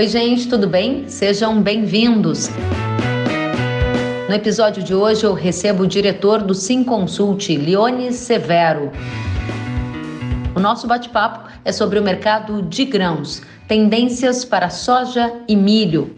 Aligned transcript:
Oi, 0.00 0.08
gente, 0.08 0.48
tudo 0.48 0.66
bem? 0.66 1.06
Sejam 1.08 1.60
bem-vindos. 1.60 2.48
No 4.26 4.34
episódio 4.34 4.82
de 4.82 4.94
hoje, 4.94 5.24
eu 5.24 5.34
recebo 5.34 5.82
o 5.82 5.86
diretor 5.86 6.40
do 6.40 6.54
Sim 6.54 6.82
Consult, 6.82 7.54
Leone 7.54 8.10
Severo. 8.10 8.90
O 10.56 10.58
nosso 10.58 10.86
bate-papo 10.86 11.50
é 11.66 11.70
sobre 11.70 11.98
o 11.98 12.02
mercado 12.02 12.62
de 12.62 12.86
grãos, 12.86 13.42
tendências 13.68 14.42
para 14.42 14.70
soja 14.70 15.34
e 15.46 15.54
milho. 15.54 16.14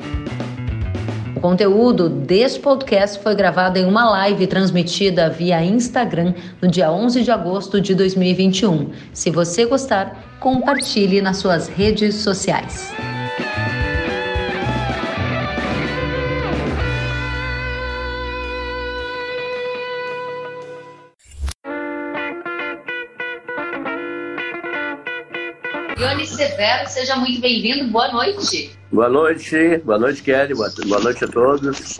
O 1.34 1.40
conteúdo 1.40 2.08
deste 2.08 2.60
podcast 2.60 3.20
foi 3.20 3.34
gravado 3.34 3.80
em 3.80 3.84
uma 3.84 4.08
live 4.10 4.46
transmitida 4.46 5.28
via 5.28 5.60
Instagram 5.60 6.34
no 6.60 6.68
dia 6.68 6.92
11 6.92 7.24
de 7.24 7.32
agosto 7.32 7.80
de 7.80 7.96
2021. 7.96 8.92
Se 9.12 9.28
você 9.28 9.64
gostar, 9.66 10.36
compartilhe 10.38 11.20
nas 11.20 11.38
suas 11.38 11.66
redes 11.66 12.14
sociais. 12.14 12.92
Severo, 26.52 26.86
seja 26.86 27.16
muito 27.16 27.40
bem-vindo. 27.40 27.90
Boa 27.90 28.12
noite. 28.12 28.72
Boa 28.92 29.08
noite, 29.08 29.78
boa 29.86 29.98
noite, 29.98 30.22
Kelly. 30.22 30.52
Boa 30.52 31.00
noite 31.00 31.24
a 31.24 31.28
todos. 31.28 31.98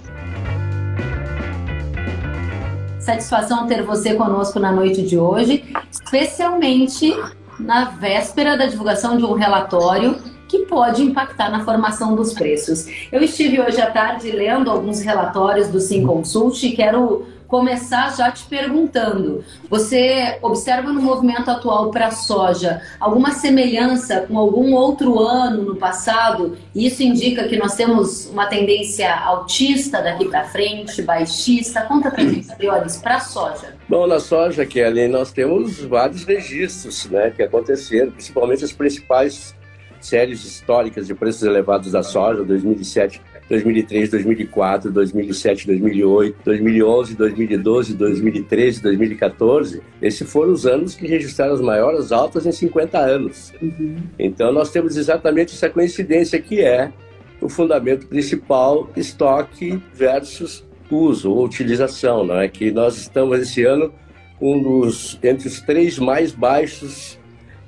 Satisfação 3.00 3.66
ter 3.66 3.82
você 3.82 4.14
conosco 4.14 4.60
na 4.60 4.70
noite 4.70 5.00
de 5.06 5.16
hoje, 5.16 5.64
especialmente 5.90 7.16
na 7.58 7.86
véspera 7.86 8.54
da 8.54 8.66
divulgação 8.66 9.16
de 9.16 9.24
um 9.24 9.32
relatório 9.32 10.16
que 10.46 10.66
pode 10.66 11.02
impactar 11.02 11.50
na 11.50 11.64
formação 11.64 12.14
dos 12.14 12.34
preços. 12.34 12.86
Eu 13.10 13.22
estive 13.22 13.58
hoje 13.58 13.80
à 13.80 13.90
tarde 13.90 14.30
lendo 14.30 14.70
alguns 14.70 15.00
relatórios 15.00 15.68
do 15.68 15.80
Sim 15.80 16.06
Consult 16.06 16.62
e 16.62 16.76
quero 16.76 17.26
começar 17.52 18.16
já 18.16 18.32
te 18.32 18.44
perguntando: 18.44 19.44
você 19.68 20.38
observa 20.40 20.90
no 20.90 21.02
movimento 21.02 21.50
atual 21.50 21.90
para 21.90 22.06
a 22.06 22.10
soja 22.10 22.80
alguma 22.98 23.32
semelhança 23.32 24.22
com 24.22 24.38
algum 24.38 24.72
outro 24.72 25.18
ano 25.20 25.62
no 25.62 25.76
passado? 25.76 26.56
Isso 26.74 27.02
indica 27.02 27.46
que 27.46 27.58
nós 27.58 27.74
temos 27.74 28.26
uma 28.30 28.46
tendência 28.46 29.14
altista 29.14 30.00
daqui 30.00 30.24
para 30.30 30.44
frente, 30.44 31.02
baixista? 31.02 31.82
Conta 31.82 32.10
para 32.10 32.24
gente, 32.24 32.56
Briones, 32.56 32.96
para 32.96 33.16
a 33.16 33.20
soja. 33.20 33.76
Bom, 33.86 34.06
na 34.06 34.18
soja, 34.18 34.64
Kelly, 34.64 35.06
nós 35.06 35.30
temos 35.30 35.78
vários 35.80 36.24
registros 36.24 37.04
né, 37.10 37.30
que 37.36 37.42
aconteceram, 37.42 38.10
principalmente 38.12 38.64
as 38.64 38.72
principais 38.72 39.54
séries 40.00 40.42
históricas 40.44 41.06
de 41.06 41.14
preços 41.14 41.42
elevados 41.42 41.92
da 41.92 42.02
soja, 42.02 42.42
2007 42.42 43.20
2003, 43.48 44.10
2004, 44.10 44.90
2007, 44.90 45.66
2008, 45.66 46.36
2011, 46.44 47.16
2012, 47.16 47.94
2013, 47.94 48.82
2014, 48.82 49.82
esses 50.00 50.30
foram 50.30 50.52
os 50.52 50.66
anos 50.66 50.94
que 50.94 51.06
registraram 51.06 51.54
as 51.54 51.60
maiores 51.60 52.12
altas 52.12 52.46
em 52.46 52.52
50 52.52 52.98
anos. 52.98 53.52
Uhum. 53.60 53.96
Então 54.18 54.52
nós 54.52 54.70
temos 54.70 54.96
exatamente 54.96 55.54
essa 55.54 55.68
coincidência 55.68 56.40
que 56.40 56.60
é 56.60 56.92
o 57.40 57.48
fundamento 57.48 58.06
principal 58.06 58.90
estoque 58.96 59.82
versus 59.92 60.64
uso 60.90 61.30
ou 61.32 61.44
utilização, 61.44 62.24
não 62.24 62.38
é 62.38 62.48
que 62.48 62.70
nós 62.70 62.98
estamos 62.98 63.40
esse 63.40 63.64
ano 63.64 63.92
um 64.40 64.60
dos 64.60 65.18
entre 65.22 65.48
os 65.48 65.60
três 65.60 65.98
mais 65.98 66.32
baixos 66.32 67.18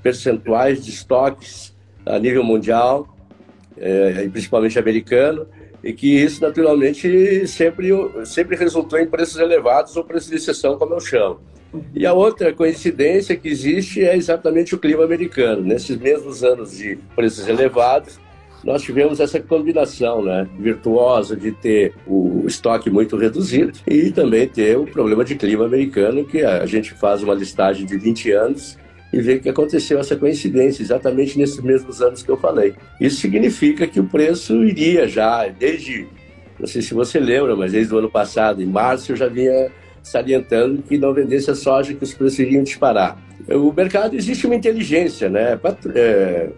percentuais 0.02 0.84
de 0.84 0.90
estoques 0.90 1.74
a 2.04 2.18
nível 2.18 2.44
mundial, 2.44 3.16
é, 3.78 4.28
principalmente 4.28 4.78
americano, 4.78 5.46
e 5.84 5.92
que 5.92 6.08
isso 6.16 6.40
naturalmente 6.40 7.46
sempre, 7.46 7.92
sempre 8.24 8.56
resultou 8.56 8.98
em 8.98 9.06
preços 9.06 9.38
elevados 9.38 9.94
ou 9.96 10.02
preços 10.02 10.30
de 10.30 10.36
exceção, 10.36 10.78
como 10.78 10.94
eu 10.94 11.00
chamo. 11.00 11.38
E 11.94 12.06
a 12.06 12.14
outra 12.14 12.54
coincidência 12.54 13.36
que 13.36 13.48
existe 13.48 14.02
é 14.02 14.16
exatamente 14.16 14.74
o 14.74 14.78
clima 14.78 15.04
americano. 15.04 15.60
Nesses 15.62 15.98
mesmos 15.98 16.42
anos 16.42 16.78
de 16.78 16.96
preços 17.14 17.46
elevados, 17.46 18.18
nós 18.64 18.80
tivemos 18.80 19.20
essa 19.20 19.38
combinação 19.38 20.22
né, 20.22 20.48
virtuosa 20.58 21.36
de 21.36 21.52
ter 21.52 21.94
o 22.06 22.44
estoque 22.46 22.88
muito 22.88 23.16
reduzido 23.16 23.78
e 23.86 24.10
também 24.10 24.48
ter 24.48 24.78
o 24.78 24.86
problema 24.86 25.22
de 25.22 25.34
clima 25.34 25.66
americano, 25.66 26.24
que 26.24 26.42
a 26.42 26.64
gente 26.64 26.94
faz 26.94 27.22
uma 27.22 27.34
listagem 27.34 27.84
de 27.84 27.98
20 27.98 28.32
anos 28.32 28.78
e 29.14 29.20
ver 29.20 29.40
que 29.40 29.48
aconteceu 29.48 30.00
essa 30.00 30.16
coincidência 30.16 30.82
exatamente 30.82 31.38
nesses 31.38 31.60
mesmos 31.60 32.02
anos 32.02 32.20
que 32.20 32.28
eu 32.28 32.36
falei. 32.36 32.74
Isso 33.00 33.20
significa 33.20 33.86
que 33.86 34.00
o 34.00 34.04
preço 34.04 34.64
iria 34.64 35.06
já, 35.06 35.46
desde, 35.46 36.08
não 36.58 36.66
sei 36.66 36.82
se 36.82 36.92
você 36.92 37.20
lembra, 37.20 37.54
mas 37.54 37.70
desde 37.70 37.94
o 37.94 37.98
ano 37.98 38.10
passado, 38.10 38.60
em 38.60 38.66
março, 38.66 39.12
eu 39.12 39.16
já 39.16 39.28
vinha 39.28 39.70
salientando 40.02 40.82
que 40.82 40.98
não 40.98 41.14
vendesse 41.14 41.48
a 41.48 41.54
soja, 41.54 41.94
que 41.94 42.02
os 42.02 42.12
preços 42.12 42.40
iriam 42.40 42.64
disparar. 42.64 43.16
O 43.48 43.72
mercado 43.72 44.16
existe 44.16 44.46
uma 44.46 44.56
inteligência, 44.56 45.28
né? 45.28 45.60
É, 45.94 46.48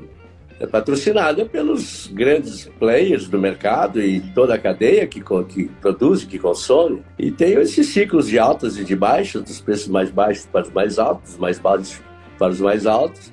é 0.59 0.67
patrocinada 0.67 1.45
pelos 1.45 2.07
grandes 2.07 2.71
players 2.79 3.29
do 3.29 3.39
mercado 3.39 4.01
e 4.01 4.21
toda 4.35 4.55
a 4.55 4.59
cadeia 4.59 5.07
que, 5.07 5.23
que 5.47 5.69
produz 5.83 6.25
que 6.25 6.39
consome. 6.39 7.03
E 7.19 7.31
tem 7.31 7.53
esses 7.53 7.89
ciclos 7.89 8.29
de 8.29 8.39
altas 8.39 8.79
e 8.79 8.85
de 8.85 8.97
baixas, 8.97 9.43
dos 9.43 9.61
preços 9.61 9.89
mais 9.89 10.11
baixos 10.11 10.47
para 10.47 10.63
os 10.63 10.71
mais 10.71 10.99
altos, 10.99 11.37
mais 11.37 11.59
baixos 11.59 12.01
para 12.39 12.53
os 12.53 12.61
mais 12.61 12.87
altos. 12.87 13.31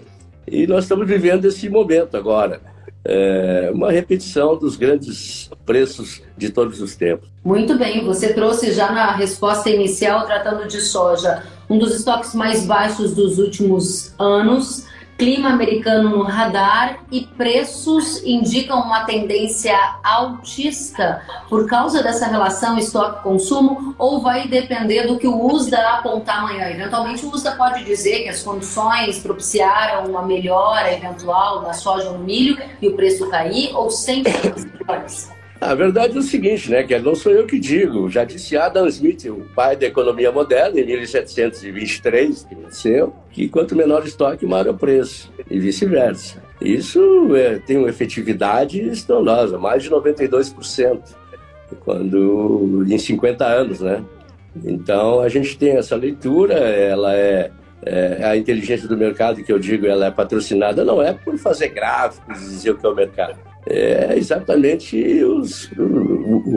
E 0.47 0.68
nós 0.68 0.86
estamos 0.86 1.08
vivendo 1.08 1.46
esse 1.46 1.69
momento 1.69 2.18
agora. 2.18 2.62
É 3.06 3.69
uma 3.74 3.91
repetição 3.91 4.58
dos 4.58 4.78
grandes 4.78 5.50
preços 5.66 6.22
de 6.38 6.50
todos 6.50 6.81
os 6.81 6.96
tempos. 6.96 7.28
Muito 7.44 7.78
bem, 7.78 8.06
você 8.06 8.34
trouxe 8.34 8.72
já 8.72 8.91
na 8.91 9.12
resposta 9.12 9.69
inicial, 9.69 10.25
tratando 10.25 10.68
de 10.68 10.80
soja, 10.80 11.44
um 11.69 11.78
dos 11.78 11.96
estoques 11.96 12.34
mais 12.34 12.66
baixos 12.66 13.14
dos 13.14 13.40
últimos 13.40 14.14
anos 14.18 14.86
clima 15.18 15.50
americano 15.50 16.09
no 16.09 16.24
radar 16.24 17.00
e 17.12 17.22
preços 17.22 18.24
indicam 18.24 18.79
uma 18.79 19.06
tendência 19.06 19.78
altista 20.03 21.22
por 21.50 21.68
causa 21.68 22.01
dessa 22.01 22.28
relação 22.28 22.78
estoque-consumo 22.78 23.96
ou 23.97 24.22
vai 24.22 24.47
depender 24.47 25.07
do 25.07 25.18
que 25.18 25.28
o 25.28 25.46
USDA 25.46 25.78
apontar 25.90 26.40
amanhã? 26.40 26.69
Eventualmente 26.69 27.25
o 27.25 27.29
USDA 27.29 27.52
pode 27.52 27.84
dizer 27.84 28.23
que 28.23 28.29
as 28.29 28.41
condições 28.41 29.19
propiciaram 29.19 30.09
uma 30.09 30.23
melhora 30.23 30.91
eventual 30.94 31.62
na 31.62 31.73
soja 31.73 32.09
ou 32.09 32.18
no 32.18 32.23
milho 32.23 32.57
e 32.81 32.88
o 32.88 32.96
preço 32.96 33.29
cair 33.29 33.75
ou 33.75 33.90
sempre 33.90 34.34
a 35.72 35.75
verdade 35.75 36.16
é 36.16 36.19
o 36.19 36.24
seguinte, 36.24 36.69
né, 36.69 36.84
que 36.84 36.97
não 37.00 37.16
sou 37.16 37.31
eu 37.31 37.46
que 37.46 37.59
digo, 37.59 38.09
já 38.09 38.24
disse 38.24 38.57
Adam 38.57 38.88
Smith, 38.88 39.25
o 39.25 39.46
pai 39.56 39.75
da 39.75 39.85
economia 39.85 40.31
moderna, 40.31 40.79
em 40.79 40.85
1723, 40.85 42.44
que 42.44 42.56
nasceu, 42.56 43.13
que 43.31 43.47
quanto 43.47 43.75
menor 43.75 44.03
o 44.03 44.07
estoque, 44.07 44.46
maior 44.46 44.69
o 44.69 44.73
preço, 44.73 45.31
e 45.50 45.59
vice-versa. 45.59 46.41
Isso 46.62 47.35
é, 47.35 47.59
tem 47.59 47.78
uma 47.78 47.90
efetividade 47.90 48.79
estrondosa, 48.81 49.57
mais 49.57 49.84
de 49.84 49.90
92%, 49.90 51.02
quando, 51.84 52.85
em 52.88 52.97
50 52.97 53.46
anos, 53.46 53.79
né? 53.79 54.03
Então, 54.63 55.19
a 55.19 55.29
gente 55.29 55.57
tem 55.57 55.78
essa 55.78 55.96
leitura, 55.96 56.53
ela 56.53 57.16
é, 57.16 57.52
é, 57.85 58.23
a 58.23 58.38
inteligência 58.38 58.88
do 58.88 58.96
mercado, 58.96 59.44
que 59.44 59.52
eu 59.52 59.57
digo, 59.57 59.88
ela 59.88 60.07
é 60.07 60.12
patrocinada, 60.12 60.84
não 60.85 61.02
é 61.02 61.13
por 61.13 61.38
fazer 61.38 61.69
gráficos 61.69 62.41
e 62.41 62.50
dizer 62.50 62.72
o 62.72 62.78
que 62.78 62.85
é 62.85 62.90
o 62.90 62.96
mercado 62.96 63.53
é 63.66 64.18
exatamente 64.18 65.24
os, 65.24 65.69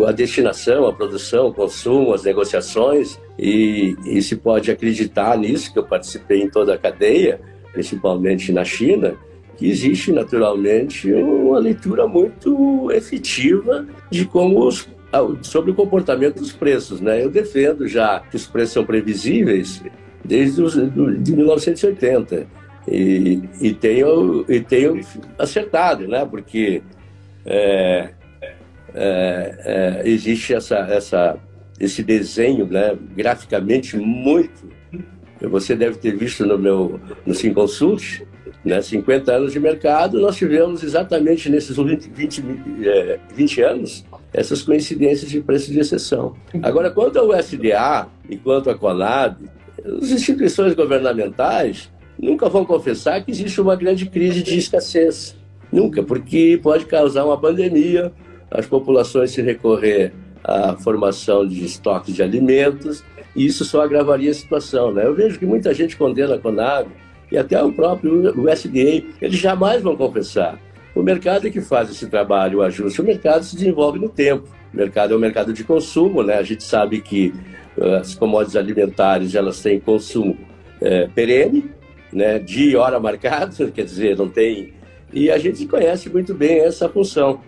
a 0.06 0.12
destinação, 0.12 0.86
a 0.86 0.92
produção, 0.92 1.48
o 1.48 1.54
consumo, 1.54 2.12
as 2.12 2.24
negociações, 2.24 3.18
e, 3.38 3.96
e 4.04 4.20
se 4.22 4.36
pode 4.36 4.70
acreditar 4.70 5.36
nisso, 5.38 5.72
que 5.72 5.78
eu 5.78 5.84
participei 5.84 6.42
em 6.42 6.50
toda 6.50 6.74
a 6.74 6.78
cadeia, 6.78 7.40
principalmente 7.72 8.52
na 8.52 8.64
China, 8.64 9.16
que 9.56 9.68
existe 9.68 10.12
naturalmente 10.12 11.12
uma 11.12 11.58
leitura 11.58 12.06
muito 12.06 12.90
efetiva 12.92 13.86
de 14.10 14.24
como 14.24 14.66
os, 14.66 14.88
sobre 15.42 15.70
o 15.70 15.74
comportamento 15.74 16.40
dos 16.40 16.52
preços. 16.52 17.00
Né? 17.00 17.22
Eu 17.22 17.30
defendo 17.30 17.86
já 17.86 18.20
que 18.20 18.36
os 18.36 18.46
preços 18.46 18.74
são 18.74 18.84
previsíveis 18.84 19.82
desde 20.24 20.62
os, 20.62 20.74
de 20.74 21.32
1980. 21.32 22.46
E, 22.88 23.40
e, 23.60 23.74
tenho, 23.74 24.44
e 24.48 24.60
tenho 24.60 25.00
acertado, 25.38 26.06
né? 26.06 26.24
porque 26.24 26.82
é, 27.46 28.10
é, 28.94 30.02
é, 30.04 30.08
existe 30.08 30.52
essa, 30.52 30.78
essa, 30.78 31.38
esse 31.78 32.02
desenho 32.02 32.66
né, 32.66 32.96
graficamente 33.16 33.96
muito. 33.96 34.68
Você 35.40 35.76
deve 35.76 35.98
ter 35.98 36.16
visto 36.16 36.44
no 36.44 36.58
meu 36.58 37.00
no 37.24 37.34
Sim 37.34 37.52
Consult, 37.52 38.26
né, 38.64 38.82
50 38.82 39.32
anos 39.32 39.52
de 39.52 39.60
mercado, 39.60 40.18
nós 40.20 40.36
tivemos 40.36 40.82
exatamente 40.82 41.48
nesses 41.48 41.76
20, 41.76 42.10
20, 42.10 42.44
20 43.34 43.62
anos 43.62 44.04
essas 44.32 44.62
coincidências 44.62 45.30
de 45.30 45.40
preço 45.40 45.72
de 45.72 45.78
exceção. 45.78 46.34
Agora, 46.62 46.90
quanto 46.90 47.18
ao 47.18 47.28
USDA 47.28 48.08
e 48.28 48.36
quanto 48.36 48.68
à 48.68 48.74
Conab, 48.74 49.36
as 49.84 50.10
instituições 50.10 50.74
governamentais 50.74 51.90
nunca 52.18 52.48
vão 52.48 52.64
confessar 52.64 53.24
que 53.24 53.30
existe 53.30 53.60
uma 53.60 53.76
grande 53.76 54.06
crise 54.06 54.42
de 54.42 54.58
escassez. 54.58 55.36
Nunca, 55.72 56.02
porque 56.02 56.58
pode 56.62 56.86
causar 56.86 57.24
uma 57.24 57.38
pandemia, 57.38 58.12
as 58.50 58.66
populações 58.66 59.32
se 59.32 59.42
recorrer 59.42 60.12
à 60.42 60.76
formação 60.76 61.46
de 61.46 61.64
estoques 61.64 62.14
de 62.14 62.22
alimentos, 62.22 63.04
e 63.34 63.44
isso 63.44 63.64
só 63.64 63.82
agravaria 63.82 64.30
a 64.30 64.34
situação. 64.34 64.92
Né? 64.92 65.04
Eu 65.04 65.14
vejo 65.14 65.38
que 65.38 65.46
muita 65.46 65.74
gente 65.74 65.96
condena 65.96 66.36
a 66.36 66.38
Conab, 66.38 66.88
e 67.30 67.36
até 67.36 67.60
o 67.62 67.72
próprio 67.72 68.32
USDA, 68.40 69.04
eles 69.20 69.38
jamais 69.38 69.82
vão 69.82 69.96
confessar. 69.96 70.58
O 70.94 71.02
mercado 71.02 71.46
é 71.46 71.50
que 71.50 71.60
faz 71.60 71.90
esse 71.90 72.06
trabalho, 72.06 72.60
o 72.60 72.62
ajuste. 72.62 73.02
O 73.02 73.04
mercado 73.04 73.44
se 73.44 73.54
desenvolve 73.54 73.98
no 73.98 74.08
tempo. 74.08 74.48
O 74.72 74.76
mercado 74.76 75.12
é 75.12 75.16
um 75.16 75.20
mercado 75.20 75.52
de 75.52 75.62
consumo, 75.62 76.22
né? 76.22 76.36
A 76.36 76.42
gente 76.42 76.64
sabe 76.64 77.02
que 77.02 77.34
uh, 77.76 77.96
as 77.96 78.14
commodities 78.14 78.56
alimentares 78.56 79.34
elas 79.34 79.60
têm 79.60 79.78
consumo 79.78 80.38
uh, 80.80 81.10
perene, 81.14 81.70
né? 82.10 82.38
De 82.38 82.76
hora 82.76 82.98
marcada, 82.98 83.52
quer 83.70 83.84
dizer, 83.84 84.16
não 84.16 84.28
tem. 84.28 84.72
E 85.16 85.30
a 85.30 85.38
gente 85.38 85.64
conhece 85.64 86.10
muito 86.10 86.34
bem 86.34 86.60
essa 86.60 86.90
função. 86.90 87.40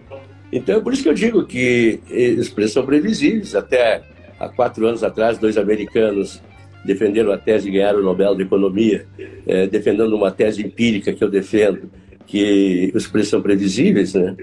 Então 0.51 0.79
é 0.79 0.81
por 0.81 0.91
isso 0.91 1.03
que 1.03 1.09
eu 1.11 1.13
digo 1.13 1.45
que 1.45 2.01
os 2.39 2.49
preços 2.49 2.73
são 2.73 2.87
previsíveis. 2.87 3.55
Até 3.55 4.01
há 4.41 4.49
quatro 4.49 4.87
anos 4.87 5.05
atrás, 5.05 5.37
dois 5.37 5.59
americanos 5.59 6.43
defenderam 6.83 7.31
a 7.31 7.37
tese 7.37 7.69
e 7.69 7.73
ganharam 7.73 7.99
o 7.99 8.03
Nobel 8.03 8.35
de 8.35 8.45
Economia, 8.45 9.05
é, 9.47 9.67
defendendo 9.67 10.17
uma 10.17 10.31
tese 10.31 10.65
empírica 10.65 11.13
que 11.13 11.23
eu 11.23 11.29
defendo, 11.29 11.91
que 12.27 12.91
os 12.95 13.07
preços 13.07 13.29
são 13.29 13.43
previsíveis, 13.43 14.15
né? 14.15 14.35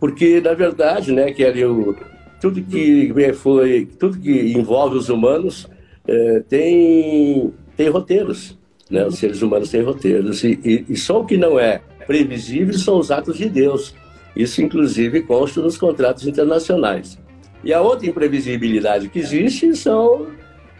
Porque, 0.00 0.40
na 0.40 0.54
verdade, 0.54 1.12
né, 1.12 1.30
que 1.30 1.44
o, 1.64 1.94
tudo 2.40 2.60
que 2.60 3.14
foi, 3.34 3.86
tudo 4.00 4.18
que 4.18 4.52
envolve 4.52 4.96
os 4.96 5.08
humanos 5.08 5.68
é, 6.08 6.42
tem, 6.48 7.52
tem 7.76 7.88
roteiros, 7.88 8.58
né? 8.90 9.06
Os 9.06 9.16
seres 9.16 9.42
humanos 9.42 9.70
têm 9.70 9.82
roteiros 9.82 10.42
e, 10.42 10.58
e, 10.64 10.84
e 10.88 10.96
só 10.96 11.20
o 11.20 11.24
que 11.24 11.36
não 11.36 11.56
é 11.56 11.80
previsível 12.06 12.74
são 12.74 12.98
os 12.98 13.10
atos 13.10 13.36
de 13.36 13.48
Deus. 13.48 13.94
Isso, 14.36 14.62
inclusive, 14.62 15.22
consta 15.22 15.60
nos 15.60 15.78
contratos 15.78 16.26
internacionais. 16.26 17.18
E 17.62 17.72
a 17.72 17.80
outra 17.80 18.06
imprevisibilidade 18.06 19.08
que 19.08 19.18
existe 19.18 19.74
são 19.74 20.28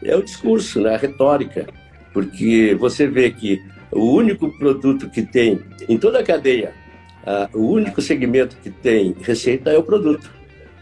é 0.02 0.14
o 0.16 0.22
discurso, 0.22 0.80
né? 0.80 0.94
a 0.94 0.98
retórica. 0.98 1.66
Porque 2.12 2.76
você 2.78 3.06
vê 3.06 3.30
que 3.30 3.62
o 3.90 4.12
único 4.12 4.50
produto 4.58 5.08
que 5.08 5.22
tem, 5.22 5.60
em 5.88 5.96
toda 5.98 6.20
a 6.20 6.24
cadeia, 6.24 6.72
uh, 7.26 7.58
o 7.58 7.70
único 7.70 8.02
segmento 8.02 8.56
que 8.62 8.70
tem 8.70 9.14
receita 9.22 9.70
é 9.70 9.78
o 9.78 9.82
produto. 9.82 10.30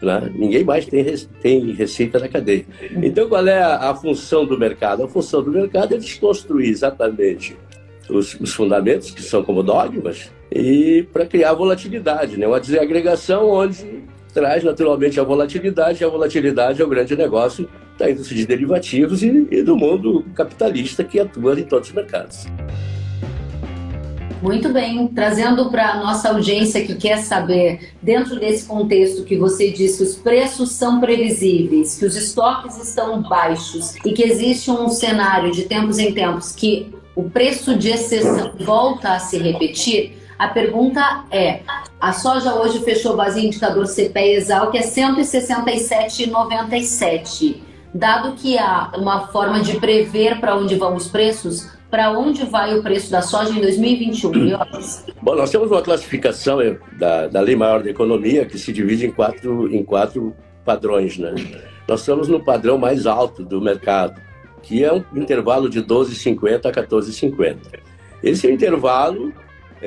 Né? 0.01 0.31
Ninguém 0.35 0.63
mais 0.63 0.85
tem, 0.85 1.05
tem 1.41 1.71
receita 1.71 2.19
na 2.19 2.27
cadeia. 2.27 2.65
Então, 3.01 3.29
qual 3.29 3.47
é 3.47 3.61
a, 3.61 3.91
a, 3.91 3.95
função 3.95 4.45
do 4.45 4.59
mercado? 4.59 5.03
A 5.03 5.07
função 5.07 5.41
do 5.41 5.51
mercado 5.51 5.95
é 5.95 5.97
desconstruir 5.97 6.69
exatamente 6.69 7.55
os, 8.09 8.35
os 8.39 8.53
fundamentos, 8.53 9.11
que 9.11 9.21
são 9.21 9.43
como 9.43 9.63
dogmas, 9.63 10.31
e 10.51 11.07
para 11.11 11.25
criar 11.25 11.53
volatilidade, 11.53 12.37
né? 12.37 12.47
uma 12.47 12.59
desagregação 12.59 13.49
onde 13.49 14.03
traz 14.33 14.63
naturalmente 14.63 15.19
a 15.19 15.23
volatilidade, 15.23 16.01
e 16.01 16.05
a 16.05 16.09
volatilidade 16.09 16.81
é 16.81 16.85
o 16.85 16.89
grande 16.89 17.15
negócio 17.15 17.69
da 17.97 18.09
indústria 18.09 18.37
de 18.39 18.47
derivativos 18.47 19.21
e, 19.21 19.47
e 19.51 19.61
do 19.61 19.75
mundo 19.75 20.25
capitalista 20.35 21.03
que 21.03 21.19
atua 21.19 21.59
em 21.59 21.63
todos 21.63 21.89
os 21.89 21.95
mercados. 21.95 22.47
Muito 24.43 24.73
bem, 24.73 25.07
trazendo 25.07 25.71
para 25.71 25.91
a 25.91 25.97
nossa 26.03 26.27
audiência 26.27 26.85
que 26.85 26.95
quer 26.95 27.19
saber, 27.19 27.93
dentro 28.01 28.37
desse 28.37 28.65
contexto 28.65 29.23
que 29.23 29.37
você 29.37 29.71
disse 29.71 29.99
que 29.99 30.03
os 30.03 30.15
preços 30.17 30.71
são 30.71 30.99
previsíveis, 30.99 31.97
que 31.97 32.05
os 32.05 32.13
estoques 32.17 32.77
estão 32.77 33.21
baixos 33.21 33.95
e 34.03 34.11
que 34.11 34.21
existe 34.21 34.69
um 34.69 34.89
cenário 34.89 35.49
de 35.49 35.61
tempos 35.63 35.97
em 35.97 36.13
tempos 36.13 36.51
que 36.51 36.92
o 37.15 37.29
preço 37.29 37.77
de 37.77 37.89
exceção 37.89 38.53
volta 38.59 39.13
a 39.13 39.19
se 39.19 39.37
repetir, 39.37 40.17
a 40.37 40.47
pergunta 40.47 41.25
é: 41.31 41.61
a 41.99 42.13
soja 42.13 42.53
hoje 42.55 42.79
fechou 42.79 43.15
base 43.15 43.45
indicador 43.45 43.85
CPE 43.85 44.35
Exal 44.35 44.71
que 44.71 44.77
é 44.77 44.81
167,97. 44.81 47.57
Dado 47.93 48.31
que 48.33 48.57
há 48.57 48.91
uma 48.97 49.27
forma 49.27 49.61
de 49.61 49.79
prever 49.79 50.39
para 50.39 50.55
onde 50.55 50.73
vão 50.75 50.95
os 50.95 51.07
preços, 51.07 51.69
para 51.91 52.09
onde 52.11 52.43
vai 52.43 52.75
o 52.75 52.81
preço 52.81 53.11
da 53.11 53.21
soja 53.21 53.51
em 53.51 53.61
2021? 53.61 54.31
Bom, 55.21 55.35
nós 55.35 55.51
temos 55.51 55.69
uma 55.69 55.83
classificação 55.83 56.59
eh, 56.59 56.75
da, 56.97 57.27
da 57.27 57.39
Lei 57.39 57.55
Maior 57.55 57.83
da 57.83 57.91
Economia 57.91 58.47
que 58.47 58.57
se 58.57 58.73
divide 58.73 59.05
em 59.05 59.11
quatro, 59.11 59.71
em 59.71 59.83
quatro 59.83 60.35
padrões. 60.65 61.19
Né? 61.19 61.35
Nós 61.87 61.99
estamos 61.99 62.27
no 62.27 62.43
padrão 62.43 62.79
mais 62.79 63.05
alto 63.05 63.45
do 63.45 63.61
mercado, 63.61 64.19
que 64.63 64.83
é 64.83 64.91
um 64.91 65.03
intervalo 65.15 65.69
de 65.69 65.83
12,50 65.83 66.65
a 66.65 66.71
14,50. 66.71 67.57
Esse 68.23 68.49
intervalo 68.49 69.31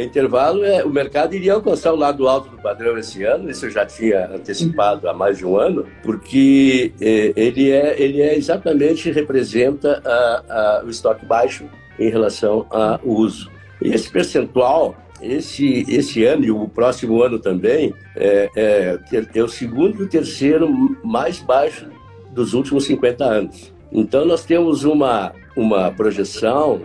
intervalo, 0.05 0.65
é, 0.65 0.85
o 0.85 0.91
mercado 0.91 1.35
iria 1.35 1.55
alcançar 1.55 1.93
o 1.93 1.97
lado 1.97 2.29
alto 2.29 2.51
do 2.51 2.59
padrão 2.59 2.99
esse 2.99 3.23
ano, 3.25 3.51
isso 3.51 3.67
eu 3.67 3.71
já 3.71 3.87
tinha 3.87 4.27
antecipado 4.27 5.09
há 5.09 5.15
mais 5.15 5.39
de 5.39 5.47
um 5.47 5.57
ano, 5.57 5.87
porque 6.03 6.93
é, 7.01 7.33
ele, 7.35 7.71
é, 7.71 8.01
ele 8.01 8.21
é 8.21 8.37
exatamente 8.37 9.11
representa 9.11 10.03
a, 10.05 10.81
a, 10.81 10.85
o 10.85 10.91
estoque 10.91 11.25
baixo 11.25 11.65
em 11.99 12.11
relação 12.11 12.67
ao 12.71 13.01
uso. 13.05 13.51
E 13.81 13.89
esse 13.89 14.11
percentual, 14.11 14.97
esse, 15.21 15.85
esse 15.89 16.25
ano 16.25 16.45
e 16.45 16.51
o 16.51 16.69
próximo 16.69 17.23
ano 17.23 17.39
também, 17.39 17.95
é, 18.15 18.51
é, 18.55 18.99
é 19.35 19.43
o 19.43 19.49
segundo 19.49 20.01
e 20.01 20.05
o 20.05 20.09
terceiro 20.09 20.69
mais 21.03 21.39
baixo 21.41 21.87
dos 22.33 22.53
últimos 22.53 22.85
50 22.85 23.25
anos. 23.25 23.76
Então, 23.93 24.25
nós 24.25 24.45
temos 24.45 24.85
uma, 24.85 25.33
uma 25.57 25.91
projeção, 25.93 26.83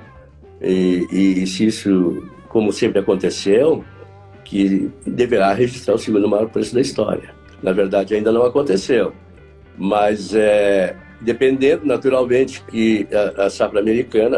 e, 0.61 1.07
e 1.11 1.47
se 1.47 1.65
isso 1.65 2.23
como 2.47 2.71
sempre 2.73 2.99
aconteceu, 2.99 3.83
que 4.43 4.91
deverá 5.05 5.53
registrar 5.53 5.95
o 5.95 5.97
segundo 5.97 6.27
maior 6.27 6.49
preço 6.49 6.75
da 6.75 6.81
história. 6.81 7.33
Na 7.63 7.71
verdade, 7.71 8.13
ainda 8.13 8.31
não 8.31 8.43
aconteceu, 8.43 9.13
mas 9.77 10.35
é, 10.35 10.95
dependendo, 11.21 11.85
naturalmente, 11.85 12.61
que 12.65 13.07
a, 13.37 13.45
a 13.45 13.49
safra 13.49 13.79
americana 13.79 14.37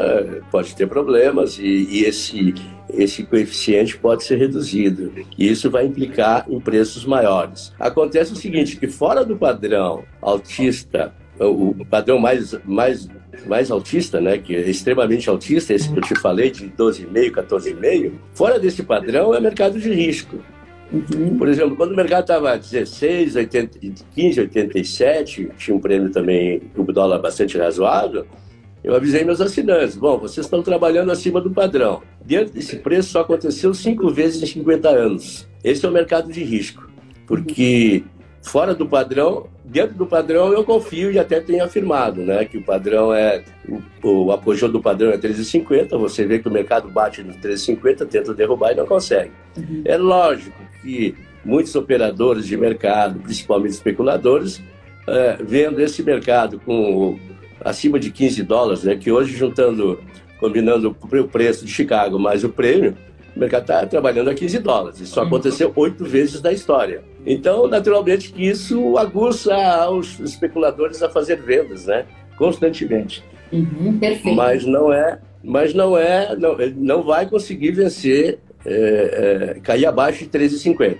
pode 0.51 0.75
ter 0.75 0.87
problemas 0.87 1.57
e, 1.57 1.87
e, 1.89 2.03
esse, 2.03 2.53
esse 2.93 3.23
coeficiente 3.23 3.97
pode 3.97 4.23
ser 4.23 4.37
reduzido. 4.37 5.11
E 5.35 5.49
isso 5.49 5.71
vai 5.71 5.85
implicar 5.85 6.45
em 6.47 6.59
preços 6.59 7.05
maiores. 7.05 7.73
Acontece 7.79 8.33
o 8.33 8.35
seguinte, 8.35 8.77
que 8.77 8.87
fora 8.87 9.25
do 9.25 9.35
padrão 9.35 10.03
altista, 10.21 11.11
o 11.39 11.85
padrão 11.85 12.19
mais, 12.19 12.55
mais 12.65 13.07
mais 13.45 13.71
autista, 13.71 14.21
né, 14.21 14.37
que 14.37 14.55
é 14.55 14.69
extremamente 14.69 15.29
autista, 15.29 15.73
esse 15.73 15.91
que 15.91 15.97
eu 15.97 16.03
te 16.03 16.15
falei, 16.19 16.51
de 16.51 16.69
12,5, 16.69 17.31
14,5, 17.31 18.11
fora 18.33 18.59
desse 18.59 18.83
padrão 18.83 19.33
é 19.33 19.39
mercado 19.39 19.79
de 19.79 19.91
risco. 19.91 20.37
Uhum. 20.91 21.37
Por 21.37 21.47
exemplo, 21.47 21.75
quando 21.75 21.91
o 21.91 21.95
mercado 21.95 22.21
estava 22.21 22.55
16, 22.55 23.35
80, 23.35 23.79
15, 24.13 24.39
87, 24.39 25.49
tinha 25.57 25.75
um 25.75 25.79
prêmio 25.79 26.11
também, 26.11 26.61
o 26.77 26.83
dólar 26.83 27.19
bastante 27.19 27.57
razoável, 27.57 28.25
eu 28.83 28.95
avisei 28.95 29.23
meus 29.23 29.39
assinantes, 29.39 29.95
bom, 29.95 30.19
vocês 30.19 30.45
estão 30.45 30.61
trabalhando 30.61 31.11
acima 31.11 31.39
do 31.39 31.49
padrão. 31.49 32.01
Dentro 32.23 32.53
desse 32.53 32.75
preço 32.77 33.09
só 33.09 33.21
aconteceu 33.21 33.73
cinco 33.73 34.09
vezes 34.09 34.43
em 34.43 34.45
50 34.45 34.89
anos. 34.89 35.47
Esse 35.63 35.85
é 35.85 35.89
o 35.89 35.91
mercado 35.91 36.31
de 36.31 36.43
risco, 36.43 36.87
porque 37.25 38.03
fora 38.43 38.75
do 38.75 38.85
padrão, 38.85 39.47
dentro 39.63 39.95
do 39.95 40.05
padrão 40.05 40.51
eu 40.51 40.63
confio 40.63 41.11
e 41.11 41.17
até 41.17 41.39
tenho 41.39 41.63
afirmado, 41.63 42.21
né, 42.21 42.43
que 42.45 42.57
o 42.57 42.63
padrão 42.63 43.13
é 43.13 43.41
o, 44.03 44.25
o 44.25 44.31
apogeu 44.31 44.69
do 44.69 44.81
padrão 44.81 45.11
é 45.11 45.17
13,50, 45.17 45.97
você 45.97 46.25
vê 46.25 46.39
que 46.39 46.47
o 46.47 46.51
mercado 46.51 46.89
bate 46.89 47.23
no 47.23 47.33
13,50, 47.33 48.05
tenta 48.07 48.33
derrubar 48.33 48.73
e 48.73 48.75
não 48.75 48.85
consegue. 48.85 49.31
Uhum. 49.57 49.81
É 49.85 49.97
lógico 49.97 50.57
que 50.81 51.15
muitos 51.43 51.73
operadores 51.75 52.45
de 52.45 52.57
mercado, 52.57 53.19
principalmente 53.19 53.71
especuladores, 53.71 54.61
é, 55.07 55.37
vendo 55.41 55.81
esse 55.81 56.03
mercado 56.03 56.59
com 56.59 57.17
acima 57.63 57.97
de 57.97 58.11
15 58.11 58.43
dólares, 58.43 58.83
né, 58.83 58.97
que 58.97 59.09
hoje 59.09 59.35
juntando, 59.35 59.99
combinando 60.37 60.95
o 61.01 61.27
preço 61.27 61.65
de 61.65 61.71
Chicago 61.71 62.19
mais 62.19 62.43
o 62.43 62.49
prêmio, 62.49 62.95
o 63.35 63.39
mercado 63.39 63.63
está 63.63 63.85
trabalhando 63.85 64.29
a 64.29 64.33
15 64.33 64.59
dólares. 64.59 64.99
Isso 64.99 65.19
uhum. 65.19 65.27
aconteceu 65.27 65.71
oito 65.75 66.05
vezes 66.05 66.41
na 66.41 66.51
história. 66.51 67.03
Então, 67.25 67.67
naturalmente, 67.67 68.31
que 68.31 68.47
isso 68.47 68.97
aguça 68.97 69.89
os 69.89 70.19
especuladores 70.19 71.01
a 71.01 71.09
fazer 71.09 71.41
vendas, 71.41 71.85
né? 71.85 72.05
Constantemente. 72.37 73.23
Uhum, 73.51 73.97
perfeito. 73.99 74.35
Mas 74.35 74.65
não 74.65 74.91
é, 74.91 75.19
mas 75.43 75.73
não 75.73 75.97
é, 75.97 76.35
não, 76.35 76.57
não 76.75 77.03
vai 77.03 77.27
conseguir 77.27 77.71
vencer, 77.71 78.39
é, 78.65 79.53
é, 79.55 79.59
cair 79.61 79.85
abaixo 79.85 80.25
de 80.25 80.29
13,50. 80.29 80.97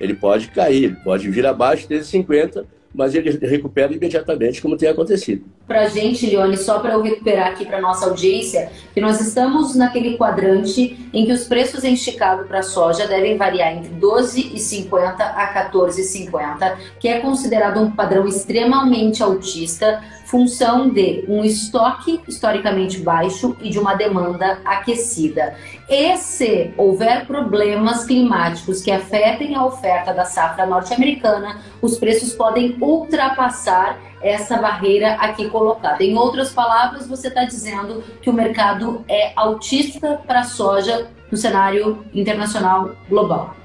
Ele 0.00 0.14
pode 0.14 0.48
cair, 0.48 0.96
pode 1.04 1.30
vir 1.30 1.46
abaixo 1.46 1.88
de 1.88 1.94
13,50, 1.96 2.64
mas 2.94 3.14
ele 3.14 3.30
recupera 3.46 3.92
imediatamente, 3.92 4.60
como 4.60 4.76
tem 4.76 4.88
acontecido. 4.88 5.44
Para 5.72 5.84
a 5.84 5.88
gente, 5.88 6.26
Leone, 6.26 6.58
só 6.58 6.80
para 6.80 6.92
eu 6.92 7.00
recuperar 7.00 7.48
aqui 7.48 7.64
para 7.64 7.80
nossa 7.80 8.04
audiência, 8.04 8.70
que 8.92 9.00
nós 9.00 9.18
estamos 9.22 9.74
naquele 9.74 10.18
quadrante 10.18 11.08
em 11.14 11.24
que 11.24 11.32
os 11.32 11.44
preços 11.44 11.82
em 11.82 11.96
Chicago 11.96 12.44
para 12.44 12.62
soja 12.62 13.08
devem 13.08 13.38
variar 13.38 13.72
entre 13.72 13.88
12,50 13.94 15.14
a 15.18 15.70
14,50, 15.70 16.76
que 17.00 17.08
é 17.08 17.20
considerado 17.20 17.80
um 17.80 17.90
padrão 17.90 18.28
extremamente 18.28 19.22
altista, 19.22 20.02
função 20.26 20.90
de 20.90 21.24
um 21.26 21.42
estoque 21.42 22.20
historicamente 22.28 23.00
baixo 23.00 23.56
e 23.62 23.70
de 23.70 23.78
uma 23.78 23.94
demanda 23.94 24.58
aquecida. 24.66 25.54
E 25.88 26.16
se 26.18 26.72
houver 26.76 27.26
problemas 27.26 28.04
climáticos 28.04 28.82
que 28.82 28.90
afetem 28.90 29.54
a 29.54 29.64
oferta 29.64 30.12
da 30.12 30.26
safra 30.26 30.66
norte-americana, 30.66 31.60
os 31.80 31.96
preços 31.98 32.34
podem 32.34 32.76
ultrapassar 32.80 34.11
essa 34.22 34.56
barreira 34.58 35.14
aqui 35.14 35.48
colocada. 35.48 36.02
Em 36.02 36.16
outras 36.16 36.52
palavras, 36.52 37.06
você 37.06 37.28
está 37.28 37.44
dizendo 37.44 38.02
que 38.20 38.30
o 38.30 38.32
mercado 38.32 39.04
é 39.08 39.32
autista 39.34 40.20
para 40.26 40.40
a 40.40 40.44
soja 40.44 41.08
no 41.30 41.36
cenário 41.36 42.04
internacional 42.14 42.92
global. 43.08 43.56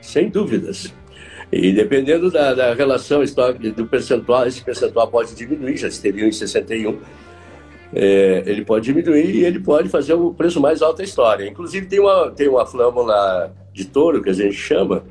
Sem 0.00 0.28
dúvidas. 0.28 0.92
E 1.50 1.72
dependendo 1.72 2.30
da, 2.30 2.52
da 2.54 2.74
relação 2.74 3.22
histórica 3.22 3.70
do 3.70 3.86
percentual, 3.86 4.46
esse 4.46 4.62
percentual 4.62 5.08
pode 5.08 5.34
diminuir, 5.34 5.76
já 5.78 5.88
esteve 5.88 6.26
em 6.26 6.30
61. 6.30 6.98
É, 7.94 8.42
ele 8.44 8.64
pode 8.66 8.84
diminuir 8.84 9.34
e 9.34 9.44
ele 9.44 9.60
pode 9.60 9.88
fazer 9.88 10.12
o 10.12 10.34
preço 10.34 10.60
mais 10.60 10.82
alto 10.82 10.98
da 10.98 11.04
história. 11.04 11.48
Inclusive 11.48 11.86
tem 11.86 12.00
uma, 12.00 12.30
tem 12.30 12.48
uma 12.48 12.66
flâmula 12.66 13.50
de 13.72 13.86
touro 13.86 14.22
que 14.22 14.28
a 14.28 14.34
gente 14.34 14.52
chama, 14.52 15.02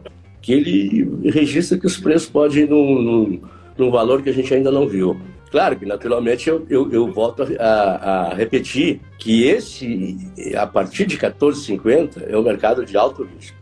que 0.42 0.54
ele 0.54 1.30
registra 1.32 1.78
que 1.78 1.88
os 1.88 1.98
preços 1.98 2.30
podem 2.30 2.64
ir 2.64 2.70
num, 2.70 3.02
num, 3.02 3.42
num 3.78 3.92
valor 3.92 4.22
que 4.22 4.30
a 4.30 4.34
gente 4.34 4.54
ainda 4.54 4.72
não 4.72 4.88
viu. 4.88 5.20
Claro 5.52 5.78
que, 5.78 5.86
naturalmente, 5.86 6.50
eu, 6.50 6.66
eu, 6.70 6.92
eu 6.92 7.12
volto 7.12 7.44
a, 7.60 7.66
a, 7.66 8.34
repetir 8.34 9.00
que 9.18 9.46
esse, 9.46 10.18
a 10.58 10.68
partir 10.68 11.06
de 11.06 11.18
14,50, 11.18 12.24
é 12.28 12.38
um 12.38 12.44
mercado 12.44 12.86
de 12.86 12.98
alto 12.98 13.24
risco. 13.24 13.58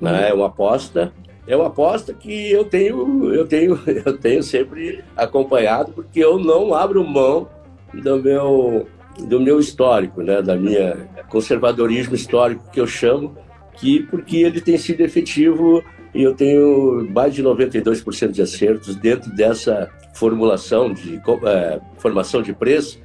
Né? 0.00 0.10
Uhum. 0.10 0.18
É 0.18 0.34
uma 0.34 0.46
aposta 0.46 1.12
é 1.48 1.56
uma 1.56 1.68
aposta 1.68 2.12
que 2.12 2.52
eu 2.52 2.62
tenho, 2.62 3.32
eu 3.32 3.46
tenho, 3.46 3.80
eu 4.04 4.18
tenho 4.18 4.42
sempre 4.42 5.02
acompanhado, 5.16 5.92
porque 5.92 6.20
eu 6.20 6.38
não 6.38 6.74
abro 6.74 7.02
mão 7.02 7.48
do 7.94 8.22
meu, 8.22 8.86
do 9.18 9.40
meu 9.40 9.58
histórico, 9.58 10.20
né, 10.20 10.42
da 10.42 10.54
minha 10.54 11.08
conservadorismo 11.30 12.14
histórico 12.14 12.70
que 12.70 12.78
eu 12.78 12.86
chamo, 12.86 13.34
que 13.76 14.00
porque 14.02 14.36
ele 14.36 14.60
tem 14.60 14.76
sido 14.76 15.00
efetivo 15.00 15.82
e 16.18 16.24
eu 16.24 16.34
tenho 16.34 17.08
mais 17.14 17.32
de 17.32 17.44
92% 17.44 18.32
de 18.32 18.42
acertos 18.42 18.96
dentro 18.96 19.30
dessa 19.36 19.88
formulação 20.14 20.92
de 20.92 21.14
é, 21.14 21.80
formação 21.96 22.42
de 22.42 22.52
preço, 22.52 22.98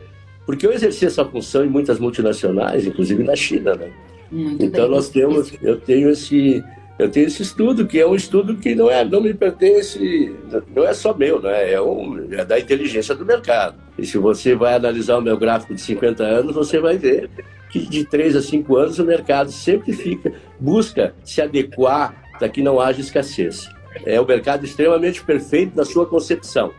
porque 0.47 0.65
eu 0.65 0.73
exerci 0.73 1.05
essa 1.05 1.23
função 1.23 1.63
em 1.63 1.69
muitas 1.69 1.99
multinacionais, 1.99 2.87
inclusive 2.87 3.21
na 3.23 3.35
China, 3.35 3.75
né? 3.75 3.91
Muito 4.31 4.65
então 4.65 4.85
bem. 4.85 4.95
nós 4.95 5.09
temos, 5.09 5.53
eu 5.61 5.79
tenho 5.79 6.09
esse 6.09 6.63
eu 6.97 7.07
tenho 7.07 7.27
esse 7.27 7.43
estudo, 7.43 7.85
que 7.85 7.99
é 7.99 8.07
um 8.07 8.15
estudo 8.15 8.55
que 8.55 8.73
não, 8.73 8.89
é, 8.89 9.05
não 9.05 9.21
me 9.21 9.33
pertence, 9.33 10.33
não 10.75 10.83
é 10.83 10.93
só 10.93 11.13
meu, 11.13 11.39
né? 11.39 11.73
é, 11.73 11.81
um, 11.81 12.33
é 12.33 12.43
da 12.43 12.59
inteligência 12.59 13.13
do 13.13 13.23
mercado. 13.23 13.75
E 13.95 14.07
se 14.07 14.17
você 14.17 14.55
vai 14.55 14.73
analisar 14.73 15.17
o 15.17 15.21
meu 15.21 15.37
gráfico 15.37 15.75
de 15.75 15.81
50 15.81 16.23
anos, 16.23 16.55
você 16.55 16.79
vai 16.79 16.97
ver 16.97 17.29
que 17.69 17.79
de 17.79 18.05
3 18.05 18.35
a 18.35 18.41
5 18.41 18.75
anos 18.75 18.97
o 18.97 19.05
mercado 19.05 19.51
sempre 19.51 19.93
fica, 19.93 20.33
busca 20.59 21.13
se 21.23 21.41
adequar 21.41 22.22
para 22.37 22.49
que 22.49 22.61
não 22.61 22.79
haja 22.79 23.01
escassez. 23.01 23.69
É 24.05 24.19
o 24.19 24.25
mercado 24.25 24.65
extremamente 24.65 25.23
perfeito 25.23 25.75
na 25.75 25.85
sua 25.85 26.05
concepção. 26.05 26.71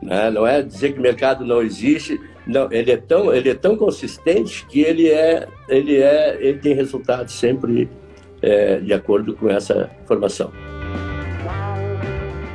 Né? 0.00 0.30
Não 0.30 0.46
é 0.46 0.62
dizer 0.62 0.92
que 0.92 0.98
o 0.98 1.02
mercado 1.02 1.44
não 1.44 1.62
existe, 1.62 2.20
não, 2.46 2.70
ele 2.70 2.92
é 2.92 2.96
tão, 2.96 3.34
ele 3.34 3.50
é 3.50 3.54
tão 3.54 3.76
consistente 3.76 4.66
que 4.66 4.80
ele 4.80 5.08
é, 5.08 5.48
ele 5.68 5.96
é, 5.96 6.36
ele 6.40 6.58
tem 6.58 6.74
resultados 6.74 7.34
sempre 7.34 7.88
é, 8.42 8.78
de 8.78 8.92
acordo 8.92 9.34
com 9.34 9.48
essa 9.48 9.90
formação. 10.06 10.52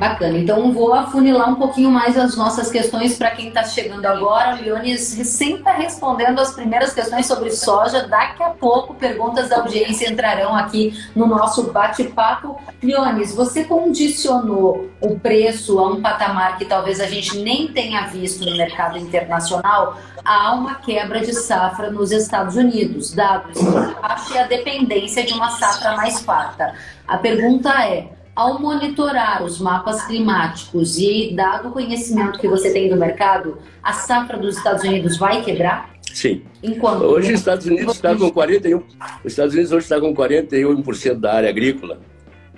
Bacana. 0.00 0.38
Então 0.38 0.72
vou 0.72 0.94
afunilar 0.94 1.50
um 1.50 1.56
pouquinho 1.56 1.90
mais 1.90 2.16
as 2.16 2.34
nossas 2.34 2.70
questões 2.70 3.18
para 3.18 3.32
quem 3.32 3.48
está 3.48 3.64
chegando 3.64 4.06
agora. 4.06 4.56
O 4.56 4.62
Leones 4.62 5.12
recém 5.12 5.56
está 5.56 5.72
respondendo 5.72 6.40
as 6.40 6.54
primeiras 6.54 6.94
questões 6.94 7.26
sobre 7.26 7.50
soja. 7.50 8.08
Daqui 8.08 8.42
a 8.42 8.48
pouco 8.48 8.94
perguntas 8.94 9.50
da 9.50 9.58
audiência 9.58 10.10
entrarão 10.10 10.56
aqui 10.56 10.98
no 11.14 11.26
nosso 11.26 11.64
bate-papo. 11.64 12.58
Leones, 12.82 13.34
você 13.34 13.64
condicionou 13.64 14.88
o 15.02 15.20
preço 15.20 15.78
a 15.78 15.88
um 15.88 16.00
patamar 16.00 16.56
que 16.56 16.64
talvez 16.64 16.98
a 16.98 17.06
gente 17.06 17.38
nem 17.38 17.68
tenha 17.68 18.06
visto 18.06 18.48
no 18.48 18.56
mercado 18.56 18.96
internacional 18.96 19.98
há 20.24 20.54
uma 20.54 20.76
quebra 20.76 21.20
de 21.20 21.34
safra 21.34 21.90
nos 21.90 22.10
Estados 22.10 22.56
Unidos, 22.56 23.12
dado 23.12 23.50
esse 23.50 23.64
baixo 24.00 24.32
e 24.32 24.38
a 24.38 24.46
dependência 24.46 25.24
de 25.24 25.34
uma 25.34 25.50
safra 25.50 25.94
mais 25.94 26.20
farta. 26.20 26.74
A 27.06 27.18
pergunta 27.18 27.68
é: 27.84 28.19
ao 28.40 28.58
monitorar 28.58 29.44
os 29.44 29.60
mapas 29.60 30.06
climáticos 30.06 30.96
e 30.96 31.34
dado 31.34 31.68
o 31.68 31.72
conhecimento 31.72 32.38
que 32.38 32.48
você 32.48 32.72
tem 32.72 32.88
do 32.88 32.96
mercado, 32.96 33.58
a 33.82 33.92
safra 33.92 34.38
dos 34.38 34.56
Estados 34.56 34.82
Unidos 34.82 35.18
vai 35.18 35.44
quebrar? 35.44 35.90
Sim. 36.10 36.40
Enquanto 36.62 37.02
hoje 37.02 37.34
os 37.34 37.38
Estados 37.38 37.66
Unidos 37.66 37.96
está 37.96 38.16
com 38.16 38.30
41, 38.30 38.78
os 39.22 39.32
Estados 39.32 39.52
Unidos 39.52 39.72
hoje 39.72 39.84
está 39.84 40.00
com 40.00 40.14
41% 40.14 41.14
da 41.16 41.34
área 41.34 41.50
agrícola 41.50 42.00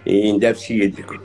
em 0.06 0.38
déficit 0.38 0.84
hídrico. 0.84 1.20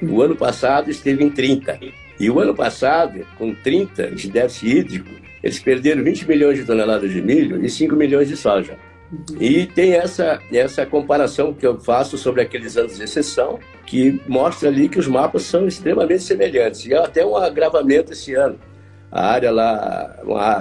O 0.00 0.22
ano 0.22 0.36
passado 0.36 0.88
esteve 0.88 1.24
em 1.24 1.30
30. 1.30 1.76
E 2.20 2.30
o 2.30 2.38
ano 2.38 2.54
passado, 2.54 3.26
com 3.36 3.52
30 3.52 4.12
de 4.12 4.30
déficit 4.30 4.68
hídrico, 4.68 5.10
eles 5.42 5.58
perderam 5.58 6.04
20 6.04 6.28
milhões 6.28 6.56
de 6.56 6.64
toneladas 6.64 7.10
de 7.10 7.20
milho 7.20 7.64
e 7.64 7.68
5 7.68 7.96
milhões 7.96 8.28
de 8.28 8.36
soja. 8.36 8.78
E 9.40 9.66
tem 9.66 9.94
essa, 9.94 10.40
essa 10.52 10.86
comparação 10.86 11.52
que 11.52 11.66
eu 11.66 11.78
faço 11.80 12.16
sobre 12.16 12.42
aqueles 12.42 12.76
anos 12.76 12.96
de 12.96 13.02
exceção, 13.02 13.58
que 13.86 14.20
mostra 14.26 14.68
ali 14.68 14.88
que 14.88 14.98
os 14.98 15.06
mapas 15.06 15.42
são 15.42 15.66
extremamente 15.66 16.24
semelhantes. 16.24 16.84
E 16.86 16.94
até 16.94 17.24
um 17.24 17.36
agravamento 17.36 18.12
esse 18.12 18.34
ano. 18.34 18.58
A 19.10 19.24
área 19.30 19.50
lá, 19.52 20.16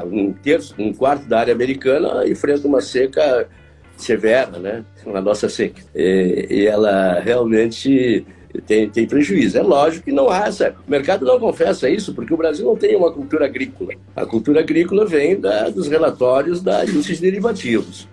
um 0.06 0.32
terço, 0.32 0.76
um 0.78 0.94
quarto 0.94 1.28
da 1.28 1.40
área 1.40 1.54
americana 1.54 2.28
enfrenta 2.28 2.68
uma 2.68 2.80
seca 2.80 3.50
severa, 3.98 4.60
né? 4.60 4.86
Uma 5.06 5.20
nossa 5.20 5.50
seca. 5.50 5.82
E, 5.96 6.48
e 6.50 6.68
ela 6.68 7.20
realmente 7.20 8.26
tem, 8.66 8.90
tem 8.90 9.08
prejuízo. 9.08 9.58
É 9.58 9.62
lógico 9.62 10.06
que 10.06 10.12
não 10.12 10.30
há 10.30 10.48
essa. 10.48 10.76
O 10.88 10.92
mercado 10.92 11.26
não 11.26 11.40
confessa 11.40 11.90
isso, 11.90 12.14
porque 12.14 12.34
o 12.34 12.38
Brasil 12.38 12.66
não 12.66 12.76
tem 12.76 12.96
uma 12.96 13.12
cultura 13.12 13.46
agrícola. 13.46 13.94
A 14.16 14.26
cultura 14.26 14.60
agrícola 14.60 15.06
vem 15.06 15.40
da, 15.40 15.70
dos 15.70 15.88
relatórios 15.88 16.62
da 16.62 16.86
indústria 16.86 17.16
de 17.16 17.22
derivativos. 17.22 18.08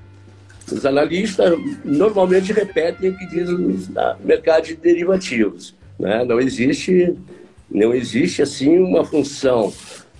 Os 0.70 0.86
analistas 0.86 1.58
normalmente 1.84 2.52
repetem 2.52 3.10
o 3.10 3.18
que 3.18 3.26
diz 3.26 3.48
o 3.48 3.88
mercado 4.24 4.64
de 4.64 4.76
derivativos. 4.76 5.74
Né? 5.98 6.24
Não 6.24 6.40
existe, 6.40 7.14
não 7.70 7.94
existe 7.94 8.42
assim 8.42 8.78
uma 8.78 9.04
função 9.04 9.72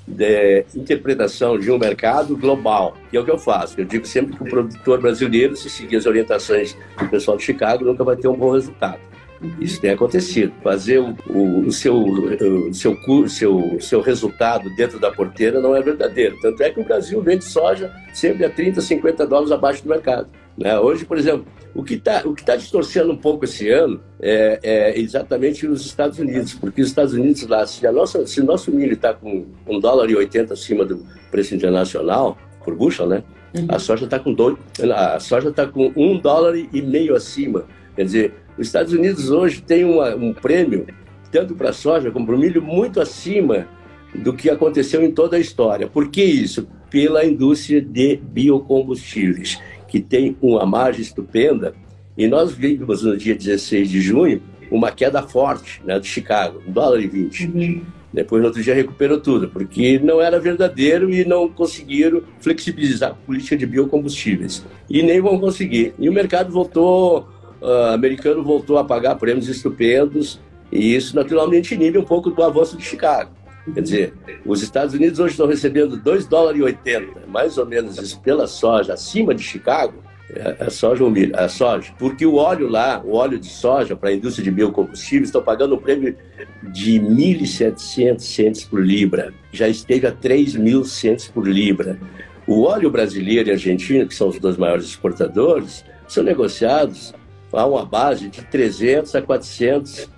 de 0.07 0.65
interpretação 0.75 1.59
de 1.59 1.71
um 1.71 1.79
mercado 1.79 2.37
global, 2.37 2.97
que 3.11 3.17
é 3.17 3.21
o 3.21 3.25
que 3.25 3.31
eu 3.31 3.39
faço. 3.39 3.81
Eu 3.81 3.85
digo 3.85 4.07
sempre 4.07 4.37
que 4.37 4.43
o 4.43 4.47
produtor 4.47 5.01
brasileiro, 5.01 5.57
se 5.57 5.71
seguir 5.71 5.97
as 5.97 6.07
orientações 6.07 6.77
do 6.99 7.09
pessoal 7.09 7.37
de 7.37 7.45
Chicago, 7.45 7.85
nunca 7.85 8.03
vai 8.03 8.17
ter 8.17 8.29
um 8.29 8.37
bom 8.37 8.53
resultado. 8.53 9.12
Isso 9.61 9.81
tem 9.81 9.91
acontecido. 9.91 10.53
Fazer 10.63 10.99
o, 10.99 11.17
o, 11.29 11.67
o 11.67 11.73
seu, 11.73 11.97
o 11.99 12.73
seu, 12.73 13.29
seu, 13.29 13.81
seu 13.81 14.01
resultado 14.01 14.69
dentro 14.77 14.99
da 14.99 15.11
porteira 15.11 15.61
não 15.61 15.75
é 15.75 15.83
verdadeiro. 15.83 16.37
Tanto 16.41 16.63
é 16.63 16.71
que 16.71 16.81
o 16.81 16.85
Brasil 16.85 17.21
vende 17.23 17.45
soja 17.45 17.93
sempre 18.13 18.45
a 18.45 18.51
30, 18.51 18.81
50 18.81 19.27
dólares 19.27 19.53
abaixo 19.53 19.83
do 19.83 19.89
mercado. 19.89 20.29
Né? 20.57 20.79
Hoje, 20.79 21.05
por 21.05 21.19
exemplo, 21.19 21.47
o 21.75 21.83
que 21.83 21.95
está 21.95 22.23
tá 22.45 22.57
distorcendo 22.57 23.13
um 23.13 23.17
pouco 23.17 23.45
esse 23.45 23.69
ano 23.71 24.01
é, 24.21 24.59
é, 24.63 25.01
exatamente 25.01 25.67
os 25.67 25.85
Estados 25.85 26.19
Unidos, 26.19 26.55
porque 26.55 26.83
os 26.83 26.89
Estados 26.89 27.15
Unidos 27.15 27.47
lá, 27.47 27.67
se, 27.67 27.87
a 27.87 27.93
nossa, 27.93 28.27
se 28.27 28.41
o 28.41 28.45
nosso 28.45 28.71
milho 28.71 28.93
está 28.93 29.15
com 29.15 29.47
um 29.67 29.81
dólar 29.81 30.11
e 30.11 30.17
80 30.17 30.53
acima 30.53 30.85
do 30.85 31.05
preço 31.31 31.55
internacional, 31.55 32.37
por 32.65 32.75
bushel, 32.75 33.07
né? 33.07 33.25
Uhum. 33.55 33.67
A 33.69 33.79
soja 33.79 34.05
está 34.05 34.19
com 34.19 34.33
dois, 34.33 34.57
a 34.95 35.21
soja 35.21 35.49
está 35.49 35.67
com 35.67 35.93
um 35.97 36.19
dólar 36.19 36.57
e 36.57 36.83
meio 36.83 37.15
acima. 37.15 37.65
Quer 37.95 38.05
dizer, 38.05 38.35
os 38.59 38.67
Estados 38.67 38.93
Unidos 38.93 39.31
hoje 39.31 39.63
têm 39.63 39.85
uma, 39.85 40.15
um 40.15 40.33
prêmio, 40.33 40.87
tanto 41.31 41.55
para 41.55 41.71
a 41.71 41.73
soja 41.73 42.11
como 42.11 42.27
para 42.27 42.35
o 42.35 42.39
milho, 42.39 42.63
muito 42.63 43.01
acima 43.01 43.67
do 44.15 44.33
que 44.33 44.51
aconteceu 44.51 45.03
em 45.03 45.11
toda 45.11 45.37
a 45.37 45.41
história. 45.41 45.87
Por 45.87 46.09
que 46.09 46.23
isso? 46.23 46.69
Pela 46.91 47.25
indústria 47.25 47.81
de 47.81 48.17
biocombustíveis, 48.17 49.59
que 49.89 50.01
tem 50.01 50.37
uma 50.43 50.67
margem 50.67 51.01
estupenda. 51.01 51.75
E 52.17 52.29
nós 52.29 52.53
vimos 52.53 53.03
no 53.03 53.17
dia 53.17 53.35
16 53.35 53.89
de 53.89 54.01
junho 54.01 54.43
uma 54.71 54.91
queda 54.91 55.23
forte 55.23 55.83
né, 55.85 55.99
de 55.99 56.07
Chicago, 56.07 56.63
um 56.67 56.73
dólar 56.73 57.01
e 57.01 57.07
20. 57.07 57.47
Uhum. 57.47 57.83
Depois, 58.13 58.43
no 58.43 58.49
outro 58.49 58.63
dia, 58.63 58.75
recuperou 58.75 59.19
tudo, 59.19 59.49
porque 59.49 59.99
não 59.99 60.21
era 60.21 60.39
verdadeiro 60.39 61.11
e 61.11 61.25
não 61.25 61.49
conseguiram 61.49 62.23
flexibilizar 62.41 63.13
a 63.13 63.15
política 63.15 63.57
de 63.57 63.65
biocombustíveis. 63.65 64.67
E 64.91 65.03
nem 65.03 65.21
vão 65.21 65.39
conseguir. 65.39 65.95
E 65.99 66.11
o 66.11 66.13
mercado 66.13 66.53
voltou 66.53 67.27
uh, 67.63 67.95
americano 67.95 68.43
voltou 68.43 68.77
a 68.79 68.85
pagar 68.85 69.15
prêmios 69.15 69.49
estupendos 69.49 70.41
e 70.71 70.95
isso 70.95 71.15
naturalmente 71.15 71.75
inibe 71.75 71.99
um 71.99 72.05
pouco 72.05 72.31
do 72.31 72.43
avanço 72.43 72.77
de 72.77 72.85
Chicago. 72.85 73.31
Quer 73.73 73.81
dizer, 73.81 74.15
os 74.45 74.61
Estados 74.61 74.93
Unidos 74.93 75.21
hoje 75.21 75.33
estão 75.33 75.47
recebendo 75.47 75.97
2 75.97 76.27
dólares 76.27 76.61
e 76.61 76.65
80, 76.65 77.27
mais 77.29 77.57
ou 77.59 77.65
menos 77.65 77.97
isso 77.97 78.21
pela 78.21 78.47
soja 78.47 78.95
acima 78.95 79.35
de 79.35 79.43
Chicago, 79.43 80.03
é, 80.35 80.67
é 80.67 80.71
soja 80.71 81.05
ou 81.05 81.11
milho? 81.11 81.37
É 81.37 81.47
soja. 81.47 81.93
Porque 81.99 82.25
o 82.25 82.37
óleo 82.37 82.69
lá, 82.69 83.03
o 83.05 83.15
óleo 83.15 83.39
de 83.39 83.49
soja 83.49 83.95
para 83.95 84.09
a 84.09 84.13
indústria 84.13 84.45
de 84.45 84.51
biocombustíveis, 84.51 85.29
estão 85.29 85.43
pagando 85.43 85.75
um 85.75 85.79
prêmio 85.79 86.17
de 86.63 86.99
1.700 86.99 88.21
centos 88.21 88.65
por 88.65 88.85
libra. 88.85 89.33
Já 89.53 89.69
esteve 89.69 90.07
a 90.07 90.13
3.000 90.13 90.85
centos 90.85 91.29
por 91.29 91.47
libra. 91.47 91.99
O 92.47 92.63
óleo 92.63 92.91
brasileiro 92.91 93.49
e 93.49 93.53
argentino, 93.53 94.07
que 94.07 94.15
são 94.15 94.29
os 94.29 94.39
dois 94.39 94.57
maiores 94.57 94.87
exportadores, 94.87 95.85
são 96.09 96.25
negociados 96.25 97.15
a 97.53 97.67
uma 97.67 97.85
base 97.85 98.29
de 98.29 98.43
300 98.43 99.15
a 99.15 99.23
400 99.23 100.09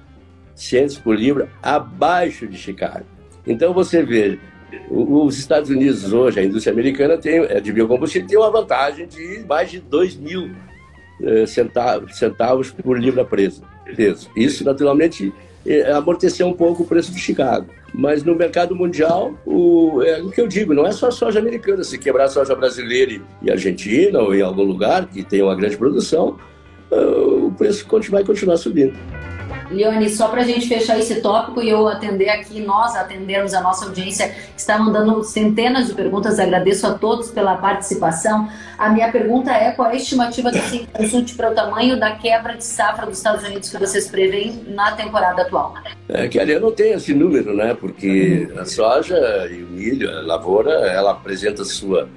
centos 0.54 0.96
por 0.96 1.16
libra 1.16 1.48
abaixo 1.62 2.46
de 2.46 2.56
Chicago. 2.56 3.04
Então 3.46 3.74
você 3.74 4.02
vê, 4.02 4.38
os 4.90 5.38
Estados 5.38 5.70
Unidos 5.70 6.12
hoje, 6.12 6.40
a 6.40 6.44
indústria 6.44 6.72
americana 6.72 7.18
tem, 7.18 7.38
é, 7.38 7.60
de 7.60 7.72
biocombustível 7.72 8.28
tem 8.28 8.38
uma 8.38 8.50
vantagem 8.50 9.06
de 9.06 9.44
mais 9.48 9.70
de 9.70 9.80
2 9.80 10.16
mil 10.16 10.50
eh, 11.22 11.46
centavos, 11.46 12.16
centavos 12.16 12.70
por 12.70 12.98
libra 12.98 13.24
preso. 13.24 13.62
Isso, 14.36 14.64
naturalmente, 14.64 15.32
é, 15.66 15.92
amorteceu 15.92 16.46
um 16.46 16.52
pouco 16.52 16.82
o 16.82 16.86
preço 16.86 17.12
de 17.12 17.20
Chicago. 17.20 17.66
Mas 17.92 18.24
no 18.24 18.34
mercado 18.34 18.74
mundial, 18.74 19.38
o, 19.46 20.02
é 20.02 20.20
o 20.20 20.30
que 20.30 20.40
eu 20.40 20.48
digo, 20.48 20.74
não 20.74 20.86
é 20.86 20.90
só 20.90 21.10
soja 21.10 21.38
americana. 21.38 21.84
Se 21.84 21.96
quebrar 21.98 22.28
soja 22.28 22.54
brasileira 22.54 23.20
e 23.40 23.50
argentina 23.50 24.18
ou 24.18 24.34
em 24.34 24.42
algum 24.42 24.64
lugar 24.64 25.06
que 25.06 25.22
tem 25.22 25.42
uma 25.42 25.54
grande 25.54 25.76
produção, 25.76 26.36
o 26.94 27.52
preço 27.56 27.86
vai 28.10 28.24
continuar 28.24 28.56
subindo. 28.56 28.94
Leone, 29.70 30.08
só 30.08 30.28
para 30.28 30.42
a 30.42 30.44
gente 30.44 30.68
fechar 30.68 30.98
esse 30.98 31.20
tópico 31.20 31.62
e 31.62 31.68
eu 31.68 31.88
atender 31.88 32.28
aqui, 32.28 32.60
nós 32.60 32.94
atendermos 32.94 33.54
a 33.54 33.60
nossa 33.60 33.86
audiência 33.86 34.28
que 34.28 34.60
está 34.60 34.78
mandando 34.78 35.22
centenas 35.24 35.86
de 35.86 35.94
perguntas, 35.94 36.38
agradeço 36.38 36.86
a 36.86 36.94
todos 36.94 37.30
pela 37.30 37.56
participação. 37.56 38.48
A 38.78 38.90
minha 38.90 39.10
pergunta 39.10 39.50
é 39.50 39.72
qual 39.72 39.88
é 39.88 39.92
a 39.92 39.96
estimativa 39.96 40.50
do 40.50 40.58
consulte 40.92 41.34
para 41.34 41.50
o 41.50 41.54
tamanho 41.54 41.98
da 41.98 42.12
quebra 42.12 42.56
de 42.56 42.64
safra 42.64 43.06
dos 43.06 43.18
Estados 43.18 43.44
Unidos 43.44 43.68
que 43.68 43.78
vocês 43.78 44.08
preveem 44.08 44.64
na 44.68 44.92
temporada 44.92 45.42
atual? 45.42 45.74
É 46.08 46.28
que 46.28 46.38
ali 46.38 46.52
eu 46.52 46.60
não 46.60 46.72
tenho 46.72 46.96
esse 46.96 47.14
número, 47.14 47.54
né? 47.54 47.74
Porque 47.74 48.48
a 48.56 48.64
soja 48.64 49.16
e 49.50 49.62
o 49.62 49.66
milho, 49.66 50.10
a 50.10 50.22
lavoura, 50.22 50.70
ela 50.70 51.12
apresenta 51.12 51.64
sua 51.64 52.08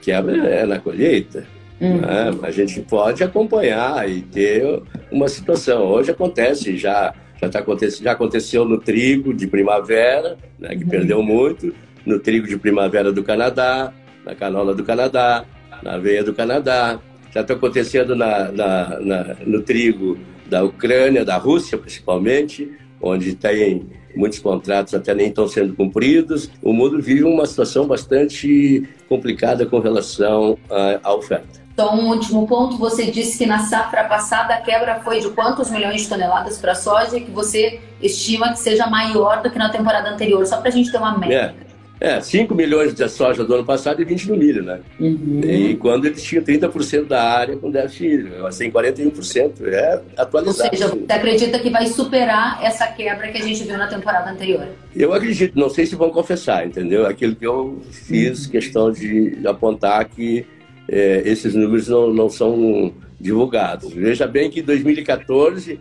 quebra 0.00 0.48
é 0.48 0.64
na 0.64 0.78
colheita. 0.78 1.46
Uhum. 1.80 2.00
Né? 2.00 2.38
A 2.42 2.50
gente 2.50 2.80
pode 2.80 3.22
acompanhar 3.22 4.08
e 4.08 4.20
ter 4.22 4.82
uma 5.10 5.28
situação. 5.28 5.86
Hoje 5.86 6.10
acontece 6.10 6.76
já 6.76 7.14
já, 7.40 7.48
tá 7.48 7.58
acontecendo, 7.60 8.04
já 8.04 8.12
aconteceu 8.12 8.64
no 8.64 8.78
trigo 8.78 9.32
de 9.32 9.46
primavera, 9.46 10.36
né, 10.58 10.76
que 10.76 10.84
uhum. 10.84 10.90
perdeu 10.90 11.22
muito, 11.22 11.74
no 12.04 12.18
trigo 12.18 12.46
de 12.46 12.58
primavera 12.58 13.10
do 13.10 13.22
Canadá, 13.22 13.92
na 14.24 14.34
canola 14.34 14.74
do 14.74 14.84
Canadá, 14.84 15.44
na 15.82 15.94
aveia 15.94 16.22
do 16.22 16.34
Canadá, 16.34 17.00
já 17.32 17.40
está 17.40 17.54
acontecendo 17.54 18.14
na, 18.14 18.52
na, 18.52 19.00
na, 19.00 19.36
no 19.46 19.62
trigo 19.62 20.18
da 20.46 20.62
Ucrânia, 20.62 21.24
da 21.24 21.36
Rússia 21.36 21.78
principalmente, 21.78 22.70
onde 23.00 23.34
tem 23.34 23.86
muitos 24.14 24.40
contratos 24.40 24.92
até 24.92 25.14
nem 25.14 25.28
estão 25.28 25.46
sendo 25.46 25.74
cumpridos. 25.74 26.50
O 26.60 26.72
mundo 26.72 27.00
vive 27.00 27.22
uma 27.22 27.46
situação 27.46 27.86
bastante 27.86 28.86
complicada 29.08 29.64
com 29.64 29.78
relação 29.78 30.58
à 31.02 31.14
oferta. 31.14 31.60
Então, 31.72 31.94
um 31.94 32.08
último 32.08 32.46
ponto, 32.46 32.76
você 32.76 33.10
disse 33.10 33.38
que 33.38 33.46
na 33.46 33.60
safra 33.60 34.04
passada 34.04 34.54
a 34.54 34.60
quebra 34.60 35.00
foi 35.00 35.20
de 35.20 35.30
quantos 35.30 35.70
milhões 35.70 36.02
de 36.02 36.08
toneladas 36.08 36.58
para 36.58 36.72
a 36.72 36.74
soja 36.74 37.20
que 37.20 37.30
você 37.30 37.80
estima 38.02 38.52
que 38.52 38.58
seja 38.58 38.86
maior 38.86 39.42
do 39.42 39.50
que 39.50 39.58
na 39.58 39.70
temporada 39.70 40.10
anterior, 40.10 40.44
só 40.46 40.58
para 40.58 40.68
a 40.68 40.72
gente 40.72 40.90
ter 40.90 40.98
uma 40.98 41.16
média. 41.16 41.54
É. 41.66 41.70
É, 42.00 42.18
5 42.18 42.54
milhões 42.54 42.94
de 42.94 43.06
soja 43.10 43.44
do 43.44 43.54
ano 43.54 43.64
passado 43.64 44.00
e 44.00 44.06
20 44.06 44.30
no 44.30 44.36
milho, 44.36 44.62
né? 44.62 44.80
Uhum. 44.98 45.42
E 45.44 45.76
quando 45.76 46.06
eles 46.06 46.22
tinham 46.22 46.42
30% 46.42 47.06
da 47.06 47.22
área 47.22 47.56
com 47.58 47.70
déficit 47.70 48.06
hídrico, 48.06 48.46
assim, 48.46 48.70
41%, 48.70 49.66
é 49.66 50.00
atualizado. 50.16 50.70
Ou 50.70 50.70
seja, 50.70 50.88
você 50.88 51.12
acredita 51.12 51.58
que 51.58 51.68
vai 51.68 51.86
superar 51.86 52.58
essa 52.64 52.86
quebra 52.86 53.28
que 53.28 53.36
a 53.36 53.44
gente 53.44 53.64
viu 53.64 53.76
na 53.76 53.86
temporada 53.86 54.30
anterior? 54.30 54.66
Eu 54.96 55.12
acredito, 55.12 55.58
não 55.58 55.68
sei 55.68 55.84
se 55.84 55.94
vão 55.94 56.08
confessar, 56.08 56.66
entendeu? 56.66 57.06
Aquilo 57.06 57.36
que 57.36 57.46
eu 57.46 57.82
fiz 57.90 58.46
uhum. 58.46 58.50
questão 58.50 58.90
de 58.90 59.38
apontar 59.46 60.06
que 60.06 60.46
é, 60.90 61.22
esses 61.24 61.54
números 61.54 61.86
não, 61.86 62.12
não 62.12 62.28
são 62.28 62.92
divulgados. 63.20 63.92
Veja 63.92 64.26
bem 64.26 64.50
que 64.50 64.58
em 64.58 64.64
2014, 64.64 65.78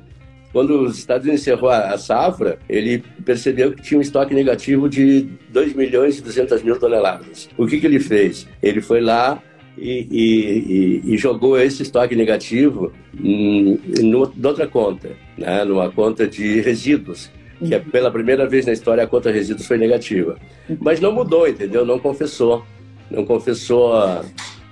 quando 0.54 0.82
os 0.84 1.00
Estados 1.00 1.26
Unidos 1.26 1.42
encerrou 1.42 1.70
a, 1.70 1.98
safra, 1.98 2.60
ele 2.70 3.04
percebeu 3.26 3.72
que 3.72 3.82
tinha 3.82 3.98
um 3.98 4.02
estoque 4.02 4.36
negativo 4.36 4.88
de 4.88 5.28
2 5.50 5.74
milhões 5.74 6.20
e 6.20 6.22
200 6.22 6.62
mil 6.62 6.80
toneladas. 6.80 7.50
O 7.58 7.66
que, 7.66 7.80
que 7.80 7.88
ele 7.88 8.00
fez? 8.00 8.48
Ele 8.62 8.82
foi 8.82 9.02
lá 9.02 9.42
e, 9.76 10.08
e, 10.12 11.14
e, 11.14 11.18
jogou 11.18 11.60
esse 11.60 11.82
estoque 11.82 12.16
negativo 12.16 12.92
em, 13.20 13.80
outra 14.14 14.68
conta, 14.68 15.10
né? 15.38 15.64
numa 15.64 15.90
conta 15.90 16.28
de 16.28 16.62
resíduos, 16.62 17.32
que 17.66 17.74
é 17.74 17.80
pela 17.80 18.12
primeira 18.12 18.46
vez 18.48 18.66
na 18.66 18.74
história 18.74 19.04
a 19.04 19.08
conta 19.08 19.32
de 19.32 19.40
resíduos 19.40 19.66
foi 19.66 19.78
negativa. 19.78 20.38
Mas 20.80 21.00
não 21.00 21.12
mudou, 21.12 21.48
entendeu? 21.48 21.84
Não 21.84 21.98
confessou. 21.98 22.64
Não 23.10 23.26
confessou 23.26 23.94
a, 23.94 24.24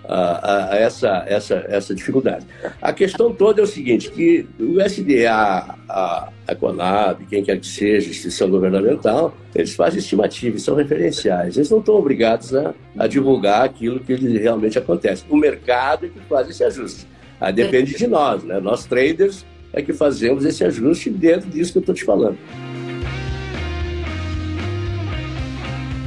a, 0.08 0.74
a, 0.74 0.76
essa, 0.78 1.24
essa, 1.28 1.65
essa 1.67 1.93
dificuldade. 1.93 2.46
A 2.82 2.93
questão 2.93 3.34
toda 3.34 3.62
é 3.62 3.63
o 3.63 3.67
seguinte, 3.67 4.10
que 4.10 4.48
o 4.60 4.82
SDA, 4.82 5.76
a, 5.89 6.30
a 6.48 6.56
Conab, 6.56 7.26
quem 7.26 7.43
quer 7.43 7.60
que 7.60 7.67
seja, 7.67 8.10
instituição 8.10 8.50
governamental, 8.50 9.36
eles 9.54 9.76
fazem 9.76 10.00
estimativas, 10.00 10.62
são 10.62 10.76
referenciais. 10.76 11.58
Eles 11.58 11.70
não 11.70 11.80
estão 11.80 11.96
obrigados 11.96 12.56
a, 12.56 12.74
a 12.98 13.08
divulgar 13.08 13.65
aquilo 13.65 14.00
que 14.00 14.15
realmente 14.15 14.78
acontece. 14.78 15.26
O 15.30 15.36
mercado 15.36 16.06
é 16.06 16.10
que 16.10 16.20
faz 16.22 16.50
esse 16.50 16.63
ajuste. 16.63 17.06
Aí 17.39 17.54
depende 17.54 17.96
de 17.96 18.08
nós, 18.08 18.43
né? 18.43 18.60
Nós 18.60 18.86
traders 18.86 19.46
é 19.74 19.82
que 19.82 19.93
fazemos 19.93 20.46
esse 20.46 20.63
ajuste 20.63 21.10
dentro 21.10 21.50
disso 21.50 21.72
que 21.72 21.78
eu 21.78 21.82
estou 21.82 21.93
te 21.93 22.04
falando. 22.04 22.38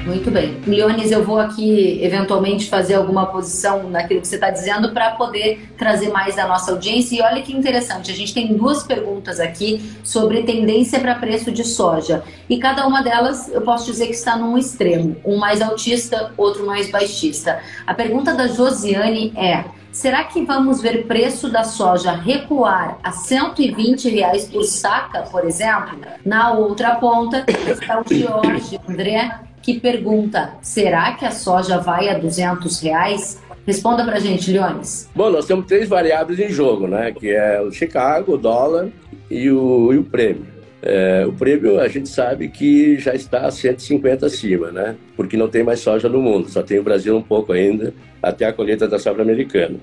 Muito 0.05 0.31
bem. 0.31 0.59
Leones, 0.67 1.11
eu 1.11 1.23
vou 1.23 1.39
aqui 1.39 2.03
eventualmente 2.03 2.69
fazer 2.69 2.95
alguma 2.95 3.27
posição 3.27 3.89
naquilo 3.91 4.21
que 4.21 4.29
você 4.29 4.37
está 4.37 4.51
dizendo 4.51 4.93
para 4.93 5.11
poder 5.13 5.71
trazer 5.77 6.09
mais 6.11 6.37
da 6.37 6.47
nossa 6.47 6.73
audiência. 6.73 7.17
E 7.17 7.23
olha 7.23 7.43
que 7.43 7.53
interessante, 7.53 8.11
a 8.11 8.15
gente 8.15 8.33
tem 8.33 8.55
duas 8.55 8.83
perguntas 8.83 9.39
aqui 9.39 9.95
sobre 10.03 10.43
tendência 10.43 10.99
para 11.01 11.15
preço 11.17 11.53
de 11.53 11.65
soja. 11.65 12.25
E 12.49 12.59
cada 12.59 12.87
uma 12.87 13.03
delas 13.03 13.49
eu 13.53 13.61
posso 13.61 13.87
dizer 13.87 14.07
que 14.07 14.15
está 14.15 14.37
num 14.37 14.57
extremo, 14.57 15.17
um 15.25 15.37
mais 15.37 15.61
altista, 15.61 16.33
outro 16.37 16.67
mais 16.67 16.91
baixista. 16.91 17.61
A 17.87 17.93
pergunta 17.93 18.35
da 18.35 18.49
Josiane 18.49 19.33
é: 19.37 19.65
Será 19.93 20.25
que 20.25 20.45
vamos 20.45 20.81
ver 20.81 21.07
preço 21.07 21.51
da 21.51 21.65
soja 21.65 22.13
recuar 22.13 22.99
a 23.03 23.11
120 23.11 24.09
reais 24.09 24.49
por 24.49 24.63
saca, 24.65 25.23
por 25.23 25.45
exemplo? 25.45 25.99
Na 26.25 26.53
outra 26.53 26.95
ponta 26.95 27.45
está 27.49 28.01
o 28.01 28.15
Jorge 28.15 28.81
André 28.89 29.41
que 29.61 29.81
pergunta: 29.81 30.55
será 30.63 31.13
que 31.15 31.25
a 31.25 31.33
soja 31.33 31.79
vai 31.79 32.09
a 32.09 32.19
200 32.19 32.81
reais? 32.81 33.41
Responda 33.67 34.05
para 34.05 34.19
gente, 34.19 34.51
Leones. 34.51 35.09
Bom, 35.15 35.31
nós 35.31 35.45
temos 35.45 35.67
três 35.67 35.89
variáveis 35.89 36.39
em 36.39 36.49
jogo, 36.49 36.87
né? 36.87 37.13
Que 37.13 37.31
é 37.31 37.61
o 37.61 37.71
Chicago, 37.71 38.35
o 38.35 38.39
dólar 38.39 38.89
e 39.31 39.51
o, 39.51 39.93
e 39.93 39.99
o 39.99 40.05
prêmio. 40.05 40.60
É, 40.83 41.27
o 41.27 41.33
prêmio 41.33 41.79
a 41.79 41.89
gente 41.89 42.09
sabe 42.09 42.49
que 42.49 42.99
já 42.99 43.15
está 43.15 43.47
a 43.47 43.51
150 43.51 44.27
acima, 44.27 44.71
né? 44.71 44.97
Porque 45.15 45.37
não 45.37 45.49
tem 45.49 45.63
mais 45.63 45.81
soja 45.81 46.09
no 46.09 46.21
mundo, 46.23 46.49
só 46.49 46.63
tem 46.63 46.79
o 46.79 46.83
Brasil 46.83 47.15
um 47.17 47.23
pouco 47.23 47.53
ainda, 47.53 47.93
até 48.23 48.47
a 48.47 48.53
colheita 48.53 48.89
da 48.89 48.99
safra 48.99 49.23
americana. 49.23 49.77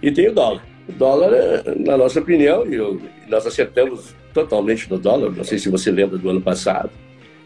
E 0.00 0.12
tem 0.12 0.28
o 0.28 0.32
dólar. 0.32 0.64
O 0.88 0.92
dólar, 0.92 1.30
na 1.76 1.96
nossa 1.96 2.20
opinião, 2.20 2.64
e 2.66 2.78
nós 3.28 3.46
acertamos 3.46 4.14
totalmente 4.32 4.88
no 4.90 4.98
dólar, 4.98 5.32
não 5.32 5.44
sei 5.44 5.58
se 5.58 5.68
você 5.68 5.90
lembra 5.90 6.18
do 6.18 6.28
ano 6.28 6.40
passado, 6.40 6.90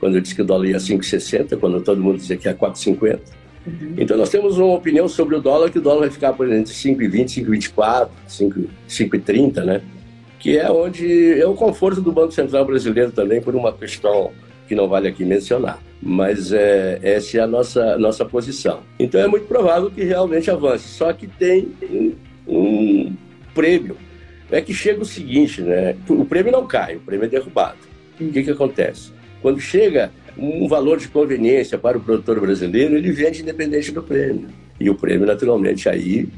quando 0.01 0.16
eu 0.16 0.21
disse 0.21 0.35
que 0.35 0.42
o 0.42 0.44
dólar 0.44 0.66
ia 0.66 0.77
a 0.77 0.81
5,60, 0.81 1.59
quando 1.59 1.81
todo 1.81 2.01
mundo 2.01 2.16
dizia 2.16 2.37
que 2.37 2.47
ia 2.47 2.53
a 2.53 2.55
4,50. 2.55 3.21
Uhum. 3.66 3.94
Então 3.99 4.16
nós 4.16 4.31
temos 4.31 4.59
uma 4.59 4.75
opinião 4.75 5.09
sobre 5.09 5.35
o 5.35 5.40
dólar, 5.40 5.71
que 5.71 5.79
o 5.79 5.83
dólar 5.83 6.01
vai 6.01 6.11
ficar 6.11 6.33
por 6.33 6.51
entre 6.51 6.73
5,20, 6.73 7.44
5,24, 7.44 8.09
5,30, 8.88 9.64
né? 9.64 9.83
Que 10.38 10.59
é 10.59 10.70
onde 10.70 11.40
é 11.40 11.46
o 11.46 11.55
conforto 11.55 12.01
do 12.01 12.12
Banco 12.12 12.33
Central 12.33 12.64
brasileiro 12.64 13.11
também, 13.11 13.40
por 13.40 13.55
uma 13.55 13.72
questão 13.72 14.33
que 14.68 14.74
não 14.74 14.87
vale 14.87 15.09
aqui 15.09 15.24
mencionar. 15.24 15.83
Mas 16.01 16.53
é, 16.53 17.01
essa 17.03 17.38
é 17.38 17.40
a 17.40 17.46
nossa, 17.46 17.98
nossa 17.98 18.24
posição. 18.24 18.81
Então 18.98 19.20
é 19.20 19.27
muito 19.27 19.46
provável 19.46 19.90
que 19.90 20.05
realmente 20.05 20.51
avance. 20.51 20.87
Só 20.87 21.12
que 21.12 21.27
tem 21.27 21.72
um, 22.46 23.12
prêmio. 23.59 23.96
É 24.51 24.61
que 24.61 24.72
chega 24.72 25.03
o 25.03 25.05
seguinte, 25.05 25.61
né? 25.61 25.96
O 26.09 26.24
prêmio 26.24 26.53
não 26.53 26.66
cai, 26.66 26.96
o 26.96 27.01
prêmio 27.01 27.24
é 27.24 27.29
derrubado. 27.29 27.79
O 28.20 28.31
que, 28.31 28.44
que 28.44 28.51
acontece? 28.51 29.11
Quando 29.42 29.61
chega 29.61 30.12
um 30.37 30.68
valor 30.68 30.98
de 30.98 31.09
conveniência 31.09 31.77
para 31.77 31.98
o 31.98 32.01
produtor 32.01 32.40
brasileiro, 32.40 32.96
ele 32.96 33.11
vende 33.11 33.42
independente 33.42 33.90
do 33.90 34.03
prêmio. 34.03 34.48
E 34.79 34.88
o 34.88 34.94
prêmio, 34.94 35.27
naturalmente, 35.27 35.88
aí 35.88 36.29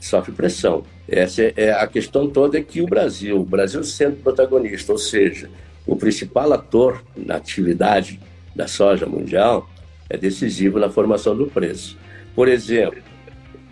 sofre 0.00 0.32
pressão. 0.32 0.84
Essa 1.08 1.42
é, 1.42 1.54
é 1.56 1.72
a 1.72 1.86
questão 1.86 2.28
toda 2.28 2.58
é 2.58 2.62
que 2.62 2.80
o 2.80 2.86
Brasil, 2.86 3.40
o 3.40 3.44
Brasil 3.44 3.82
sendo 3.82 4.16
protagonista, 4.16 4.92
ou 4.92 4.98
seja, 4.98 5.50
o 5.86 5.96
principal 5.96 6.52
ator 6.52 7.02
na 7.16 7.36
atividade 7.36 8.20
da 8.54 8.66
soja 8.66 9.06
mundial 9.06 9.68
é 10.10 10.16
decisivo 10.16 10.78
na 10.78 10.90
formação 10.90 11.36
do 11.36 11.46
preço. 11.46 11.96
Por 12.34 12.48
exemplo, 12.48 13.02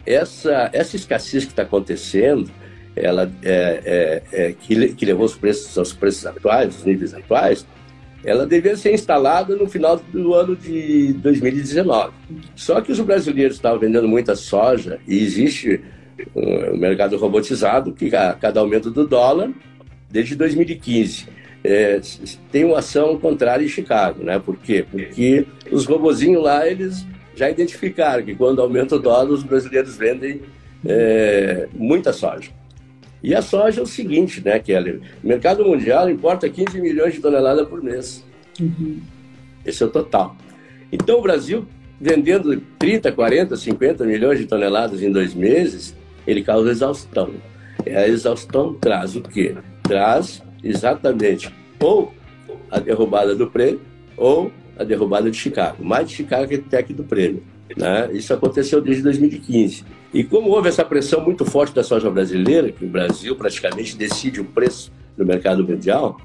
essa, 0.04 0.70
essa 0.72 0.96
escassez 0.96 1.44
que 1.44 1.50
está 1.50 1.62
acontecendo, 1.62 2.50
ela 2.94 3.30
é, 3.42 4.22
é, 4.32 4.46
é, 4.46 4.52
que, 4.52 4.94
que 4.94 5.04
levou 5.04 5.26
os 5.26 5.34
preços 5.34 5.76
aos 5.76 5.92
preços 5.92 6.24
atuais, 6.24 6.78
os 6.78 6.84
níveis 6.84 7.12
atuais, 7.12 7.66
ela 8.24 8.46
deveria 8.46 8.76
ser 8.76 8.92
instalada 8.92 9.54
no 9.54 9.68
final 9.68 10.00
do 10.12 10.34
ano 10.34 10.56
de 10.56 11.12
2019. 11.14 12.12
Só 12.54 12.80
que 12.80 12.90
os 12.90 12.98
brasileiros 13.00 13.56
estavam 13.56 13.78
vendendo 13.78 14.08
muita 14.08 14.34
soja 14.34 14.98
e 15.06 15.22
existe 15.22 15.80
um 16.34 16.76
mercado 16.76 17.16
robotizado 17.16 17.92
que 17.92 18.14
a 18.14 18.32
cada 18.32 18.60
aumento 18.60 18.90
do 18.90 19.06
dólar, 19.06 19.50
desde 20.10 20.34
2015, 20.34 21.26
é, 21.64 22.00
tem 22.50 22.64
uma 22.64 22.78
ação 22.78 23.18
contrária 23.18 23.64
em 23.64 23.68
Chicago, 23.68 24.22
né? 24.22 24.38
Por 24.38 24.56
quê? 24.56 24.84
Porque 24.88 25.46
os 25.70 25.84
robozinhos 25.84 26.42
lá, 26.42 26.66
eles 26.66 27.04
já 27.34 27.50
identificaram 27.50 28.24
que 28.24 28.34
quando 28.34 28.62
aumenta 28.62 28.96
o 28.96 28.98
dólar, 28.98 29.30
os 29.30 29.42
brasileiros 29.42 29.96
vendem 29.96 30.42
é, 30.84 31.68
muita 31.74 32.12
soja. 32.12 32.50
E 33.22 33.34
a 33.34 33.42
soja 33.42 33.80
é 33.80 33.82
o 33.82 33.86
seguinte, 33.86 34.42
né, 34.44 34.58
Kelly? 34.58 35.00
O 35.22 35.26
mercado 35.26 35.64
mundial 35.64 36.08
importa 36.08 36.48
15 36.48 36.80
milhões 36.80 37.14
de 37.14 37.20
toneladas 37.20 37.66
por 37.66 37.82
mês. 37.82 38.24
Uhum. 38.60 39.00
Esse 39.64 39.82
é 39.82 39.86
o 39.86 39.90
total. 39.90 40.36
Então, 40.92 41.18
o 41.18 41.22
Brasil, 41.22 41.66
vendendo 42.00 42.62
30, 42.78 43.10
40, 43.10 43.56
50 43.56 44.04
milhões 44.04 44.38
de 44.38 44.46
toneladas 44.46 45.02
em 45.02 45.10
dois 45.10 45.34
meses, 45.34 45.94
ele 46.26 46.42
causa 46.42 46.70
exaustão. 46.70 47.30
E 47.84 47.90
a 47.90 48.08
exaustão 48.08 48.74
traz 48.74 49.14
o 49.16 49.22
quê? 49.22 49.54
Traz 49.82 50.42
exatamente 50.62 51.52
ou 51.80 52.12
a 52.70 52.80
derrubada 52.80 53.34
do 53.34 53.46
prêmio 53.46 53.80
ou 54.16 54.50
a 54.78 54.84
derrubada 54.84 55.30
de 55.30 55.36
Chicago. 55.36 55.84
Mais 55.84 56.08
de 56.08 56.14
Chicago 56.14 56.48
que 56.48 56.56
até 56.56 56.82
do 56.82 57.04
prêmio. 57.04 57.42
Né? 57.76 58.10
Isso 58.12 58.32
aconteceu 58.32 58.80
desde 58.80 59.02
2015. 59.02 59.84
E 60.12 60.24
como 60.24 60.50
houve 60.50 60.68
essa 60.68 60.84
pressão 60.84 61.22
muito 61.22 61.44
forte 61.44 61.74
da 61.74 61.82
soja 61.82 62.10
brasileira, 62.10 62.70
que 62.70 62.84
o 62.84 62.88
Brasil 62.88 63.34
praticamente 63.36 63.96
decide 63.96 64.40
o 64.40 64.44
preço 64.44 64.92
no 65.16 65.24
mercado 65.24 65.66
mundial, 65.66 66.20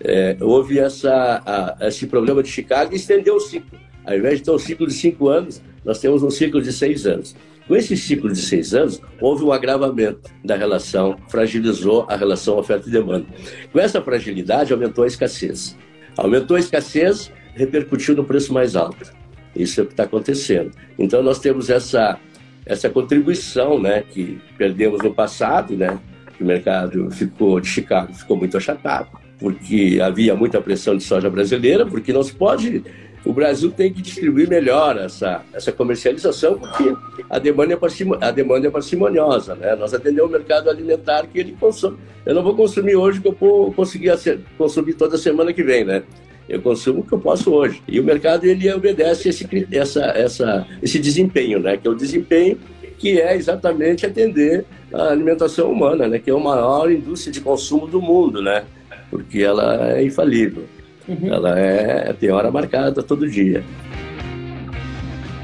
é, 0.00 0.36
houve 0.40 0.78
essa, 0.78 1.42
a, 1.44 1.88
esse 1.88 2.06
problema 2.06 2.42
de 2.42 2.48
Chicago 2.48 2.92
e 2.92 2.96
estendeu 2.96 3.36
o 3.36 3.40
ciclo. 3.40 3.78
Ao 4.04 4.16
invés 4.16 4.38
de 4.38 4.44
ter 4.44 4.50
um 4.50 4.58
ciclo 4.58 4.86
de 4.86 4.94
cinco 4.94 5.28
anos, 5.28 5.62
nós 5.84 5.98
temos 5.98 6.22
um 6.22 6.30
ciclo 6.30 6.60
de 6.60 6.72
seis 6.72 7.06
anos. 7.06 7.34
Com 7.66 7.74
esse 7.74 7.96
ciclo 7.96 8.30
de 8.30 8.38
seis 8.38 8.74
anos, 8.74 9.00
houve 9.20 9.42
um 9.42 9.52
agravamento 9.52 10.30
da 10.44 10.54
relação, 10.54 11.16
fragilizou 11.28 12.06
a 12.10 12.16
relação 12.16 12.58
oferta 12.58 12.88
e 12.88 12.92
demanda. 12.92 13.26
Com 13.72 13.80
essa 13.80 14.02
fragilidade, 14.02 14.72
aumentou 14.72 15.04
a 15.04 15.06
escassez. 15.06 15.76
Aumentou 16.16 16.56
a 16.56 16.60
escassez, 16.60 17.32
repercutiu 17.54 18.14
no 18.14 18.24
preço 18.24 18.52
mais 18.52 18.76
alto. 18.76 19.12
Isso 19.56 19.80
é 19.80 19.82
o 19.82 19.86
que 19.86 19.92
está 19.92 20.02
acontecendo. 20.02 20.72
Então, 20.98 21.22
nós 21.22 21.38
temos 21.38 21.70
essa, 21.70 22.18
essa 22.66 22.90
contribuição 22.90 23.80
né, 23.80 24.02
que 24.02 24.38
perdemos 24.58 25.02
no 25.02 25.14
passado, 25.14 25.74
né, 25.74 25.98
que 26.36 26.42
o 26.42 26.46
mercado 26.46 27.10
ficou 27.10 27.60
de 27.60 27.68
Chicago 27.68 28.12
ficou 28.12 28.36
muito 28.36 28.56
achatado, 28.56 29.08
porque 29.38 30.00
havia 30.02 30.34
muita 30.34 30.60
pressão 30.60 30.96
de 30.96 31.02
soja 31.02 31.30
brasileira, 31.30 31.86
porque 31.86 32.12
não 32.12 32.22
se 32.22 32.34
pode 32.34 32.84
o 33.24 33.32
Brasil 33.32 33.70
tem 33.70 33.92
que 33.92 34.02
distribuir 34.02 34.48
melhor 34.48 34.98
essa, 34.98 35.42
essa 35.52 35.72
comercialização, 35.72 36.58
porque 36.58 36.94
a 37.30 37.38
demanda, 37.38 37.72
é 37.72 37.78
a 38.20 38.30
demanda 38.30 38.68
é 38.68 38.70
parcimoniosa. 38.70 39.54
Né? 39.54 39.74
Nós 39.76 39.94
atendemos 39.94 40.30
o 40.30 40.32
mercado 40.32 40.68
alimentar 40.68 41.26
que 41.26 41.38
ele 41.38 41.56
consome. 41.58 41.96
Eu 42.26 42.34
não 42.34 42.42
vou 42.42 42.54
consumir 42.54 42.96
hoje 42.96 43.20
que 43.20 43.28
eu 43.28 43.36
vou 43.38 43.72
conseguir 43.72 44.12
consumir 44.58 44.94
toda 44.94 45.16
semana 45.16 45.52
que 45.52 45.62
vem, 45.62 45.84
né? 45.84 46.02
Eu 46.46 46.60
consumo 46.60 47.00
o 47.00 47.02
que 47.02 47.12
eu 47.12 47.18
posso 47.18 47.50
hoje. 47.50 47.82
E 47.88 47.98
o 47.98 48.04
mercado 48.04 48.44
ele 48.44 48.70
obedece 48.70 49.30
esse, 49.30 49.48
essa, 49.72 50.02
essa, 50.08 50.66
esse 50.82 50.98
desempenho, 50.98 51.58
né? 51.58 51.78
Que 51.78 51.88
é 51.88 51.90
o 51.90 51.94
desempenho 51.94 52.58
que 52.98 53.20
é 53.20 53.34
exatamente 53.34 54.04
atender 54.04 54.64
a 54.92 55.08
alimentação 55.08 55.72
humana, 55.72 56.06
né? 56.06 56.18
Que 56.18 56.30
é 56.30 56.34
a 56.34 56.38
maior 56.38 56.90
indústria 56.90 57.32
de 57.32 57.40
consumo 57.40 57.86
do 57.86 58.00
mundo, 58.00 58.42
né? 58.42 58.64
Porque 59.10 59.40
ela 59.42 59.96
é 59.96 60.04
infalível. 60.04 60.64
Uhum. 61.08 61.32
Ela 61.32 61.58
é, 61.58 62.12
tem 62.12 62.30
hora 62.30 62.50
marcada 62.50 63.02
todo 63.02 63.28
dia. 63.28 63.64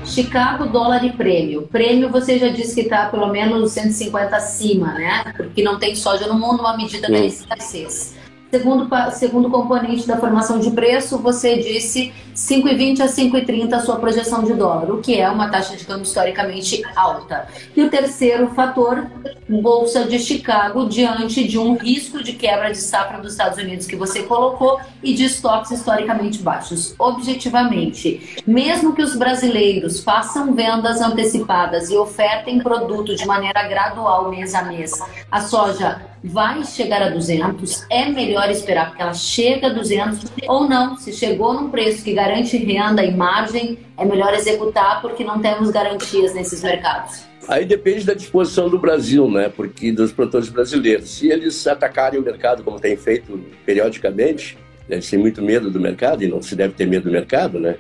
Chicago, 0.05 0.67
dólar 0.67 1.05
e 1.05 1.13
prêmio. 1.13 1.63
Prêmio 1.63 2.11
você 2.11 2.39
já 2.39 2.49
disse 2.49 2.75
que 2.75 2.81
está 2.81 3.07
pelo 3.07 3.29
menos 3.29 3.71
150 3.73 4.37
acima, 4.37 4.95
né? 4.95 5.33
Porque 5.37 5.63
não 5.63 5.79
tem 5.79 5.95
soja 5.95 6.27
no 6.27 6.35
mundo, 6.35 6.61
uma 6.61 6.77
medida 6.77 7.09
da 7.09 7.19
escassez. 7.21 8.17
Segundo, 8.51 8.89
segundo 9.13 9.49
componente 9.49 10.09
da 10.09 10.17
formação 10.17 10.59
de 10.59 10.73
preço, 10.73 11.19
você 11.19 11.59
disse 11.59 12.13
5,20 12.35 13.01
a 13.01 13.07
5,30 13.07 13.73
a 13.75 13.81
sua 13.81 13.97
projeção 13.97 14.43
de 14.43 14.55
dólar, 14.55 14.91
o 14.91 15.01
que 15.01 15.21
é 15.21 15.31
uma 15.31 15.49
taxa 15.49 15.77
de 15.77 15.85
câmbio 15.85 16.03
historicamente 16.03 16.83
alta. 16.97 17.47
E 17.77 17.83
o 17.83 17.89
terceiro 17.89 18.49
fator, 18.49 19.07
Bolsa 19.49 20.05
de 20.05 20.19
Chicago, 20.19 20.89
diante 20.89 21.47
de 21.47 21.59
um 21.59 21.77
risco 21.77 22.25
de 22.25 22.33
quebra 22.33 22.73
de 22.73 22.79
safra 22.79 23.19
dos 23.19 23.33
Estados 23.33 23.57
Unidos 23.59 23.87
que 23.87 23.95
você 23.95 24.25
colocou 24.25 24.81
e 25.01 25.15
de 25.15 25.27
estoques 25.27 25.71
historicamente 25.71 26.43
baixos. 26.43 26.95
Objetivamente, 26.99 28.43
mesmo 28.45 28.95
que 28.95 29.03
os 29.03 29.15
brasileiros 29.15 30.03
façam 30.03 30.53
vendas 30.55 31.01
antecipadas 31.01 31.89
e 31.89 31.97
ofertem 31.97 32.59
produto 32.59 33.15
de 33.15 33.25
maneira 33.27 33.63
gradual 33.69 34.29
mês 34.29 34.57
a 34.57 34.63
mês, 34.63 34.93
a 35.31 35.41
soja 35.41 36.11
vai 36.23 36.65
chegar 36.65 37.03
a 37.03 37.09
200, 37.09 37.87
é 37.91 38.09
melhor 38.09 38.51
esperar 38.51 38.95
que 38.95 39.03
ela 39.03 39.15
chegue 39.15 39.65
a 39.67 39.71
200 39.71 40.31
ou 40.47 40.69
não. 40.69 40.97
Se 40.97 41.13
chegou 41.13 41.55
num 41.55 41.71
preço 41.71 42.05
que 42.05 42.13
garante 42.13 42.57
renda 42.57 43.05
e 43.05 43.15
margem, 43.15 43.79
é 43.97 44.05
melhor 44.05 44.35
executar 44.35 45.01
porque 45.01 45.25
não 45.25 45.41
temos 45.41 45.71
garantias 45.71 46.35
nesses 46.35 46.63
mercados. 46.63 47.25
Aí 47.49 47.65
depende 47.65 48.05
da 48.05 48.15
disposição 48.15 48.69
do 48.69 48.79
Brasil, 48.79 49.29
né? 49.31 49.49
Porque 49.49 49.91
dos 49.93 50.13
produtores 50.13 50.49
brasileiros. 50.49 51.11
Se 51.11 51.29
eles 51.29 51.67
atacarem 51.67 52.21
o 52.21 52.23
mercado 52.23 52.63
como 52.63 52.79
tem 52.79 52.97
feito 52.97 53.41
periodicamente, 53.65 54.59
deve 54.89 55.03
ser 55.03 55.17
muito 55.17 55.43
medo 55.43 55.71
do 55.71 55.81
mercado 55.81 56.23
e 56.23 56.29
não 56.29 56.43
se 56.43 56.55
deve 56.55 56.75
ter 56.75 56.87
medo 56.87 57.05
do 57.05 57.13
mercado, 57.13 57.59
né? 57.59 57.77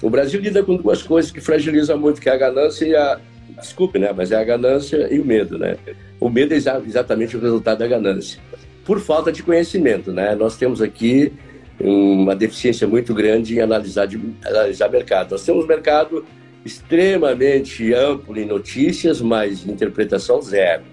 O 0.00 0.10
Brasil 0.10 0.40
lida 0.40 0.62
com 0.64 0.76
duas 0.76 1.02
coisas 1.02 1.30
que 1.30 1.40
fragilizam 1.40 1.98
muito, 1.98 2.20
que 2.20 2.28
é 2.28 2.32
a 2.32 2.36
ganância 2.36 2.84
e 2.84 2.96
a 2.96 3.20
desculpe, 3.60 3.98
né? 3.98 4.12
Mas 4.16 4.32
é 4.32 4.36
a 4.36 4.44
ganância 4.44 5.08
e 5.12 5.20
o 5.20 5.24
medo, 5.24 5.58
né? 5.58 5.76
O 6.22 6.30
medo 6.30 6.54
é 6.54 6.56
exatamente 6.56 7.36
o 7.36 7.40
resultado 7.40 7.78
da 7.78 7.86
ganância. 7.88 8.40
Por 8.84 9.00
falta 9.00 9.32
de 9.32 9.42
conhecimento, 9.42 10.12
né? 10.12 10.36
Nós 10.36 10.56
temos 10.56 10.80
aqui 10.80 11.32
uma 11.80 12.36
deficiência 12.36 12.86
muito 12.86 13.12
grande 13.12 13.56
em 13.56 13.60
analisar, 13.60 14.06
de, 14.06 14.20
analisar 14.44 14.88
mercado. 14.88 15.32
Nós 15.32 15.44
temos 15.44 15.64
um 15.64 15.66
mercado 15.66 16.24
extremamente 16.64 17.92
amplo 17.92 18.38
em 18.38 18.46
notícias, 18.46 19.20
mas 19.20 19.66
interpretação 19.66 20.40
zero. 20.40 20.84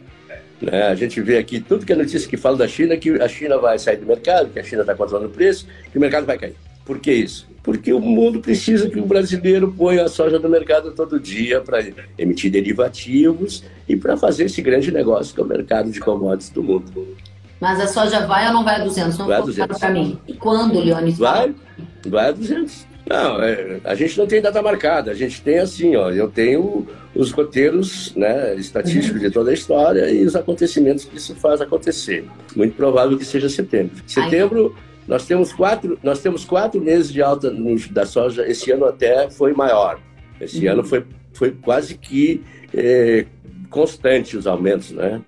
Né? 0.60 0.88
A 0.88 0.96
gente 0.96 1.22
vê 1.22 1.38
aqui 1.38 1.60
tudo 1.60 1.86
que 1.86 1.94
é 1.94 1.96
notícia 1.96 2.28
que 2.28 2.36
fala 2.36 2.58
da 2.58 2.68
China, 2.68 2.98
que 2.98 3.12
a 3.22 3.28
China 3.28 3.60
vai 3.60 3.78
sair 3.78 3.98
do 3.98 4.08
mercado, 4.08 4.50
que 4.50 4.58
a 4.58 4.64
China 4.64 4.82
está 4.82 4.96
controlando 4.96 5.30
o 5.30 5.32
preço, 5.32 5.68
que 5.92 5.98
o 6.00 6.02
mercado 6.02 6.26
vai 6.26 6.40
cair. 6.40 6.56
Por 6.90 6.98
que 6.98 7.14
isso? 7.14 7.48
Porque 7.62 7.94
o 7.94 8.00
mundo 8.00 8.40
precisa 8.40 8.90
que 8.90 8.98
o 8.98 9.06
brasileiro 9.06 9.72
ponha 9.72 10.06
a 10.06 10.08
soja 10.08 10.40
no 10.40 10.50
mercado 10.50 10.92
todo 10.92 11.20
dia 11.20 11.62
para 11.62 11.86
emitir 12.18 12.52
derivativos 12.52 13.64
e 13.88 13.96
para 13.96 14.18
fazer 14.18 14.46
esse 14.46 14.60
grande 14.60 14.92
negócio 14.92 15.36
que 15.36 15.40
é 15.40 15.44
o 15.44 15.48
mercado 15.48 15.92
de 15.92 16.00
commodities 16.00 16.50
do 16.50 16.64
mundo. 16.64 17.16
Mas 17.60 17.80
a 17.80 17.86
soja 17.86 18.26
vai 18.26 18.48
ou 18.48 18.54
não 18.54 18.64
vai 18.64 18.82
a 18.82 18.84
200? 18.84 19.20
Não 19.20 19.28
vai 19.28 19.38
a 19.38 19.42
200. 19.42 19.78
para 19.78 19.92
mim. 19.92 20.18
E 20.28 20.34
quando, 20.34 20.80
Leone? 20.80 21.12
Vai, 21.12 21.54
vai 22.08 22.30
a 22.30 22.32
200. 22.32 22.88
Não, 23.08 23.40
é, 23.40 23.80
a 23.84 23.94
gente 23.94 24.18
não 24.18 24.26
tem 24.26 24.42
data 24.42 24.60
marcada, 24.64 25.12
a 25.12 25.16
gente 25.16 25.40
tem 25.44 25.60
assim, 25.60 25.96
ó, 25.96 26.10
eu 26.10 26.28
tenho 26.28 26.88
os 27.14 27.32
roteiros 27.32 28.16
né, 28.16 28.56
estatísticos 28.56 29.22
de 29.22 29.30
toda 29.30 29.52
a 29.52 29.54
história 29.54 30.10
e 30.10 30.26
os 30.26 30.36
acontecimentos 30.36 31.06
que 31.06 31.18
isso 31.18 31.36
faz 31.36 31.62
acontecer. 31.62 32.26
Muito 32.56 32.76
provável 32.76 33.16
que 33.16 33.26
seja 33.26 33.48
setembro. 33.48 33.96
Setembro, 34.08 34.76
Ai. 34.76 34.89
Nós 35.10 35.26
temos 35.26 35.52
quatro, 35.52 35.98
nós 36.04 36.22
temos 36.22 36.46
quatro 36.46 36.80
meses 36.80 37.12
de 37.12 37.20
alta 37.20 37.50
no, 37.50 37.76
da 37.90 38.06
soja, 38.06 38.48
esse 38.48 38.70
ano 38.70 38.86
até 38.86 39.28
foi 39.28 39.54
maior. 39.54 40.00
Esse 40.40 40.68
uhum. 40.68 40.74
ano 40.74 40.84
foi, 40.84 41.04
foi 41.34 41.50
quase 41.50 41.98
que 41.98 42.44
é, 42.72 43.26
constante 43.72 44.38
os 44.38 44.46
aumentos, 44.46 44.92
né? 44.92 45.20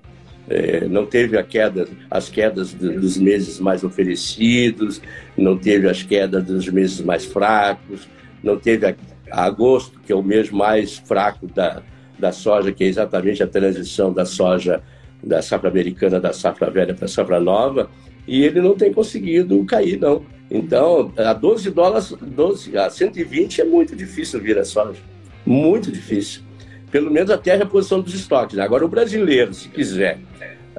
É, 0.48 0.86
não 0.88 1.08
teve 1.08 1.36
a 1.36 1.42
queda, 1.42 1.88
as 2.12 2.30
quedas 2.30 2.74
dos 2.74 3.18
meses 3.18 3.60
mais 3.60 3.84
oferecidos, 3.84 5.02
não 5.36 5.58
teve 5.58 5.90
as 5.90 6.04
quedas 6.04 6.44
dos 6.44 6.68
meses 6.70 7.02
mais 7.02 7.26
fracos, 7.26 8.08
não 8.44 8.58
teve 8.58 8.86
a, 8.86 8.96
a 9.32 9.46
agosto, 9.46 10.00
que 10.06 10.12
é 10.12 10.16
o 10.16 10.22
mês 10.22 10.52
mais 10.52 10.98
fraco 10.98 11.48
da, 11.48 11.82
da 12.20 12.32
soja, 12.32 12.72
que 12.72 12.84
é 12.84 12.88
exatamente 12.88 13.42
a 13.42 13.48
transição 13.48 14.14
da 14.14 14.26
soja 14.26 14.84
da 15.24 15.42
safra 15.42 15.70
americana 15.70 16.20
da 16.20 16.34
safra 16.34 16.70
velha 16.70 16.94
para 16.94 17.06
a 17.06 17.08
safra 17.08 17.40
nova, 17.40 17.90
e 18.28 18.44
ele 18.44 18.62
não 18.62 18.76
tem 18.76 18.94
conseguido 18.94 19.64
cair, 19.66 20.00
não. 20.00 20.24
Então, 20.50 21.14
a 21.18 21.34
12 21.34 21.72
dólares, 21.72 22.14
12, 22.22 22.78
a 22.78 22.90
120 22.90 23.62
é 23.62 23.66
muito 23.66 23.96
difícil 23.96 24.40
vir 24.40 24.58
a 24.58 24.66
soja. 24.66 25.00
Muito 25.46 25.92
difícil 25.92 26.44
pelo 26.92 27.10
menos 27.10 27.32
até 27.32 27.54
a 27.54 27.58
reposição 27.58 28.02
dos 28.02 28.14
estoques. 28.14 28.60
Agora, 28.60 28.86
o 28.86 28.88
brasileiro, 28.88 29.54
se 29.54 29.70
quiser 29.70 30.20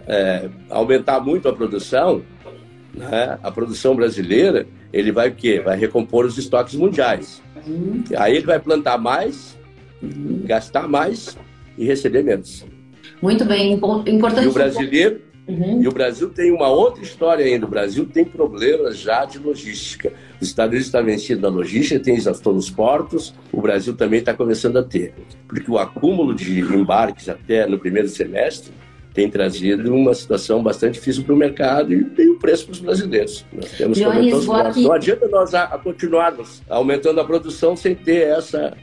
é, 0.07 0.49
aumentar 0.69 1.21
muito 1.21 1.49
a 1.49 1.53
produção, 1.53 2.23
né, 2.95 3.39
a 3.43 3.51
produção 3.51 3.97
brasileira, 3.97 4.67
ele 4.93 5.11
vai 5.11 5.31
o 5.31 5.35
quê? 5.35 5.61
Vai 5.65 5.79
recompor 5.79 6.27
os 6.27 6.37
estoques 6.37 6.75
mundiais. 6.75 7.43
Aí 8.17 8.37
ele 8.37 8.47
vai 8.47 8.61
plantar 8.61 8.99
mais, 8.99 9.57
gastar 10.45 10.87
mais 10.87 11.37
e 11.79 11.87
receber 11.87 12.23
menos. 12.23 12.67
Muito 13.23 13.45
bem, 13.45 13.73
importante. 13.73 14.45
E 14.45 14.49
o 14.49 14.53
brasileiro, 14.53 15.21
uhum. 15.49 15.83
e 15.83 15.89
o 15.89 15.93
Brasil 15.93 16.31
tem 16.31 16.53
uma 16.53 16.69
outra 16.69 17.03
história 17.03 17.45
ainda. 17.45 17.67
O 17.67 17.69
Brasil 17.69 18.07
tem 18.07 18.25
problemas 18.25 18.99
já 18.99 19.25
de 19.25 19.39
logística. 19.39 20.13
Os 20.41 20.49
Estados 20.49 20.71
Unidos 20.71 20.87
está 20.87 21.01
vencido 21.01 21.43
na 21.43 21.49
logística, 21.49 22.03
tem 22.03 22.15
exaustão 22.15 22.53
nos 22.53 22.71
portos. 22.71 23.35
O 23.53 23.61
Brasil 23.61 23.95
também 23.95 24.21
está 24.21 24.35
começando 24.35 24.79
a 24.79 24.83
ter, 24.83 25.15
porque 25.47 25.71
o 25.71 25.79
acúmulo 25.79 26.35
de 26.35 26.61
embarques 26.61 27.29
até 27.29 27.67
no 27.67 27.79
primeiro 27.79 28.09
semestre 28.09 28.73
tem 29.15 29.29
trazido 29.29 29.95
uma 29.95 30.15
situação 30.15 30.63
bastante 30.63 30.95
difícil 30.95 31.23
para 31.25 31.35
o 31.35 31.37
mercado 31.37 31.93
e 31.93 32.05
tem 32.05 32.31
o 32.31 32.39
preço 32.39 32.65
para 32.67 32.73
os 32.73 32.81
brasileiros. 32.81 33.45
Nós 33.53 33.71
temos 33.73 33.99
que 33.99 34.05
aumentar 34.05 34.71
os. 34.71 34.77
Não 34.77 34.93
adianta 34.93 35.29
nós 35.29 35.55
a, 35.55 35.65
a 35.65 35.79
continuarmos 35.79 36.63
aumentando 36.69 37.21
a 37.21 37.25
produção 37.25 37.77
sem 37.77 37.95
ter 37.95 38.29
essa, 38.29 38.75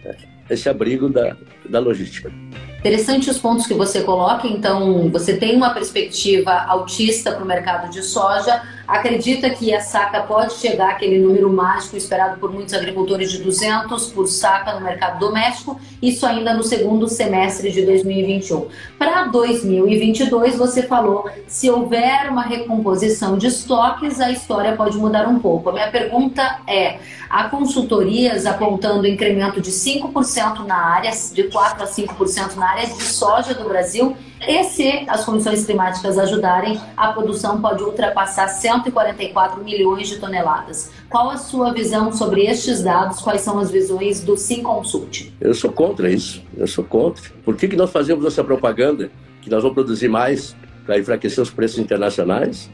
esse 0.50 0.70
abrigo 0.70 1.10
da, 1.10 1.36
da 1.68 1.80
logística. 1.80 2.32
Interessante 2.80 3.30
os 3.30 3.38
pontos 3.38 3.68
que 3.68 3.74
você 3.74 4.02
coloca. 4.02 4.48
Então, 4.48 5.10
você 5.10 5.36
tem 5.36 5.56
uma 5.56 5.72
perspectiva 5.72 6.52
altista 6.52 7.34
para 7.34 7.44
o 7.44 7.46
mercado 7.46 7.90
de 7.90 8.02
soja. 8.02 8.62
Acredita 8.90 9.52
que 9.52 9.72
a 9.72 9.82
saca 9.82 10.24
pode 10.24 10.56
chegar 10.56 10.90
àquele 10.90 11.20
número 11.20 11.48
mágico 11.54 11.96
esperado 11.96 12.40
por 12.40 12.52
muitos 12.52 12.74
agricultores 12.74 13.32
de 13.32 13.38
200 13.38 14.08
por 14.08 14.28
saca 14.28 14.74
no 14.74 14.82
mercado 14.82 15.20
doméstico, 15.20 15.80
isso 16.02 16.26
ainda 16.26 16.56
no 16.56 16.64
segundo 16.64 17.08
semestre 17.08 17.72
de 17.72 17.84
2021. 17.86 18.68
Para 18.98 19.26
2022, 19.26 20.58
você 20.58 20.82
falou, 20.82 21.30
se 21.46 21.70
houver 21.70 22.32
uma 22.32 22.42
recomposição 22.42 23.38
de 23.38 23.46
estoques, 23.46 24.20
a 24.20 24.32
história 24.32 24.76
pode 24.76 24.98
mudar 24.98 25.28
um 25.28 25.38
pouco. 25.38 25.70
A 25.70 25.74
minha 25.74 25.92
pergunta 25.92 26.60
é: 26.66 26.98
há 27.30 27.44
consultorias 27.44 28.48
apontando 28.48 29.06
incremento 29.06 29.62
de 29.62 29.70
5% 29.70 30.66
na 30.66 30.76
área, 30.76 31.12
de 31.32 31.44
4 31.44 31.84
a 31.84 31.88
5% 31.88 32.56
na 32.56 32.72
área 32.72 32.88
de 32.88 33.04
soja 33.04 33.54
do 33.54 33.70
Brasil. 33.70 34.18
E 34.48 34.64
se 34.64 35.04
as 35.08 35.26
condições 35.26 35.66
climáticas 35.66 36.18
ajudarem, 36.18 36.80
a 36.96 37.12
produção 37.12 37.60
pode 37.62 37.84
ultrapassar 37.84 38.48
144 38.48 39.64
milhões 39.64 40.08
de 40.08 40.18
toneladas. 40.18 40.92
Qual 41.10 41.30
a 41.30 41.38
sua 41.38 41.74
visão 41.74 42.12
sobre 42.12 42.46
estes 42.46 42.82
dados? 42.82 43.20
Quais 43.22 43.42
são 43.42 43.60
as 43.60 43.70
visões 43.70 44.22
do 44.22 44.38
Sim 44.38 44.64
Consult? 44.64 45.34
Eu 45.42 45.54
sou 45.54 45.72
contra 45.72 46.10
isso. 46.10 46.42
Eu 46.56 46.68
sou 46.68 46.84
contra. 46.84 47.24
Por 47.44 47.56
que, 47.56 47.68
que 47.68 47.76
nós 47.76 47.92
fazemos 47.92 48.26
essa 48.26 48.44
propaganda 48.44 49.12
que 49.42 49.50
nós 49.50 49.62
vamos 49.62 49.76
produzir 49.76 50.08
mais 50.08 50.56
para 50.86 50.98
enfraquecer 50.98 51.42
os 51.44 51.50
preços 51.50 51.78
internacionais? 51.78 52.70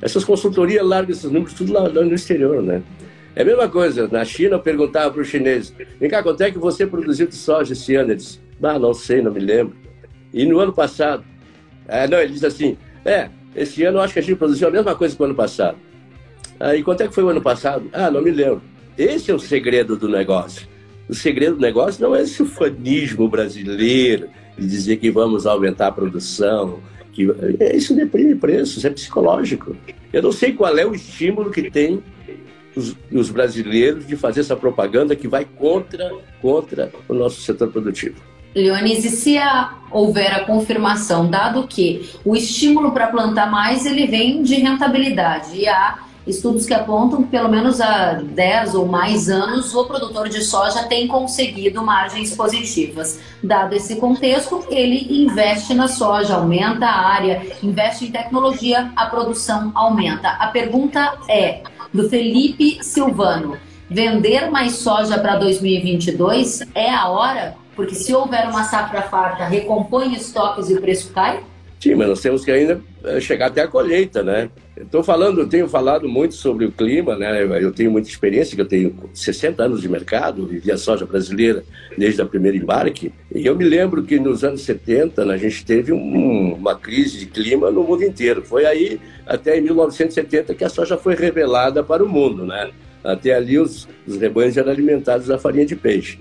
Essas 0.00 0.24
consultorias 0.24 0.86
largam 0.86 1.10
esses 1.10 1.24
números 1.24 1.52
tudo 1.54 1.72
lá, 1.72 1.80
lá 1.80 2.04
no 2.04 2.14
exterior, 2.14 2.62
né? 2.62 2.82
É 3.34 3.42
a 3.42 3.44
mesma 3.44 3.68
coisa. 3.68 4.06
Na 4.06 4.24
China, 4.24 4.54
eu 4.54 4.60
perguntava 4.60 5.10
para 5.10 5.20
os 5.20 5.28
chineses: 5.28 5.74
vem 5.98 6.08
cá, 6.08 6.22
quanto 6.22 6.40
é 6.42 6.50
que 6.50 6.58
você 6.58 6.86
produziu 6.86 7.26
de 7.26 7.34
soja 7.34 7.72
esse 7.72 7.96
ano? 7.96 8.12
Eles 8.12 8.40
ah, 8.62 8.78
não 8.78 8.92
sei, 8.92 9.22
não 9.22 9.32
me 9.32 9.40
lembro. 9.40 9.87
E 10.32 10.44
no 10.46 10.58
ano 10.58 10.72
passado, 10.72 11.24
ah, 11.88 12.06
não, 12.06 12.18
ele 12.18 12.32
diz 12.32 12.44
assim, 12.44 12.76
é, 13.04 13.30
esse 13.56 13.82
ano 13.84 13.98
eu 13.98 14.02
acho 14.02 14.12
que 14.12 14.18
a 14.18 14.22
gente 14.22 14.36
produziu 14.36 14.68
a 14.68 14.70
mesma 14.70 14.94
coisa 14.94 15.16
que 15.16 15.22
o 15.22 15.24
ano 15.24 15.34
passado. 15.34 15.78
Ah, 16.60 16.74
e 16.74 16.82
quanto 16.82 17.02
é 17.02 17.08
que 17.08 17.14
foi 17.14 17.24
o 17.24 17.28
ano 17.28 17.40
passado? 17.40 17.88
Ah, 17.92 18.10
não 18.10 18.22
me 18.22 18.30
lembro. 18.30 18.62
Esse 18.96 19.30
é 19.30 19.34
o 19.34 19.38
segredo 19.38 19.96
do 19.96 20.08
negócio. 20.08 20.66
O 21.08 21.14
segredo 21.14 21.54
do 21.54 21.60
negócio 21.60 22.02
não 22.02 22.14
é 22.14 22.22
esse 22.22 22.42
ufanismo 22.42 23.28
brasileiro 23.28 24.28
de 24.58 24.66
dizer 24.66 24.96
que 24.96 25.10
vamos 25.10 25.46
aumentar 25.46 25.86
a 25.86 25.92
produção, 25.92 26.80
que 27.12 27.26
isso 27.74 27.94
deprime 27.94 28.34
preços, 28.34 28.84
é 28.84 28.90
psicológico. 28.90 29.74
Eu 30.12 30.22
não 30.22 30.32
sei 30.32 30.52
qual 30.52 30.76
é 30.76 30.84
o 30.84 30.94
estímulo 30.94 31.50
que 31.50 31.70
tem 31.70 32.02
os, 32.76 32.94
os 33.10 33.30
brasileiros 33.30 34.06
de 34.06 34.16
fazer 34.16 34.40
essa 34.40 34.56
propaganda 34.56 35.16
que 35.16 35.26
vai 35.26 35.44
contra, 35.44 36.12
contra 36.42 36.92
o 37.08 37.14
nosso 37.14 37.40
setor 37.40 37.68
produtivo. 37.68 38.20
E 38.60 39.10
se 39.10 39.38
a, 39.38 39.74
houver 39.90 40.34
a 40.34 40.44
confirmação, 40.44 41.30
dado 41.30 41.66
que 41.66 42.10
o 42.24 42.34
estímulo 42.34 42.92
para 42.92 43.06
plantar 43.06 43.50
mais 43.50 43.86
ele 43.86 44.06
vem 44.06 44.42
de 44.42 44.56
rentabilidade 44.56 45.56
e 45.56 45.68
há 45.68 45.98
estudos 46.26 46.66
que 46.66 46.74
apontam 46.74 47.22
que 47.22 47.30
pelo 47.30 47.48
menos 47.48 47.80
há 47.80 48.14
10 48.14 48.74
ou 48.74 48.86
mais 48.86 49.28
anos 49.30 49.74
o 49.74 49.84
produtor 49.84 50.28
de 50.28 50.42
soja 50.42 50.84
tem 50.84 51.06
conseguido 51.06 51.82
margens 51.82 52.36
positivas. 52.36 53.18
Dado 53.42 53.74
esse 53.74 53.96
contexto, 53.96 54.64
ele 54.68 55.22
investe 55.22 55.72
na 55.72 55.88
soja, 55.88 56.34
aumenta 56.34 56.86
a 56.86 57.08
área, 57.08 57.42
investe 57.62 58.06
em 58.06 58.10
tecnologia, 58.10 58.92
a 58.94 59.06
produção 59.06 59.72
aumenta. 59.74 60.28
A 60.28 60.48
pergunta 60.48 61.16
é 61.28 61.62
do 61.94 62.08
Felipe 62.08 62.78
Silvano: 62.82 63.56
vender 63.88 64.50
mais 64.50 64.76
soja 64.76 65.18
para 65.18 65.36
2022 65.36 66.62
é 66.74 66.90
a 66.90 67.08
hora? 67.08 67.67
Porque 67.78 67.94
se 67.94 68.12
houver 68.12 68.48
uma 68.48 68.64
safra 68.64 69.02
farta, 69.02 69.44
recompõe 69.44 70.12
estoques 70.12 70.68
e 70.68 70.74
o 70.74 70.80
preço 70.80 71.12
cai? 71.12 71.44
Sim, 71.78 71.94
mas 71.94 72.08
nós 72.08 72.20
temos 72.20 72.44
que 72.44 72.50
ainda 72.50 72.80
eh, 73.04 73.20
chegar 73.20 73.46
até 73.46 73.60
a 73.60 73.68
colheita, 73.68 74.20
né? 74.20 74.50
Estou 74.76 75.00
falando, 75.00 75.42
eu 75.42 75.48
tenho 75.48 75.68
falado 75.68 76.08
muito 76.08 76.34
sobre 76.34 76.64
o 76.64 76.72
clima, 76.72 77.14
né? 77.14 77.44
Eu 77.62 77.70
tenho 77.70 77.92
muita 77.92 78.08
experiência, 78.08 78.56
que 78.56 78.62
eu 78.62 78.66
tenho 78.66 78.96
60 79.14 79.62
anos 79.62 79.80
de 79.80 79.88
mercado, 79.88 80.44
vivi 80.44 80.72
a 80.72 80.76
soja 80.76 81.06
brasileira 81.06 81.62
desde 81.96 82.20
a 82.20 82.26
primeira 82.26 82.56
embarque. 82.56 83.12
E 83.32 83.46
eu 83.46 83.54
me 83.54 83.62
lembro 83.62 84.02
que 84.02 84.18
nos 84.18 84.42
anos 84.42 84.62
70 84.62 85.24
né, 85.24 85.34
a 85.34 85.38
gente 85.38 85.64
teve 85.64 85.92
um, 85.92 86.54
uma 86.54 86.74
crise 86.74 87.16
de 87.16 87.26
clima 87.26 87.70
no 87.70 87.84
mundo 87.84 88.02
inteiro. 88.02 88.42
Foi 88.42 88.66
aí, 88.66 89.00
até 89.24 89.56
em 89.56 89.60
1970, 89.60 90.52
que 90.52 90.64
a 90.64 90.68
soja 90.68 90.96
foi 90.96 91.14
revelada 91.14 91.84
para 91.84 92.02
o 92.02 92.08
mundo, 92.08 92.44
né? 92.44 92.72
Até 93.04 93.34
ali 93.34 93.56
os, 93.56 93.86
os 94.04 94.16
rebanhos 94.16 94.56
eram 94.56 94.72
alimentados 94.72 95.30
a 95.30 95.38
farinha 95.38 95.64
de 95.64 95.76
peixe. 95.76 96.18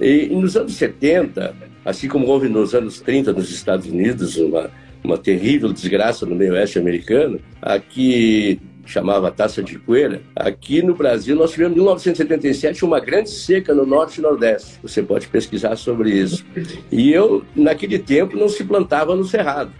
E, 0.00 0.28
e 0.30 0.36
nos 0.36 0.56
anos 0.56 0.74
70, 0.74 1.54
assim 1.84 2.08
como 2.08 2.26
houve 2.26 2.48
nos 2.48 2.74
anos 2.74 3.00
30 3.00 3.32
nos 3.32 3.50
Estados 3.50 3.86
Unidos, 3.86 4.36
uma, 4.36 4.70
uma 5.02 5.18
terrível 5.18 5.72
desgraça 5.72 6.26
no 6.26 6.34
meio 6.34 6.52
oeste 6.52 6.78
americano, 6.78 7.40
aqui 7.60 8.60
chamava 8.88 9.30
taça 9.30 9.62
de 9.62 9.78
poeira. 9.78 10.22
Aqui 10.34 10.82
no 10.82 10.94
Brasil, 10.94 11.36
nós 11.36 11.52
tivemos 11.52 11.72
em 11.76 11.80
1977 11.80 12.84
uma 12.84 12.98
grande 12.98 13.30
seca 13.30 13.74
no 13.74 13.84
norte 13.84 14.18
e 14.18 14.22
nordeste. 14.22 14.78
Você 14.82 15.02
pode 15.02 15.28
pesquisar 15.28 15.76
sobre 15.76 16.10
isso. 16.10 16.44
E 16.90 17.12
eu, 17.12 17.44
naquele 17.54 17.98
tempo, 17.98 18.36
não 18.36 18.48
se 18.48 18.64
plantava 18.64 19.14
no 19.14 19.24
Cerrado 19.24 19.72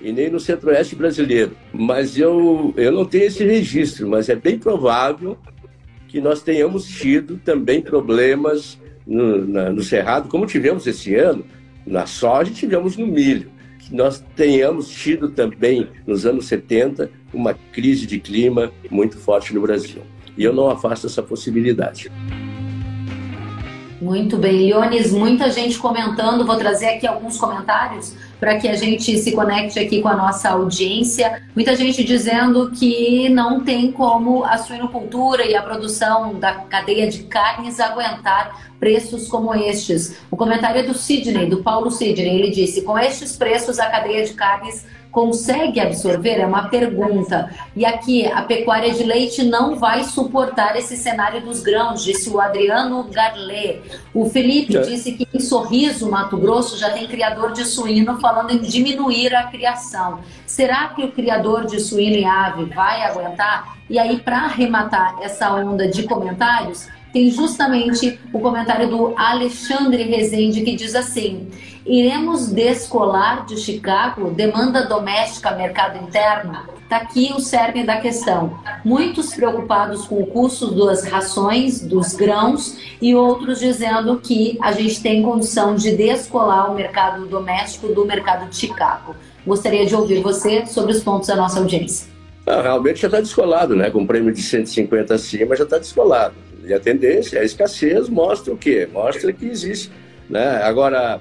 e 0.00 0.12
nem 0.12 0.30
no 0.30 0.38
centro-oeste 0.38 0.94
brasileiro. 0.94 1.52
Mas 1.72 2.16
eu, 2.16 2.72
eu 2.76 2.92
não 2.92 3.04
tenho 3.04 3.24
esse 3.24 3.44
registro, 3.44 4.08
mas 4.08 4.28
é 4.28 4.36
bem 4.36 4.56
provável 4.56 5.36
que 6.06 6.20
nós 6.20 6.40
tenhamos 6.40 6.86
tido 6.86 7.38
também 7.44 7.82
problemas 7.82 8.78
no, 9.08 9.46
na, 9.46 9.70
no 9.70 9.82
Cerrado, 9.82 10.28
como 10.28 10.46
tivemos 10.46 10.86
esse 10.86 11.14
ano, 11.14 11.44
na 11.86 12.06
soja 12.06 12.52
tivemos 12.52 12.96
no 12.96 13.06
milho. 13.06 13.50
Nós 13.90 14.22
tenhamos 14.36 14.90
tido 14.90 15.30
também, 15.30 15.88
nos 16.06 16.26
anos 16.26 16.46
70, 16.46 17.10
uma 17.32 17.54
crise 17.54 18.06
de 18.06 18.20
clima 18.20 18.70
muito 18.90 19.16
forte 19.16 19.54
no 19.54 19.62
Brasil. 19.62 20.02
E 20.36 20.44
eu 20.44 20.52
não 20.52 20.68
afasto 20.68 21.06
essa 21.06 21.22
possibilidade. 21.22 22.12
Muito 24.00 24.36
bem, 24.36 24.68
Leones, 24.68 25.10
muita 25.10 25.50
gente 25.50 25.78
comentando, 25.78 26.46
vou 26.46 26.56
trazer 26.56 26.86
aqui 26.86 27.06
alguns 27.06 27.36
comentários 27.36 28.14
para 28.38 28.58
que 28.58 28.68
a 28.68 28.76
gente 28.76 29.16
se 29.18 29.32
conecte 29.32 29.78
aqui 29.78 30.00
com 30.00 30.08
a 30.08 30.16
nossa 30.16 30.50
audiência. 30.50 31.42
Muita 31.54 31.74
gente 31.74 32.04
dizendo 32.04 32.70
que 32.70 33.28
não 33.28 33.60
tem 33.60 33.90
como 33.90 34.44
a 34.44 34.58
suinocultura 34.58 35.44
e 35.44 35.54
a 35.54 35.62
produção 35.62 36.38
da 36.38 36.52
cadeia 36.54 37.08
de 37.08 37.24
carnes 37.24 37.80
aguentar 37.80 38.68
preços 38.78 39.28
como 39.28 39.54
estes. 39.54 40.18
O 40.30 40.36
comentário 40.36 40.80
é 40.80 40.84
do 40.84 40.94
Sidney, 40.94 41.46
do 41.46 41.62
Paulo 41.62 41.90
Sidney. 41.90 42.38
Ele 42.38 42.50
disse: 42.50 42.82
com 42.82 42.98
estes 42.98 43.36
preços, 43.36 43.78
a 43.78 43.86
cadeia 43.86 44.24
de 44.24 44.34
carnes 44.34 44.86
consegue 45.18 45.80
absorver? 45.80 46.38
É 46.38 46.46
uma 46.46 46.68
pergunta. 46.68 47.50
E 47.74 47.84
aqui, 47.84 48.24
a 48.24 48.42
pecuária 48.42 48.94
de 48.94 49.02
leite 49.02 49.42
não 49.42 49.74
vai 49.74 50.04
suportar 50.04 50.76
esse 50.76 50.96
cenário 50.96 51.40
dos 51.40 51.60
grãos, 51.60 52.04
disse 52.04 52.30
o 52.30 52.40
Adriano 52.40 53.02
Garlet. 53.10 53.82
O 54.14 54.30
Felipe 54.30 54.76
é. 54.76 54.80
disse 54.82 55.12
que 55.12 55.26
em 55.34 55.40
Sorriso, 55.40 56.08
Mato 56.08 56.36
Grosso, 56.36 56.78
já 56.78 56.90
tem 56.90 57.08
criador 57.08 57.52
de 57.52 57.64
suíno 57.64 58.20
falando 58.20 58.52
em 58.52 58.60
diminuir 58.60 59.34
a 59.34 59.48
criação. 59.48 60.20
Será 60.46 60.86
que 60.88 61.02
o 61.02 61.10
criador 61.10 61.66
de 61.66 61.80
suíno 61.80 62.16
e 62.16 62.24
ave 62.24 62.66
vai 62.66 63.02
aguentar? 63.02 63.76
E 63.90 63.98
aí, 63.98 64.20
para 64.20 64.44
arrematar 64.44 65.16
essa 65.20 65.52
onda 65.52 65.88
de 65.88 66.04
comentários, 66.04 66.86
tem 67.12 67.30
justamente 67.30 68.18
o 68.32 68.40
comentário 68.40 68.88
do 68.88 69.14
Alexandre 69.16 70.02
Rezende 70.04 70.62
que 70.62 70.76
diz 70.76 70.94
assim: 70.94 71.48
iremos 71.86 72.48
descolar 72.48 73.46
de 73.46 73.56
Chicago 73.56 74.30
demanda 74.30 74.86
doméstica, 74.86 75.52
mercado 75.52 76.02
interno? 76.02 76.78
Está 76.88 76.96
aqui 76.96 77.30
o 77.36 77.38
cerne 77.38 77.84
da 77.84 78.00
questão. 78.00 78.58
Muitos 78.82 79.34
preocupados 79.34 80.06
com 80.06 80.22
o 80.22 80.26
custo 80.26 80.74
das 80.74 81.04
rações, 81.04 81.82
dos 81.82 82.14
grãos, 82.14 82.78
e 82.98 83.14
outros 83.14 83.60
dizendo 83.60 84.18
que 84.18 84.56
a 84.62 84.72
gente 84.72 85.02
tem 85.02 85.22
condição 85.22 85.74
de 85.74 85.94
descolar 85.94 86.70
o 86.70 86.74
mercado 86.74 87.26
doméstico 87.26 87.88
do 87.88 88.06
mercado 88.06 88.48
de 88.48 88.56
Chicago. 88.56 89.14
Gostaria 89.46 89.84
de 89.84 89.94
ouvir 89.94 90.22
você 90.22 90.64
sobre 90.64 90.92
os 90.92 91.02
pontos 91.02 91.28
da 91.28 91.36
nossa 91.36 91.58
audiência. 91.58 92.08
Ah, 92.46 92.62
realmente 92.62 93.02
já 93.02 93.08
está 93.08 93.20
descolado, 93.20 93.76
né? 93.76 93.90
Com 93.90 94.06
prêmio 94.06 94.32
de 94.32 94.40
150 94.40 95.14
acima 95.14 95.54
já 95.54 95.64
está 95.64 95.76
descolado. 95.76 96.34
E 96.68 96.74
a 96.74 96.78
tendência, 96.78 97.40
a 97.40 97.44
escassez 97.44 98.10
mostra 98.10 98.52
o 98.52 98.56
quê? 98.56 98.86
Mostra 98.92 99.32
que 99.32 99.46
existe. 99.46 99.90
Né? 100.28 100.62
Agora, 100.62 101.18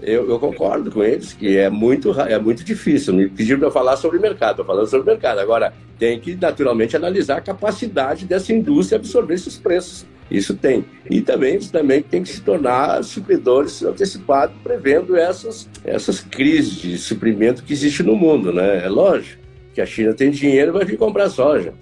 eu, 0.00 0.30
eu, 0.30 0.38
concordo 0.38 0.90
com 0.90 1.04
eles 1.04 1.34
que 1.34 1.58
é 1.58 1.68
muito, 1.68 2.18
é 2.18 2.38
muito 2.38 2.64
difícil. 2.64 3.12
Me 3.12 3.28
pediram 3.28 3.60
para 3.60 3.70
falar 3.70 3.96
sobre 3.98 4.18
mercado, 4.18 4.52
estou 4.52 4.64
falando 4.64 4.86
sobre 4.86 5.10
mercado. 5.10 5.40
Agora, 5.40 5.74
tem 5.98 6.18
que 6.18 6.34
naturalmente 6.34 6.96
analisar 6.96 7.36
a 7.36 7.40
capacidade 7.42 8.24
dessa 8.24 8.50
indústria 8.50 8.96
absorver 8.96 9.34
esses 9.34 9.58
preços. 9.58 10.06
Isso 10.30 10.54
tem. 10.54 10.86
E 11.10 11.20
também, 11.20 11.58
também 11.58 12.02
tem 12.02 12.22
que 12.22 12.30
se 12.30 12.40
tornar 12.40 13.04
supridores 13.04 13.82
antecipados, 13.82 14.56
prevendo 14.62 15.16
essas, 15.16 15.68
essas 15.84 16.20
crises 16.20 16.76
de 16.76 16.96
suprimento 16.96 17.62
que 17.62 17.74
existe 17.74 18.02
no 18.02 18.16
mundo. 18.16 18.52
Né? 18.54 18.84
É 18.84 18.88
lógico 18.88 19.42
que 19.74 19.82
a 19.82 19.86
China 19.86 20.14
tem 20.14 20.30
dinheiro 20.30 20.70
e 20.70 20.72
vai 20.72 20.84
vir 20.84 20.96
comprar 20.96 21.28
soja. 21.28 21.74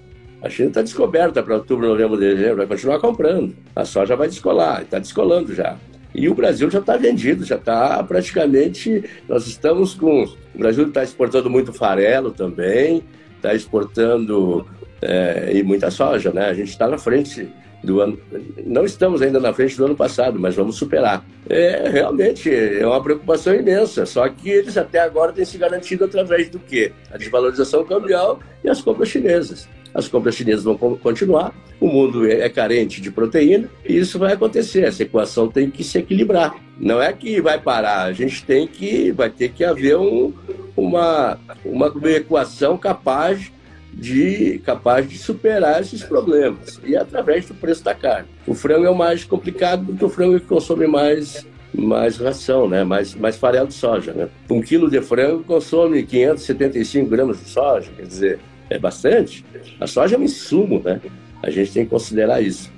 A 0.43 0.51
China 0.51 0.69
está 0.69 0.83
descoberta 0.83 1.43
para 1.43 1.55
outubro, 1.55 1.89
novembro, 1.89 2.17
dezembro, 2.17 2.57
vai 2.57 2.67
continuar 2.67 3.01
comprando. 3.01 3.55
A 3.75 3.85
soja 3.85 4.15
vai 4.15 4.29
descolar, 4.29 4.83
está 4.83 4.99
descolando 4.99 5.55
já. 5.55 5.77
E 6.15 6.29
o 6.29 6.35
Brasil 6.35 6.71
já 6.71 6.79
está 6.79 6.97
vendido, 6.97 7.45
já 7.45 7.57
está 7.57 8.03
praticamente. 8.03 9.05
Nós 9.29 9.47
estamos 9.47 9.95
com. 9.95 10.25
O 10.55 10.59
Brasil 10.59 10.89
está 10.89 11.03
exportando 11.03 11.51
muito 11.51 11.73
farelo 11.73 12.31
também, 12.31 13.03
está 13.37 13.55
exportando 13.55 14.67
é, 15.03 15.51
e 15.55 15.63
muita 15.63 15.91
soja, 15.91 16.33
né? 16.33 16.47
A 16.47 16.55
gente 16.55 16.71
está 16.71 16.89
na 16.89 16.97
frente 16.97 17.49
do 17.83 18.01
ano. 18.01 18.19
Não 18.65 18.85
estamos 18.85 19.21
ainda 19.23 19.39
na 19.39 19.53
frente 19.53 19.77
do 19.77 19.85
ano 19.85 19.97
passado, 19.97 20.39
mas 20.39 20.55
vamos 20.55 20.77
superar. 20.77 21.25
É 21.49 21.89
realmente 21.89 22.51
é 22.53 22.87
uma 22.87 23.03
preocupação 23.03 23.55
imensa. 23.55 24.07
Só 24.07 24.29
que 24.29 24.49
eles 24.49 24.77
até 24.77 25.01
agora 25.01 25.33
têm 25.33 25.45
se 25.45 25.59
garantido 25.59 26.05
através 26.05 26.49
do 26.49 26.59
quê? 26.59 26.93
A 27.11 27.19
desvalorização 27.19 27.85
cambial 27.85 28.41
e 28.65 28.71
as 28.71 28.81
compras 28.81 29.09
chinesas. 29.09 29.69
As 29.97 30.07
compras 30.07 30.35
chinesas 30.35 30.63
vão 30.63 30.77
continuar, 30.77 31.55
o 31.81 31.89
mundo 31.89 32.27
é, 32.27 32.41
é 32.41 32.49
carente 32.51 33.01
de 33.01 33.11
proteína 33.11 33.71
e 33.83 33.97
isso 33.97 34.19
vai 34.19 34.35
acontecer. 34.35 34.85
Essa 34.85 35.05
equação 35.05 35.49
tem 35.49 35.71
que 35.71 35.83
se 35.83 35.97
equilibrar. 35.97 36.55
Não 36.79 37.01
é 37.01 37.11
que 37.15 37.41
vai 37.41 37.59
parar, 37.59 38.03
a 38.03 38.13
gente 38.13 38.45
tem 38.45 38.67
que, 38.67 39.11
vai 39.11 39.31
ter 39.31 39.49
que 39.49 39.65
haver 39.65 39.97
um, 39.97 40.35
uma, 40.77 41.39
uma 41.65 41.91
equação 42.11 42.77
capaz 42.77 43.51
de 43.91 44.59
capaz 44.59 45.09
de 45.09 45.17
superar 45.17 45.81
esses 45.81 46.03
problemas 46.03 46.79
e 46.85 46.95
através 46.95 47.47
do 47.47 47.55
preço 47.55 47.83
da 47.83 47.95
carne. 47.95 48.29
O 48.47 48.53
frango 48.53 48.85
é 48.85 48.91
o 48.91 48.95
mais 48.95 49.25
complicado 49.25 49.87
porque 49.87 50.05
o 50.05 50.11
frango 50.11 50.37
é 50.37 50.41
que 50.41 50.45
consome 50.45 50.87
mais 50.87 51.47
mais 51.73 52.19
ração, 52.19 52.69
né? 52.69 52.85
mais, 52.85 53.15
mais 53.15 53.37
farelo 53.37 53.69
de 53.69 53.75
soja. 53.75 54.13
Né? 54.13 54.29
Um 54.51 54.61
quilo 54.61 54.91
de 54.91 55.01
frango 55.01 55.43
consome 55.45 56.03
575 56.03 57.09
gramas 57.09 57.39
de 57.39 57.49
soja, 57.49 57.91
quer 57.97 58.07
dizer, 58.07 58.39
é 58.69 58.79
bastante. 58.79 59.45
A 59.81 59.87
soja 59.87 60.17
é 60.17 60.19
um 60.19 60.23
insumo, 60.23 60.81
né? 60.85 61.01
A 61.43 61.51
gente 61.51 61.73
tem 61.73 61.85
que 61.85 61.91
considerar 61.91 62.41
isso. 62.41 62.71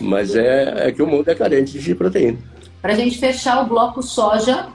Mas 0.00 0.36
é, 0.36 0.88
é 0.88 0.92
que 0.92 1.02
o 1.02 1.06
mundo 1.06 1.28
é 1.28 1.34
carente 1.34 1.78
de 1.78 1.94
proteína. 1.94 2.38
Para 2.82 2.92
a 2.92 2.96
gente 2.96 3.18
fechar 3.18 3.62
o 3.62 3.66
bloco 3.66 4.02
soja, 4.02 4.68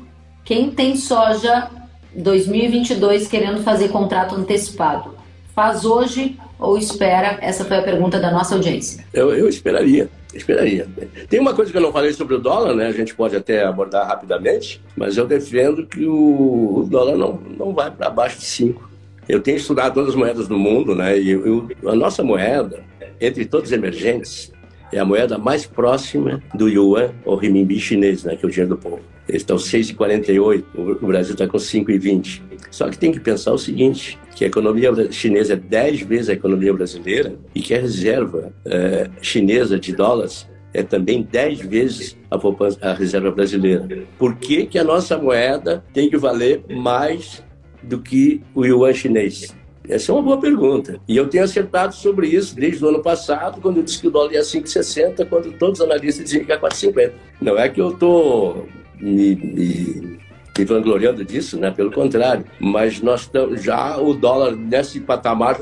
quem 0.43 0.71
tem 0.71 0.95
soja 0.95 1.69
2022 2.15 3.27
querendo 3.27 3.63
fazer 3.63 3.89
contrato 3.89 4.36
antecipado, 4.36 5.15
Faz 5.53 5.84
hoje 5.84 6.38
ou 6.57 6.77
espera? 6.77 7.38
Essa 7.41 7.65
foi 7.65 7.77
a 7.77 7.81
pergunta 7.81 8.19
da 8.19 8.31
nossa 8.31 8.55
audiência. 8.55 9.03
Eu, 9.13 9.34
eu 9.34 9.49
esperaria. 9.49 10.10
Esperaria. 10.34 10.88
Tem 11.29 11.41
uma 11.41 11.53
coisa 11.53 11.71
que 11.71 11.77
eu 11.77 11.81
não 11.81 11.91
falei 11.91 12.13
sobre 12.13 12.36
o 12.36 12.39
dólar, 12.39 12.73
né? 12.73 12.88
A 12.88 12.91
gente 12.93 13.13
pode 13.13 13.36
até 13.36 13.65
abordar 13.65 14.07
rapidamente, 14.07 14.81
mas 14.95 15.17
eu 15.17 15.27
defendo 15.27 15.86
que 15.86 16.05
o, 16.05 16.88
dólar 16.89 17.17
não, 17.17 17.34
não 17.57 17.73
vai 17.73 17.91
para 17.91 18.07
abaixo 18.07 18.39
de 18.39 18.45
5. 18.45 18.90
Eu 19.27 19.39
tenho 19.39 19.57
estudado 19.57 19.93
todas 19.93 20.10
as 20.10 20.15
moedas 20.15 20.47
do 20.47 20.57
mundo, 20.57 20.95
né? 20.95 21.17
E 21.19 21.31
eu, 21.31 21.69
a 21.86 21.95
nossa 21.95 22.23
moeda, 22.23 22.84
entre 23.19 23.45
todos 23.45 23.69
os 23.69 23.73
emergentes, 23.73 24.51
é 24.91 24.99
a 24.99 25.05
moeda 25.05 25.38
mais 25.38 25.65
próxima 25.65 26.41
do 26.53 26.67
yuan, 26.67 27.12
ou 27.23 27.36
renminbi 27.36 27.79
chinês, 27.79 28.23
né? 28.23 28.36
Que 28.36 28.45
é 28.45 28.47
o 28.47 28.51
dinheiro 28.51 28.75
do 28.75 28.77
povo. 28.77 28.99
Eles 29.27 29.43
estão 29.43 29.55
6,48, 29.55 30.63
o 31.01 31.07
Brasil 31.07 31.34
está 31.34 31.47
com 31.47 31.57
5,20. 31.57 32.41
Só 32.69 32.89
que 32.89 32.97
tem 32.97 33.12
que 33.12 33.19
pensar 33.19 33.53
o 33.53 33.57
seguinte, 33.57 34.19
que 34.36 34.43
a 34.43 34.47
economia 34.47 34.91
chinesa 35.12 35.53
é 35.53 35.55
10 35.55 36.01
vezes 36.01 36.29
a 36.29 36.34
economia 36.34 36.73
brasileira 36.73 37.36
e 37.55 37.62
que 37.62 37.73
a 37.73 37.79
reserva 37.79 38.51
é, 38.65 39.10
chinesa 39.21 39.79
de 39.79 39.95
dólares 39.95 40.49
é 40.73 40.84
também 40.84 41.21
10 41.21 41.62
vezes 41.62 42.17
a, 42.29 42.38
a 42.89 42.93
reserva 42.93 43.31
brasileira. 43.31 43.88
Por 44.17 44.36
que, 44.36 44.65
que 44.65 44.79
a 44.79 44.84
nossa 44.84 45.17
moeda 45.17 45.84
tem 45.93 46.10
que 46.10 46.17
valer 46.17 46.63
mais 46.69 47.43
do 47.84 48.00
que 48.00 48.41
o 48.54 48.65
yuan 48.65 48.94
chinês? 48.94 49.56
Essa 49.88 50.12
é 50.12 50.15
uma 50.15 50.22
boa 50.22 50.39
pergunta. 50.39 51.00
E 51.08 51.17
eu 51.17 51.28
tenho 51.28 51.44
acertado 51.44 51.94
sobre 51.96 52.28
isso 52.28 52.56
desde 52.56 52.84
o 52.86 52.89
ano 52.89 53.02
passado, 53.02 53.60
quando 53.62 53.78
eu 53.78 53.84
disse 53.84 54.00
que 54.00 54.08
o 54.08 54.12
dólar 54.12 54.34
ia 54.34 54.41
5,60, 54.41 55.28
quando 55.28 55.52
todos 55.54 55.80
os 55.80 55.86
analistas 55.86 56.26
diziam 56.26 56.46
que 56.46 56.52
ia 56.52 56.60
4,50. 56.60 57.12
Não 57.41 57.58
é 57.58 57.67
que 57.67 57.82
eu 57.82 57.89
estou 57.89 58.67
me, 59.00 59.36
me 59.36 60.20
me 60.58 60.65
vangloriando 60.65 61.24
disso, 61.24 61.58
né? 61.58 61.72
Pelo 61.72 61.91
contrário. 61.91 62.46
Mas 62.60 63.02
nós 63.02 63.22
estamos 63.22 63.63
já 63.63 63.98
o 63.98 64.13
dólar 64.13 64.56
nesse 64.56 65.00
patamar 65.00 65.60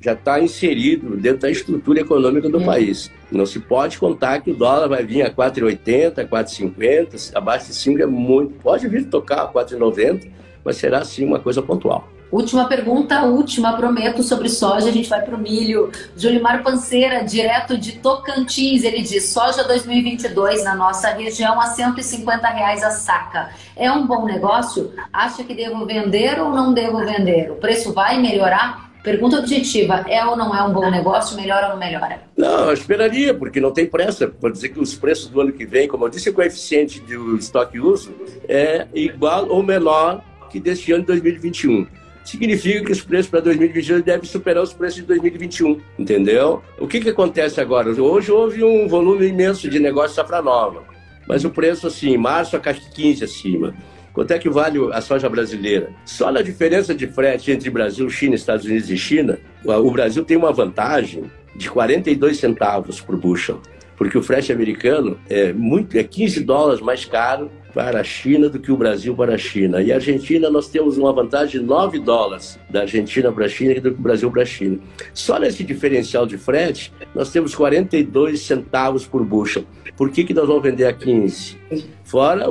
já 0.00 0.12
está 0.12 0.32
tá 0.32 0.40
inserido 0.40 1.16
dentro 1.16 1.40
da 1.40 1.50
estrutura 1.50 2.00
econômica 2.00 2.48
do 2.48 2.58
hum. 2.58 2.64
país. 2.64 3.10
Não 3.30 3.44
se 3.44 3.58
pode 3.58 3.98
contar 3.98 4.40
que 4.40 4.50
o 4.50 4.54
dólar 4.54 4.88
vai 4.88 5.04
vir 5.04 5.22
a 5.22 5.30
4,80, 5.30 6.26
4,50, 6.28 7.32
abaixo 7.34 7.66
de 7.66 7.74
5 7.74 8.02
é 8.02 8.06
muito. 8.06 8.54
Pode 8.62 8.88
vir 8.88 9.06
tocar 9.06 9.42
a 9.42 9.52
4,90, 9.52 10.28
mas 10.68 10.76
será 10.76 11.02
sim 11.02 11.24
uma 11.24 11.38
coisa 11.38 11.62
pontual. 11.62 12.06
Última 12.30 12.68
pergunta, 12.68 13.22
última, 13.22 13.74
prometo, 13.74 14.22
sobre 14.22 14.50
soja. 14.50 14.90
A 14.90 14.92
gente 14.92 15.08
vai 15.08 15.22
para 15.22 15.34
o 15.34 15.38
milho. 15.38 15.90
Julimar 16.14 16.62
Panceira, 16.62 17.24
direto 17.24 17.78
de 17.78 17.92
Tocantins, 17.92 18.84
ele 18.84 19.00
diz: 19.00 19.30
soja 19.30 19.64
2022 19.64 20.62
na 20.62 20.74
nossa 20.74 21.08
região 21.08 21.58
a 21.58 21.68
150 21.68 22.46
reais 22.48 22.82
a 22.82 22.90
saca. 22.90 23.48
É 23.74 23.90
um 23.90 24.06
bom 24.06 24.26
negócio? 24.26 24.92
Acha 25.10 25.42
que 25.42 25.54
devo 25.54 25.86
vender 25.86 26.38
ou 26.38 26.50
não 26.50 26.74
devo 26.74 26.98
vender? 26.98 27.50
O 27.50 27.56
preço 27.56 27.94
vai 27.94 28.20
melhorar? 28.20 28.90
Pergunta 29.02 29.38
objetiva: 29.38 30.04
é 30.06 30.22
ou 30.22 30.36
não 30.36 30.54
é 30.54 30.62
um 30.62 30.70
bom 30.70 30.90
negócio? 30.90 31.34
Melhora 31.34 31.68
ou 31.68 31.72
não 31.72 31.78
melhora? 31.78 32.20
Não, 32.36 32.66
eu 32.66 32.74
esperaria, 32.74 33.32
porque 33.32 33.58
não 33.58 33.70
tem 33.70 33.86
pressa. 33.86 34.28
Para 34.28 34.50
dizer 34.50 34.68
que 34.68 34.78
os 34.78 34.94
preços 34.94 35.28
do 35.28 35.40
ano 35.40 35.50
que 35.50 35.64
vem, 35.64 35.88
como 35.88 36.04
eu 36.04 36.10
disse, 36.10 36.28
o 36.28 36.34
coeficiente 36.34 37.00
do 37.00 37.38
estoque 37.38 37.80
uso 37.80 38.14
é 38.46 38.86
igual 38.92 39.48
ou 39.48 39.62
menor 39.62 40.22
que 40.48 40.60
deste 40.60 40.92
ano 40.92 41.02
de 41.02 41.06
2021 41.08 41.86
significa 42.24 42.84
que 42.84 42.92
os 42.92 43.00
preços 43.00 43.30
para 43.30 43.40
2022 43.40 44.02
devem 44.02 44.28
superar 44.28 44.62
os 44.62 44.72
preços 44.72 44.96
de 44.96 45.06
2021, 45.06 45.80
entendeu? 45.98 46.62
O 46.78 46.86
que, 46.86 47.00
que 47.00 47.08
acontece 47.08 47.60
agora? 47.60 47.90
Hoje 47.90 48.30
houve 48.30 48.62
um 48.62 48.86
volume 48.86 49.26
imenso 49.26 49.68
de 49.68 49.78
negócio 49.78 50.14
safra 50.14 50.42
nova, 50.42 50.82
mas 51.26 51.44
o 51.44 51.50
preço, 51.50 51.86
assim, 51.86 52.10
em 52.10 52.18
março 52.18 52.54
a 52.54 52.60
caixa 52.60 52.82
15 52.94 53.24
acima. 53.24 53.74
Quanto 54.12 54.32
é 54.32 54.38
que 54.38 54.50
vale 54.50 54.78
a 54.92 55.00
soja 55.00 55.28
brasileira? 55.28 55.90
Só 56.04 56.30
na 56.30 56.42
diferença 56.42 56.94
de 56.94 57.06
frete 57.06 57.50
entre 57.50 57.70
Brasil, 57.70 58.10
China, 58.10 58.34
Estados 58.34 58.66
Unidos 58.66 58.90
e 58.90 58.98
China, 58.98 59.38
o 59.64 59.90
Brasil 59.90 60.24
tem 60.24 60.36
uma 60.36 60.52
vantagem 60.52 61.30
de 61.56 61.70
42 61.70 62.36
centavos 62.36 63.00
por 63.00 63.16
bushel 63.16 63.60
porque 63.98 64.16
o 64.16 64.22
frete 64.22 64.52
americano 64.52 65.18
é 65.28 65.52
muito 65.52 65.98
é 65.98 66.04
15 66.04 66.44
dólares 66.44 66.80
mais 66.80 67.04
caro 67.04 67.50
para 67.74 68.00
a 68.00 68.04
China 68.04 68.48
do 68.48 68.58
que 68.58 68.72
o 68.72 68.76
Brasil 68.76 69.14
para 69.14 69.34
a 69.34 69.38
China. 69.38 69.82
E 69.82 69.92
a 69.92 69.96
Argentina 69.96 70.50
nós 70.50 70.68
temos 70.68 70.96
uma 70.96 71.12
vantagem 71.12 71.60
de 71.60 71.66
9 71.66 71.98
dólares 72.00 72.58
da 72.70 72.80
Argentina 72.82 73.30
para 73.30 73.46
a 73.46 73.48
China 73.48 73.74
do 73.74 73.92
que 73.92 73.98
o 73.98 74.02
Brasil 74.02 74.30
para 74.30 74.42
a 74.42 74.46
China. 74.46 74.78
Só 75.12 75.38
nesse 75.38 75.62
diferencial 75.64 76.26
de 76.26 76.38
frete 76.38 76.92
nós 77.14 77.30
temos 77.30 77.54
42 77.54 78.40
centavos 78.40 79.06
por 79.06 79.24
bushel. 79.24 79.64
Por 79.96 80.10
que, 80.10 80.24
que 80.24 80.34
nós 80.34 80.46
vamos 80.46 80.62
vender 80.62 80.86
a 80.86 80.92
15? 80.92 81.56
Fora 82.04 82.46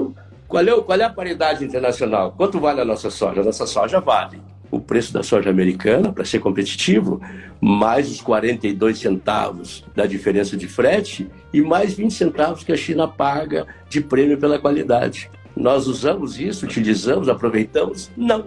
qual 0.47 0.63
é, 0.63 0.81
qual 0.81 0.99
é 0.99 1.03
a 1.03 1.09
paridade 1.09 1.65
internacional? 1.65 2.31
Quanto 2.31 2.59
vale 2.59 2.79
a 2.79 2.85
nossa 2.85 3.09
soja? 3.09 3.41
A 3.41 3.43
nossa 3.43 3.67
soja 3.67 3.99
vale 3.99 4.41
o 4.69 4.79
preço 4.79 5.13
da 5.13 5.23
soja 5.23 5.49
americana 5.49 6.11
para 6.11 6.25
ser 6.25 6.39
competitivo, 6.39 7.21
mais 7.61 8.09
os 8.11 8.21
42 8.21 8.99
centavos 8.99 9.83
da 9.95 10.05
diferença 10.05 10.57
de 10.57 10.67
frete 10.67 11.27
e 11.53 11.61
mais 11.61 11.93
20 11.93 12.13
centavos 12.13 12.63
que 12.63 12.71
a 12.71 12.77
China 12.77 13.07
paga 13.07 13.65
de 13.89 14.01
prêmio 14.01 14.37
pela 14.37 14.59
qualidade. 14.59 15.29
Nós 15.55 15.87
usamos 15.87 16.39
isso, 16.39 16.65
utilizamos, 16.65 17.29
aproveitamos? 17.29 18.11
Não. 18.15 18.45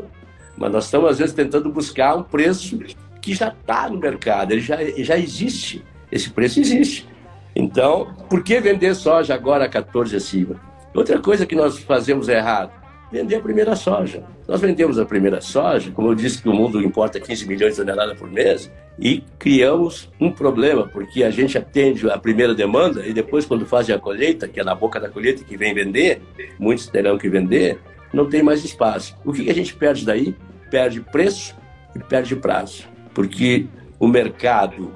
Mas 0.56 0.72
nós 0.72 0.84
estamos, 0.84 1.10
às 1.10 1.18
vezes, 1.18 1.34
tentando 1.34 1.70
buscar 1.70 2.16
um 2.16 2.22
preço 2.22 2.78
que 3.20 3.34
já 3.34 3.48
está 3.48 3.88
no 3.88 3.98
mercado, 3.98 4.52
ele 4.52 4.60
já, 4.60 4.76
já 4.98 5.18
existe. 5.18 5.84
Esse 6.12 6.30
preço 6.30 6.60
existe. 6.60 7.08
Então, 7.54 8.14
por 8.28 8.42
que 8.42 8.60
vender 8.60 8.94
soja 8.94 9.34
agora 9.34 9.64
a 9.64 9.68
14 9.68 10.14
acima? 10.14 10.56
Outra 10.94 11.18
coisa 11.18 11.46
que 11.46 11.54
nós 11.54 11.78
fazemos 11.78 12.28
errado, 12.28 12.72
vender 13.10 13.36
a 13.36 13.40
primeira 13.40 13.74
soja. 13.74 14.22
Nós 14.46 14.60
vendemos 14.60 14.98
a 14.98 15.04
primeira 15.04 15.40
soja, 15.40 15.90
como 15.90 16.08
eu 16.08 16.14
disse 16.14 16.40
que 16.40 16.48
o 16.48 16.52
mundo 16.52 16.80
importa 16.82 17.18
15 17.18 17.46
milhões 17.46 17.74
de 17.74 17.80
toneladas 17.80 18.18
por 18.18 18.30
mês, 18.30 18.70
e 18.98 19.24
criamos 19.38 20.10
um 20.20 20.30
problema, 20.30 20.86
porque 20.86 21.24
a 21.24 21.30
gente 21.30 21.56
atende 21.56 22.08
a 22.10 22.18
primeira 22.18 22.54
demanda 22.54 23.06
e 23.06 23.12
depois, 23.12 23.46
quando 23.46 23.64
fazem 23.64 23.94
a 23.94 23.98
colheita, 23.98 24.46
que 24.46 24.60
é 24.60 24.64
na 24.64 24.74
boca 24.74 25.00
da 25.00 25.08
colheita 25.08 25.42
que 25.42 25.56
vem 25.56 25.74
vender, 25.74 26.20
muitos 26.58 26.86
terão 26.86 27.16
que 27.16 27.28
vender, 27.28 27.78
não 28.12 28.28
tem 28.28 28.42
mais 28.42 28.64
espaço. 28.64 29.16
O 29.24 29.32
que 29.32 29.48
a 29.48 29.54
gente 29.54 29.74
perde 29.74 30.04
daí? 30.04 30.34
Perde 30.70 31.00
preço 31.00 31.56
e 31.94 31.98
perde 31.98 32.36
prazo. 32.36 32.84
Porque 33.14 33.66
o 33.98 34.06
mercado, 34.06 34.92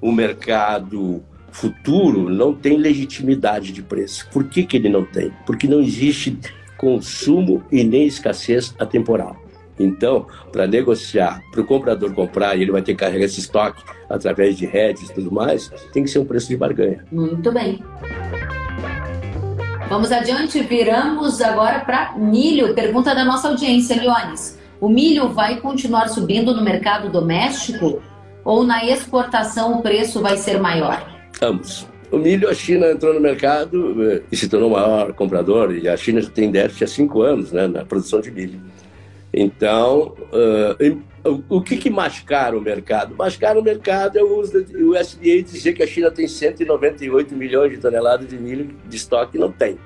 o 0.00 0.12
mercado 0.12 1.22
futuro 1.50 2.28
não 2.28 2.54
tem 2.54 2.76
legitimidade 2.76 3.72
de 3.72 3.82
preço. 3.82 4.28
Por 4.30 4.44
que, 4.44 4.62
que 4.62 4.76
ele 4.76 4.88
não 4.88 5.04
tem? 5.04 5.32
Porque 5.44 5.66
não 5.66 5.80
existe 5.80 6.38
consumo 6.80 7.62
e 7.70 7.84
nem 7.84 8.06
escassez 8.06 8.74
atemporal. 8.78 9.36
Então, 9.78 10.26
para 10.50 10.66
negociar, 10.66 11.42
para 11.52 11.60
o 11.60 11.64
comprador 11.64 12.14
comprar 12.14 12.56
e 12.56 12.62
ele 12.62 12.72
vai 12.72 12.80
ter 12.80 12.94
que 12.94 13.00
carregar 13.00 13.26
esse 13.26 13.40
estoque 13.40 13.82
através 14.08 14.56
de 14.56 14.64
redes 14.64 15.10
e 15.10 15.14
tudo 15.14 15.30
mais, 15.30 15.70
tem 15.92 16.02
que 16.02 16.10
ser 16.10 16.18
um 16.18 16.24
preço 16.24 16.48
de 16.48 16.56
barganha. 16.56 17.04
Muito 17.12 17.52
bem. 17.52 17.82
Vamos 19.90 20.10
adiante, 20.10 20.60
viramos 20.60 21.42
agora 21.42 21.80
para 21.80 22.16
milho. 22.16 22.74
Pergunta 22.74 23.14
da 23.14 23.24
nossa 23.24 23.48
audiência, 23.48 23.96
Leones. 23.96 24.58
O 24.80 24.88
milho 24.88 25.28
vai 25.28 25.60
continuar 25.60 26.08
subindo 26.08 26.54
no 26.54 26.62
mercado 26.62 27.10
doméstico 27.10 28.02
ou 28.42 28.64
na 28.64 28.86
exportação 28.86 29.78
o 29.78 29.82
preço 29.82 30.22
vai 30.22 30.38
ser 30.38 30.58
maior? 30.58 31.04
Ambos. 31.42 31.89
O 32.10 32.18
milho, 32.18 32.48
a 32.48 32.54
China 32.54 32.90
entrou 32.90 33.14
no 33.14 33.20
mercado 33.20 34.02
eh, 34.02 34.22
e 34.32 34.36
se 34.36 34.48
tornou 34.48 34.70
o 34.70 34.72
maior 34.72 35.12
comprador, 35.12 35.76
e 35.76 35.88
a 35.88 35.96
China 35.96 36.20
já 36.20 36.28
tem 36.28 36.50
déficit 36.50 36.84
há 36.84 36.86
cinco 36.88 37.22
anos 37.22 37.52
né, 37.52 37.68
na 37.68 37.84
produção 37.84 38.20
de 38.20 38.30
milho. 38.30 38.60
Então, 39.32 40.16
uh, 40.32 41.02
o 41.48 41.60
que, 41.60 41.76
que 41.76 41.88
mascara 41.88 42.58
o 42.58 42.60
mercado? 42.60 43.14
Mascara 43.14 43.60
o 43.60 43.62
mercado 43.62 44.18
é 44.18 44.22
o 44.24 44.40
USDA 44.40 45.42
dizer 45.42 45.72
que 45.72 45.82
a 45.84 45.86
China 45.86 46.10
tem 46.10 46.26
198 46.26 47.34
milhões 47.36 47.70
de 47.70 47.78
toneladas 47.78 48.26
de 48.26 48.36
milho 48.36 48.74
de 48.88 48.96
estoque 48.96 49.38
não 49.38 49.52
tem. 49.52 49.78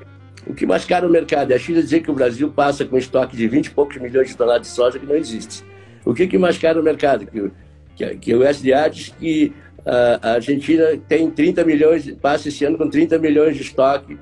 O 0.46 0.54
que 0.54 0.64
mascara 0.64 1.06
o 1.06 1.10
mercado 1.10 1.50
é 1.52 1.56
a 1.56 1.58
China 1.58 1.82
dizer 1.82 2.00
que 2.00 2.10
o 2.10 2.14
Brasil 2.14 2.50
passa 2.50 2.84
com 2.84 2.96
estoque 2.96 3.36
de 3.36 3.46
20 3.46 3.66
e 3.66 3.70
poucos 3.70 3.96
milhões 3.98 4.28
de 4.28 4.36
toneladas 4.36 4.68
de 4.68 4.72
soja 4.72 4.98
que 4.98 5.06
não 5.06 5.16
existe. 5.16 5.62
O 6.04 6.14
que, 6.14 6.26
que 6.26 6.38
mascara 6.38 6.80
o 6.80 6.82
mercado? 6.82 7.26
Que, 7.26 7.50
que, 7.96 8.16
que 8.16 8.34
o 8.34 8.48
USDA 8.48 8.88
diz 8.88 9.08
que 9.08 9.52
a 9.86 10.32
Argentina 10.32 10.84
tem 11.08 11.30
30 11.30 11.64
milhões, 11.64 12.10
passa 12.20 12.48
esse 12.48 12.64
ano 12.64 12.78
com 12.78 12.88
30 12.88 13.18
milhões 13.18 13.56
de 13.56 13.62
estoque 13.62 14.18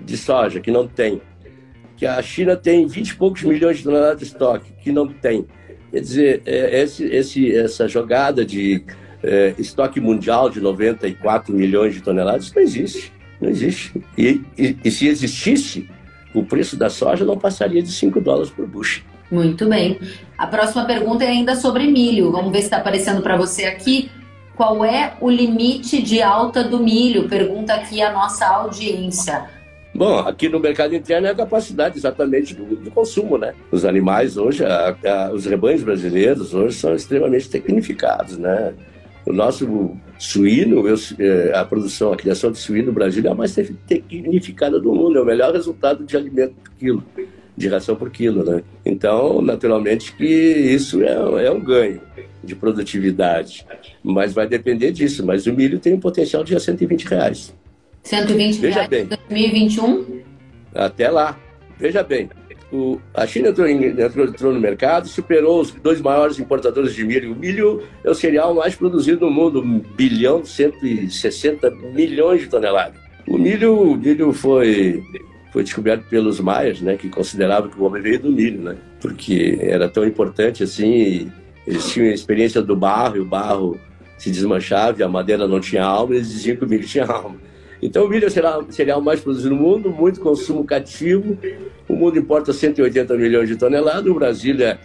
de 0.00 0.16
soja, 0.16 0.60
que 0.60 0.70
não 0.70 0.86
tem 0.88 1.20
que 1.96 2.06
a 2.06 2.20
China 2.22 2.56
tem 2.56 2.86
20 2.86 3.08
e 3.08 3.14
poucos 3.16 3.42
milhões 3.42 3.78
de 3.78 3.84
toneladas 3.84 4.18
de 4.18 4.24
estoque, 4.24 4.72
que 4.82 4.92
não 4.92 5.06
tem. 5.06 5.46
Quer 5.90 6.00
dizer, 6.00 6.42
é, 6.44 6.82
esse, 6.82 7.04
esse, 7.04 7.56
essa 7.56 7.86
jogada 7.86 8.44
de 8.44 8.84
é, 9.22 9.54
estoque 9.58 10.00
mundial 10.00 10.50
de 10.50 10.60
94 10.60 11.54
milhões 11.54 11.94
de 11.94 12.00
toneladas 12.00 12.52
não 12.52 12.62
existe. 12.62 13.12
Não 13.40 13.48
existe. 13.48 14.02
E, 14.18 14.42
e, 14.58 14.76
e, 14.84 14.90
se 14.90 15.06
existisse, 15.06 15.88
o 16.34 16.44
preço 16.44 16.76
da 16.76 16.90
soja 16.90 17.24
não 17.24 17.38
passaria 17.38 17.82
de 17.82 17.92
5 17.92 18.20
dólares 18.20 18.50
por 18.50 18.66
bushel. 18.66 19.04
Muito 19.30 19.68
bem. 19.68 19.98
A 20.36 20.46
próxima 20.46 20.84
pergunta 20.84 21.24
é 21.24 21.28
ainda 21.28 21.54
sobre 21.54 21.86
milho. 21.86 22.30
Vamos 22.30 22.52
ver 22.52 22.58
se 22.58 22.64
está 22.64 22.78
aparecendo 22.78 23.22
para 23.22 23.36
você 23.36 23.64
aqui. 23.64 24.10
Qual 24.56 24.84
é 24.84 25.14
o 25.20 25.28
limite 25.28 26.00
de 26.00 26.22
alta 26.22 26.62
do 26.62 26.78
milho? 26.78 27.28
Pergunta 27.28 27.74
aqui 27.74 28.00
a 28.00 28.12
nossa 28.12 28.46
audiência. 28.46 29.48
Bom, 29.94 30.18
aqui 30.18 30.48
no 30.48 30.58
mercado 30.58 30.94
interno 30.94 31.28
é 31.28 31.30
a 31.30 31.34
capacidade 31.34 31.96
exatamente 31.96 32.54
do, 32.54 32.76
do 32.76 32.90
consumo, 32.90 33.38
né? 33.38 33.54
Os 33.70 33.84
animais 33.84 34.36
hoje, 34.36 34.64
a, 34.64 34.96
a, 35.04 35.32
os 35.32 35.46
rebanhos 35.46 35.82
brasileiros 35.82 36.52
hoje 36.52 36.76
são 36.76 36.94
extremamente 36.94 37.48
tecnificados, 37.48 38.36
né? 38.36 38.74
O 39.24 39.32
nosso 39.32 39.96
suíno, 40.18 40.86
eu, 40.86 40.96
é, 41.18 41.56
a 41.56 41.64
produção, 41.64 42.12
a 42.12 42.16
criação 42.16 42.50
de 42.50 42.58
suíno 42.58 42.88
no 42.88 42.92
Brasil 42.92 43.24
é 43.24 43.28
a 43.28 43.34
mais 43.34 43.54
tecnificada 43.86 44.80
do 44.80 44.92
mundo, 44.92 45.18
é 45.18 45.22
o 45.22 45.24
melhor 45.24 45.52
resultado 45.52 46.04
de 46.04 46.16
alimento 46.16 46.54
por 46.54 46.70
quilo, 46.72 47.04
de 47.56 47.68
ração 47.68 47.94
por 47.94 48.10
quilo, 48.10 48.44
né? 48.44 48.62
Então, 48.84 49.40
naturalmente 49.40 50.14
que 50.14 50.24
isso 50.24 51.02
é, 51.02 51.46
é 51.46 51.50
um 51.50 51.60
ganho 51.60 52.00
de 52.42 52.54
produtividade, 52.54 53.66
mas 54.02 54.32
vai 54.32 54.46
depender 54.46 54.92
disso. 54.92 55.24
Mas 55.24 55.46
o 55.46 55.52
milho 55.52 55.78
tem 55.78 55.94
um 55.94 56.00
potencial 56.00 56.44
de 56.44 56.58
120 56.58 57.04
reais. 57.04 57.54
120 58.02 58.58
Veja 58.58 58.74
reais 58.74 58.88
bem. 58.88 59.06
2021? 59.06 60.20
Até 60.74 61.08
lá. 61.10 61.38
Veja 61.78 62.02
bem, 62.02 62.28
o, 62.72 63.00
a 63.14 63.26
China 63.26 63.48
entrou, 63.48 63.66
em, 63.66 63.84
entrou, 63.84 64.26
entrou, 64.26 64.52
no 64.52 64.60
mercado, 64.60 65.06
superou 65.06 65.60
os 65.60 65.70
dois 65.70 66.00
maiores 66.00 66.38
importadores 66.38 66.94
de 66.94 67.04
milho. 67.04 67.32
O 67.32 67.36
milho 67.36 67.82
é 68.02 68.10
o 68.10 68.14
cereal 68.14 68.54
mais 68.54 68.74
produzido 68.74 69.26
no 69.26 69.30
mundo, 69.30 69.60
1 69.60 69.78
bilhão 69.96 70.44
160 70.44 71.70
milhões 71.70 72.42
de 72.42 72.48
toneladas. 72.48 73.00
O 73.26 73.38
milho, 73.38 73.92
o 73.92 73.96
milho 73.96 74.32
foi, 74.32 75.02
foi 75.54 75.62
descoberto 75.62 76.02
pelos 76.08 76.40
maias, 76.40 76.80
né, 76.80 76.96
que 76.96 77.08
consideravam 77.08 77.70
que 77.70 77.78
o 77.80 77.84
homem 77.84 78.02
veio 78.02 78.18
do 78.18 78.32
milho, 78.32 78.60
né, 78.60 78.76
porque 79.00 79.56
era 79.62 79.88
tão 79.88 80.04
importante 80.04 80.64
assim. 80.64 81.30
Eles 81.64 81.92
tinham 81.92 82.08
a 82.08 82.12
experiência 82.12 82.60
do 82.60 82.74
barro, 82.74 83.18
e 83.18 83.20
o 83.20 83.24
barro 83.24 83.78
se 84.18 84.32
desmanchava 84.32 84.98
e 84.98 85.04
a 85.04 85.08
madeira 85.08 85.46
não 85.46 85.60
tinha 85.60 85.84
alma, 85.84 86.16
eles 86.16 86.28
diziam 86.28 86.56
que 86.56 86.64
o 86.64 86.68
milho 86.68 86.84
tinha 86.84 87.06
alma. 87.06 87.36
Então, 87.80 88.04
o 88.04 88.08
milho 88.08 88.28
será 88.28 88.58
o 88.58 88.72
cereal 88.72 89.00
mais 89.00 89.20
produzido 89.20 89.54
no 89.54 89.62
mundo, 89.62 89.90
muito 89.90 90.20
consumo 90.20 90.64
cativo. 90.64 91.38
O 91.88 91.94
mundo 91.94 92.18
importa 92.18 92.52
180 92.52 93.14
milhões 93.14 93.48
de 93.48 93.56
toneladas. 93.56 94.06
O 94.06 94.14
Brasil 94.14 94.60
é. 94.60 94.78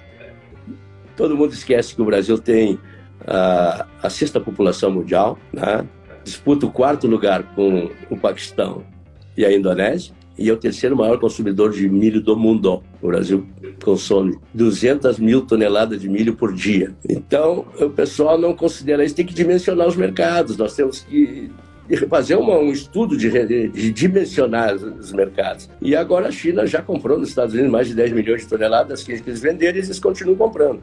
Todo 1.16 1.36
mundo 1.36 1.54
esquece 1.54 1.96
que 1.96 2.02
o 2.02 2.06
Brasil 2.06 2.38
tem 2.38 2.78
a, 3.26 3.88
a 4.04 4.10
sexta 4.10 4.40
população 4.40 4.92
mundial, 4.92 5.40
né? 5.52 5.88
disputa 6.24 6.66
o 6.66 6.72
quarto 6.72 7.08
lugar 7.08 7.44
com 7.56 7.90
o 8.10 8.18
Paquistão 8.18 8.84
e 9.38 9.46
a 9.46 9.52
Indonésia 9.52 10.19
e 10.40 10.50
é 10.50 10.54
o 10.54 10.58
terceiro 10.58 10.96
maior 10.96 11.20
consumidor 11.20 11.72
de 11.72 11.88
milho 11.90 12.22
do 12.22 12.36
mundo. 12.36 12.82
O 13.02 13.08
Brasil 13.08 13.46
consome 13.84 14.38
200 14.54 15.20
mil 15.20 15.42
toneladas 15.42 16.00
de 16.00 16.08
milho 16.08 16.34
por 16.34 16.54
dia. 16.54 16.96
Então, 17.08 17.66
o 17.80 17.90
pessoal 17.90 18.38
não 18.38 18.56
considera 18.56 19.04
isso, 19.04 19.14
tem 19.14 19.26
que 19.26 19.34
dimensionar 19.34 19.88
os 19.88 19.98
mercados. 19.98 20.56
Nós 20.56 20.74
temos 20.74 21.02
que 21.02 21.52
fazer 22.10 22.36
uma, 22.36 22.58
um 22.58 22.72
estudo 22.72 23.18
de, 23.18 23.30
de, 23.68 23.92
dimensionar 23.92 24.76
os 24.76 25.12
mercados. 25.12 25.70
E 25.82 25.96
agora 25.96 26.30
a 26.30 26.32
China 26.32 26.66
já 26.66 26.82
comprou 26.82 27.20
nos 27.20 27.30
Estados 27.30 27.54
Unidos 27.54 27.72
mais 27.72 27.88
de 27.88 27.96
10 27.96 28.14
milhões 28.14 28.42
de 28.42 28.48
toneladas 28.48 29.04
que 29.04 29.12
eles 29.12 29.42
venderam 29.42 29.78
e 29.78 29.82
eles 29.82 30.00
continuam 30.00 30.38
comprando. 30.38 30.82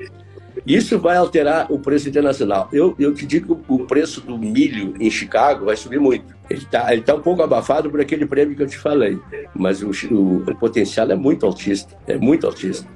Isso 0.66 0.98
vai 0.98 1.16
alterar 1.16 1.70
o 1.70 1.78
preço 1.78 2.09
internacional. 2.09 2.68
Eu, 2.72 2.94
eu 2.98 3.12
te 3.14 3.26
digo 3.26 3.57
que 3.57 3.72
o 3.72 3.86
preço 3.86 4.20
do 4.20 4.38
milho 4.38 4.94
em 5.00 5.11
Chicago 5.11 5.66
vai 5.66 5.76
subir 5.76 6.00
muito. 6.00 6.34
Ele 6.48 6.61
está 6.61 6.92
ele 6.92 7.02
tá 7.02 7.14
um 7.14 7.20
pouco 7.20 7.42
abafado 7.42 7.90
por 7.90 8.00
aquele 8.00 8.24
prêmio 8.26 8.57
que 8.57 8.62
eu 8.62 8.68
te 8.68 8.78
falei, 8.78 9.18
mas 9.54 9.82
o, 9.82 9.90
o, 10.12 10.36
o 10.38 10.57
potencial 10.57 11.11
é 11.11 11.16
muito 11.16 11.44
altista, 11.44 11.96
é 12.07 12.16
muito 12.16 12.46
altista. 12.46 12.86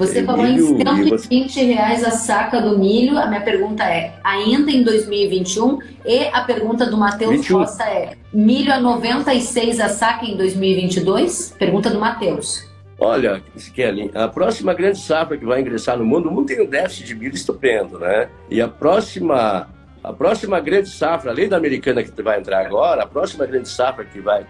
Você 0.00 0.24
falou 0.24 0.46
milho, 0.46 0.80
em 0.80 1.18
120 1.18 1.52
você... 1.52 1.62
reais 1.62 2.02
a 2.02 2.10
saca 2.10 2.58
do 2.58 2.78
milho. 2.78 3.18
A 3.18 3.26
minha 3.26 3.42
pergunta 3.42 3.84
é, 3.84 4.14
ainda 4.24 4.70
em 4.70 4.82
2021? 4.82 5.78
E 6.06 6.24
a 6.32 6.40
pergunta 6.40 6.86
do 6.86 6.96
Matheus 6.96 7.46
Costa 7.46 7.84
é, 7.84 8.16
milho 8.32 8.72
a 8.72 8.80
96 8.80 9.78
a 9.78 9.90
saca 9.90 10.24
em 10.24 10.38
2022? 10.38 11.54
Pergunta 11.58 11.90
do 11.90 12.00
Matheus. 12.00 12.69
Olha, 13.00 13.42
Kelly, 13.74 14.10
a 14.14 14.28
próxima 14.28 14.74
grande 14.74 14.98
safra 14.98 15.38
que 15.38 15.44
vai 15.46 15.62
ingressar 15.62 15.96
no 15.96 16.04
mundo, 16.04 16.28
o 16.28 16.32
mundo 16.32 16.46
tem 16.46 16.60
um 16.60 16.66
déficit 16.66 17.06
de 17.06 17.14
milho 17.14 17.34
estupendo, 17.34 17.98
né? 17.98 18.28
E 18.50 18.60
a 18.60 18.68
próxima, 18.68 19.70
a 20.04 20.12
próxima 20.12 20.60
grande 20.60 20.90
safra, 20.90 21.30
além 21.30 21.48
da 21.48 21.56
americana 21.56 22.02
que 22.02 22.22
vai 22.22 22.38
entrar 22.38 22.66
agora, 22.66 23.02
a 23.02 23.06
próxima 23.06 23.46
grande 23.46 23.70
safra 23.70 24.04
que 24.04 24.20
vai 24.20 24.46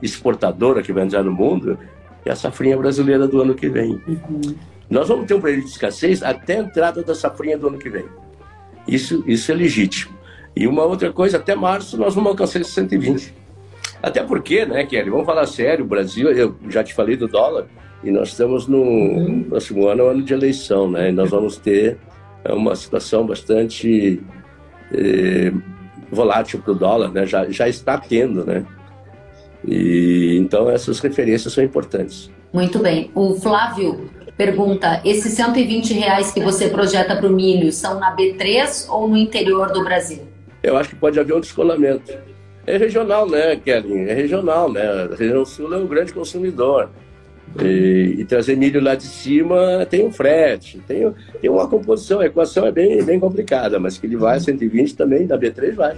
exportadora 0.00 0.80
que 0.80 0.92
vai 0.92 1.04
entrar 1.04 1.24
no 1.24 1.32
mundo 1.32 1.76
é 2.24 2.30
a 2.30 2.36
safrinha 2.36 2.76
brasileira 2.76 3.26
do 3.26 3.42
ano 3.42 3.54
que 3.54 3.68
vem. 3.68 4.00
Uhum. 4.06 4.54
Nós 4.88 5.08
vamos 5.08 5.26
ter 5.26 5.34
um 5.34 5.40
período 5.40 5.64
de 5.64 5.70
escassez 5.70 6.22
até 6.22 6.58
a 6.58 6.60
entrada 6.60 7.02
da 7.02 7.16
safrinha 7.16 7.58
do 7.58 7.66
ano 7.66 7.78
que 7.78 7.90
vem. 7.90 8.04
Isso, 8.86 9.24
isso 9.26 9.50
é 9.50 9.54
legítimo. 9.56 10.16
E 10.54 10.68
uma 10.68 10.84
outra 10.84 11.12
coisa, 11.12 11.36
até 11.36 11.56
março 11.56 11.98
nós 11.98 12.14
vamos 12.14 12.30
alcançar 12.30 12.60
esses 12.60 12.72
120. 12.74 13.34
Até 14.00 14.22
porque, 14.22 14.64
né, 14.64 14.86
Kelly, 14.86 15.10
vamos 15.10 15.26
falar 15.26 15.46
sério, 15.46 15.84
o 15.84 15.88
Brasil, 15.88 16.30
eu 16.30 16.56
já 16.68 16.84
te 16.84 16.94
falei 16.94 17.16
do 17.16 17.26
dólar, 17.26 17.66
e 18.02 18.10
nós 18.10 18.28
estamos 18.28 18.66
no 18.66 19.44
próximo 19.48 19.88
ano, 19.88 20.04
é 20.04 20.10
ano 20.10 20.22
de 20.22 20.32
eleição, 20.32 20.90
né, 20.90 21.10
e 21.10 21.12
nós 21.12 21.30
vamos 21.30 21.56
ter 21.56 21.98
é, 22.44 22.52
uma 22.52 22.74
situação 22.76 23.26
bastante 23.26 24.22
eh, 24.92 25.52
volátil 26.10 26.60
para 26.60 26.72
o 26.72 26.74
dólar, 26.74 27.10
né, 27.10 27.26
já, 27.26 27.48
já 27.50 27.68
está 27.68 27.98
tendo, 27.98 28.44
né, 28.44 28.64
e 29.66 30.36
então 30.38 30.70
essas 30.70 31.00
referências 31.00 31.52
são 31.52 31.64
importantes. 31.64 32.30
Muito 32.52 32.78
bem. 32.78 33.10
O 33.14 33.34
Flávio 33.34 34.08
Pergunta: 34.38 35.02
esses 35.04 35.32
120 35.32 35.94
reais 35.94 36.30
que 36.30 36.40
você 36.40 36.68
projeta 36.68 37.16
para 37.16 37.26
o 37.26 37.30
milho 37.30 37.72
são 37.72 37.98
na 37.98 38.14
B3 38.14 38.88
ou 38.88 39.08
no 39.08 39.16
interior 39.16 39.72
do 39.72 39.82
Brasil? 39.82 40.28
Eu 40.62 40.76
acho 40.76 40.90
que 40.90 40.94
pode 40.94 41.18
haver 41.18 41.34
um 41.34 41.40
descolamento. 41.40 42.16
É 42.64 42.76
regional, 42.76 43.28
né, 43.28 43.56
Kelly? 43.56 44.08
É 44.08 44.14
regional, 44.14 44.70
né? 44.72 44.82
A 44.82 45.16
região 45.16 45.44
sul 45.44 45.74
é 45.74 45.76
um 45.76 45.88
grande 45.88 46.12
consumidor. 46.12 46.88
E, 47.60 48.16
e, 48.18 48.24
trazer 48.24 48.56
milho 48.56 48.80
lá 48.80 48.94
de 48.94 49.04
cima 49.04 49.86
tem 49.88 50.06
um 50.06 50.12
frete, 50.12 50.80
tem, 50.86 51.12
tem 51.40 51.50
uma 51.50 51.66
composição, 51.66 52.20
a 52.20 52.26
equação 52.26 52.66
é 52.66 52.70
bem, 52.70 53.02
bem 53.02 53.18
complicada, 53.18 53.78
mas 53.80 53.96
que 53.96 54.06
ele 54.06 54.16
vai 54.16 54.36
a 54.36 54.40
120 54.40 54.94
também, 54.94 55.26
da 55.26 55.38
B3 55.38 55.74
vai. 55.74 55.96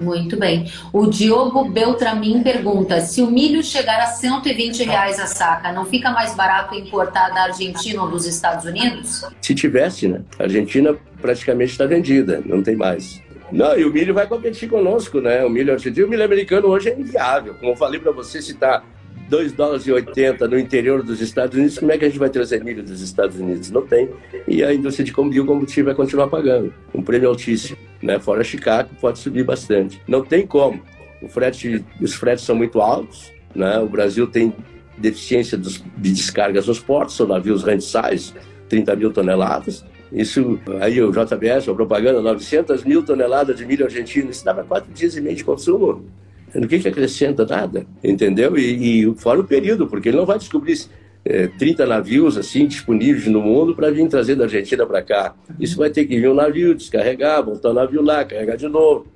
Muito 0.00 0.36
bem. 0.38 0.70
O 0.92 1.06
Diogo 1.06 1.68
Beltramin 1.68 2.42
pergunta: 2.42 3.00
se 3.00 3.20
o 3.20 3.30
milho 3.30 3.62
chegar 3.62 4.00
a 4.00 4.06
120 4.06 4.82
reais 4.82 5.20
a 5.20 5.26
saca, 5.26 5.72
não 5.72 5.84
fica 5.84 6.10
mais 6.10 6.34
barato 6.34 6.74
importar 6.74 7.28
da 7.28 7.42
Argentina 7.44 8.02
ou 8.02 8.10
dos 8.10 8.26
Estados 8.26 8.64
Unidos? 8.64 9.26
Se 9.42 9.54
tivesse, 9.54 10.08
né? 10.08 10.22
A 10.38 10.44
Argentina 10.44 10.96
praticamente 11.20 11.72
está 11.72 11.84
vendida, 11.84 12.42
não 12.46 12.62
tem 12.62 12.76
mais. 12.76 13.20
Não, 13.52 13.76
e 13.76 13.84
o 13.84 13.92
milho 13.92 14.14
vai 14.14 14.26
competir 14.26 14.70
conosco, 14.70 15.20
né? 15.20 15.44
O 15.44 15.50
milho 15.50 15.72
argentino, 15.72 16.06
o 16.06 16.10
milho 16.10 16.24
americano 16.24 16.68
hoje 16.68 16.88
é 16.88 16.98
inviável. 16.98 17.54
Como 17.54 17.72
eu 17.72 17.76
falei 17.76 18.00
para 18.00 18.12
você, 18.12 18.40
se 18.40 18.52
está 18.52 18.82
2 19.30 19.52
dólares 19.52 19.86
e 19.86 19.92
80 19.92 20.48
no 20.48 20.58
interior 20.58 21.04
dos 21.04 21.20
Estados 21.20 21.56
Unidos, 21.56 21.78
como 21.78 21.92
é 21.92 21.96
que 21.96 22.04
a 22.04 22.08
gente 22.08 22.18
vai 22.18 22.28
trazer 22.28 22.64
milho 22.64 22.82
dos 22.82 23.00
Estados 23.00 23.38
Unidos? 23.38 23.70
Não 23.70 23.86
tem. 23.86 24.10
E 24.46 24.64
a 24.64 24.74
indústria 24.74 25.04
de 25.04 25.12
combustível 25.12 25.84
vai 25.84 25.94
continuar 25.94 26.26
pagando. 26.26 26.74
Um 26.92 27.00
prêmio 27.00 27.28
altíssimo. 27.28 27.78
Né? 28.02 28.18
Fora 28.18 28.42
Chicago, 28.42 28.90
pode 29.00 29.20
subir 29.20 29.44
bastante. 29.44 30.02
Não 30.08 30.24
tem 30.24 30.44
como. 30.44 30.82
Frete, 31.28 31.84
os 32.00 32.12
fretes 32.14 32.44
são 32.44 32.56
muito 32.56 32.80
altos. 32.80 33.30
Né? 33.54 33.78
O 33.78 33.86
Brasil 33.86 34.26
tem 34.26 34.52
deficiência 34.98 35.56
dos, 35.56 35.82
de 35.96 36.12
descargas 36.12 36.66
nos 36.66 36.80
portos, 36.80 37.14
são 37.14 37.26
navios 37.26 37.62
size, 37.62 38.34
30 38.68 38.96
mil 38.96 39.12
toneladas. 39.12 39.84
Isso, 40.12 40.58
aí 40.80 41.00
o 41.00 41.12
JBS, 41.12 41.68
a 41.68 41.74
propaganda, 41.74 42.20
900 42.20 42.82
mil 42.82 43.04
toneladas 43.04 43.56
de 43.56 43.64
milho 43.64 43.84
argentino, 43.84 44.30
isso 44.30 44.44
dava 44.44 44.64
quatro 44.64 44.92
dias 44.92 45.16
e 45.16 45.20
meio 45.20 45.36
de 45.36 45.44
consumo. 45.44 46.04
O 46.54 46.66
que, 46.66 46.78
que 46.78 46.88
acrescenta? 46.88 47.46
Nada, 47.46 47.86
entendeu? 48.02 48.56
E, 48.58 49.02
e 49.02 49.14
fora 49.16 49.40
o 49.40 49.44
período, 49.44 49.86
porque 49.86 50.08
ele 50.08 50.16
não 50.16 50.26
vai 50.26 50.38
descobrir 50.38 50.78
é, 51.24 51.46
30 51.46 51.86
navios 51.86 52.36
assim 52.36 52.66
disponíveis 52.66 53.26
no 53.26 53.40
mundo 53.40 53.74
para 53.74 53.90
vir 53.90 54.08
trazer 54.08 54.34
da 54.34 54.44
Argentina 54.44 54.86
para 54.86 55.02
cá. 55.02 55.34
Isso 55.58 55.76
vai 55.76 55.90
ter 55.90 56.04
que 56.06 56.18
vir 56.18 56.28
um 56.28 56.34
navio, 56.34 56.74
descarregar, 56.74 57.44
voltar 57.44 57.70
o 57.70 57.74
navio 57.74 58.02
lá, 58.02 58.24
carregar 58.24 58.56
de 58.56 58.68
novo. 58.68 59.06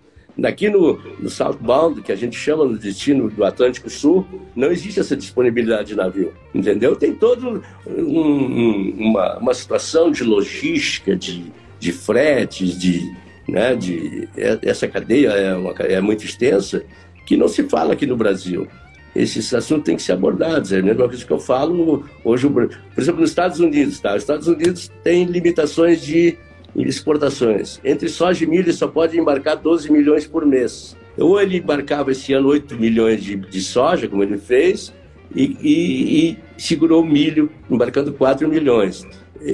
Aqui 0.43 0.69
no, 0.69 0.99
no 1.21 1.31
Southbound, 1.31 2.03
que 2.03 2.11
a 2.11 2.17
gente 2.17 2.37
chama 2.37 2.65
no 2.65 2.77
destino 2.77 3.31
do 3.31 3.45
Atlântico 3.45 3.89
Sul, 3.89 4.27
não 4.55 4.73
existe 4.73 4.99
essa 4.99 5.17
disponibilidade 5.17 5.89
de 5.89 5.95
navio, 5.95 6.33
entendeu? 6.53 6.97
Tem 6.97 7.15
toda 7.15 7.49
um, 7.49 7.61
um, 7.87 8.95
uma, 8.99 9.39
uma 9.39 9.55
situação 9.55 10.11
de 10.11 10.25
logística, 10.25 11.15
de, 11.15 11.53
de 11.79 11.93
fretes, 11.93 12.77
de, 12.77 13.15
né, 13.49 13.77
de, 13.77 14.29
é, 14.37 14.59
essa 14.63 14.89
cadeia 14.89 15.29
é, 15.29 15.55
uma, 15.55 15.71
é 15.79 16.01
muito 16.01 16.25
extensa 16.25 16.83
que 17.25 17.37
não 17.37 17.49
se 17.49 17.65
fala 17.65 17.93
aqui 17.93 18.07
no 18.07 18.17
Brasil. 18.17 18.67
Esses 19.15 19.55
assuntos 19.55 19.85
têm 19.85 19.97
que 19.97 20.03
ser 20.03 20.13
abordados. 20.13 20.73
É 20.73 20.81
a 20.81 20.83
mesma 20.83 21.07
coisa 21.07 21.25
que 21.25 21.31
eu 21.31 21.39
falo 21.39 22.05
hoje, 22.25 22.49
por 22.49 22.69
exemplo, 22.99 23.21
nos 23.21 23.31
Estados 23.31 23.61
Unidos. 23.61 24.01
Tá? 24.01 24.15
Os 24.15 24.23
Estados 24.23 24.49
Unidos 24.49 24.91
têm 25.03 25.25
limitações 25.25 26.03
de 26.03 26.37
exportações. 26.75 27.81
Entre 27.85 28.09
soja 28.09 28.45
e 28.45 28.47
milho, 28.47 28.65
ele 28.65 28.73
só 28.73 28.89
pode 28.89 29.19
embarcar 29.19 29.57
12 29.57 29.91
milhões 29.93 30.27
por 30.27 30.45
mês. 30.45 30.97
Ou 31.17 31.41
ele 31.41 31.59
embarcava 31.59 32.11
esse 32.11 32.33
ano 32.33 32.49
8 32.49 32.75
milhões 32.75 33.23
de, 33.23 33.37
de 33.37 33.61
soja, 33.61 34.09
como 34.09 34.23
ele 34.25 34.37
fez, 34.37 34.93
e, 35.35 35.57
e, 35.63 36.31
e, 36.31 36.39
segurou 36.59 37.03
o 37.03 37.07
milho, 37.07 37.51
embarcando 37.71 38.13
4 38.13 38.49
milhões. 38.49 39.07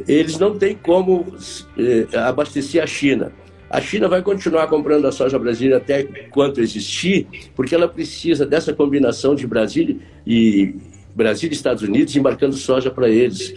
Eles 0.08 0.38
não 0.38 0.56
têm 0.56 0.74
como 0.74 1.34
eh, 1.76 2.06
abastecer 2.16 2.82
a 2.82 2.86
China. 2.86 3.32
A 3.70 3.80
China 3.80 4.08
vai 4.08 4.20
continuar 4.20 4.66
comprando 4.66 5.06
a 5.06 5.12
soja 5.12 5.38
brasileira 5.38 5.76
até 5.76 6.02
quanto 6.02 6.60
existir, 6.60 7.28
porque 7.54 7.72
ela 7.72 7.86
precisa 7.86 8.44
dessa 8.44 8.72
combinação 8.72 9.32
de 9.36 9.46
Brasil 9.46 10.00
e 10.26 10.74
Brasil 11.14 11.48
e 11.48 11.52
Estados 11.52 11.84
Unidos 11.84 12.16
embarcando 12.16 12.56
soja 12.56 12.90
para 12.90 13.08
eles, 13.08 13.54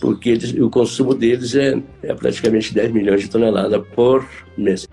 porque 0.00 0.30
eles, 0.30 0.52
o 0.52 0.70
consumo 0.70 1.12
deles 1.12 1.56
é, 1.56 1.76
é 2.04 2.14
praticamente 2.14 2.72
10 2.72 2.92
milhões 2.92 3.22
de 3.22 3.28
toneladas 3.28 3.82
por 3.96 4.24
mês. 4.56 4.86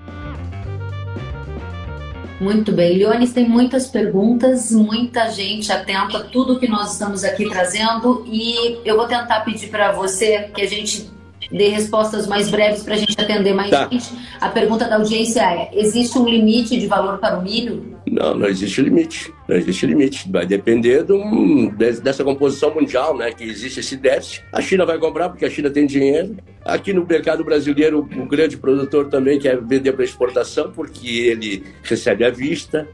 Muito 2.42 2.72
bem. 2.72 2.98
Leones, 2.98 3.34
tem 3.34 3.48
muitas 3.48 3.88
perguntas, 3.88 4.72
muita 4.72 5.30
gente 5.30 5.72
atenta 5.72 6.18
a 6.18 6.24
tudo 6.24 6.60
que 6.60 6.68
nós 6.68 6.94
estamos 6.94 7.24
aqui 7.24 7.48
trazendo 7.48 8.26
e 8.28 8.80
eu 8.84 8.98
vou 8.98 9.08
tentar 9.08 9.42
pedir 9.42 9.68
para 9.68 9.92
você 9.92 10.50
que 10.54 10.62
a 10.62 10.68
gente 10.68 11.10
dê 11.52 11.70
respostas 11.70 12.28
mais 12.28 12.50
breves 12.50 12.84
para 12.84 12.96
a 12.96 12.98
gente 12.98 13.20
atender 13.20 13.54
mais 13.54 13.70
tá. 13.70 13.88
gente. 13.92 14.14
A 14.40 14.50
pergunta 14.50 14.88
da 14.88 14.98
audiência 14.98 15.42
é: 15.42 15.70
existe 15.74 16.18
um 16.18 16.28
limite 16.28 16.80
de 16.80 16.88
valor 16.88 17.18
para 17.18 17.38
o 17.38 17.44
milho? 17.44 17.96
Não, 18.10 18.36
não 18.36 18.48
existe 18.48 18.82
limite. 18.82 19.34
Não 19.48 19.56
existe 19.56 19.86
limite. 19.86 20.32
Vai 20.32 20.46
depender 20.46 21.04
de 21.04 21.14
um, 21.14 21.70
dessa 21.76 22.24
composição 22.24 22.74
mundial, 22.74 23.18
né? 23.18 23.32
Que 23.32 23.44
existe 23.44 23.80
esse 23.80 23.98
déficit. 23.98 24.44
A 24.52 24.62
China 24.62 24.86
vai 24.86 24.98
comprar 25.00 25.30
porque 25.30 25.46
a 25.46 25.50
China 25.50 25.70
tem 25.70 25.86
dinheiro. 25.88 26.36
Aqui 26.64 26.94
no 26.94 27.06
mercado 27.06 27.44
brasileiro, 27.44 28.00
o 28.00 28.26
grande 28.26 28.58
produtor 28.58 29.08
também 29.10 29.40
quer 29.40 29.60
vender 29.62 29.94
para 29.94 30.04
exportação 30.04 30.72
porque 30.72 31.08
ele 31.08 31.64
recebe 31.84 32.24
à 32.26 32.30
vista, 32.30 32.88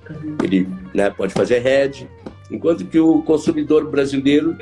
ele 0.43 0.67
né, 0.93 1.09
pode 1.09 1.33
fazer 1.33 1.65
hedge. 1.65 2.07
Enquanto 2.49 2.85
que 2.85 2.99
o 2.99 3.21
consumidor 3.21 3.89
brasileiro 3.89 4.57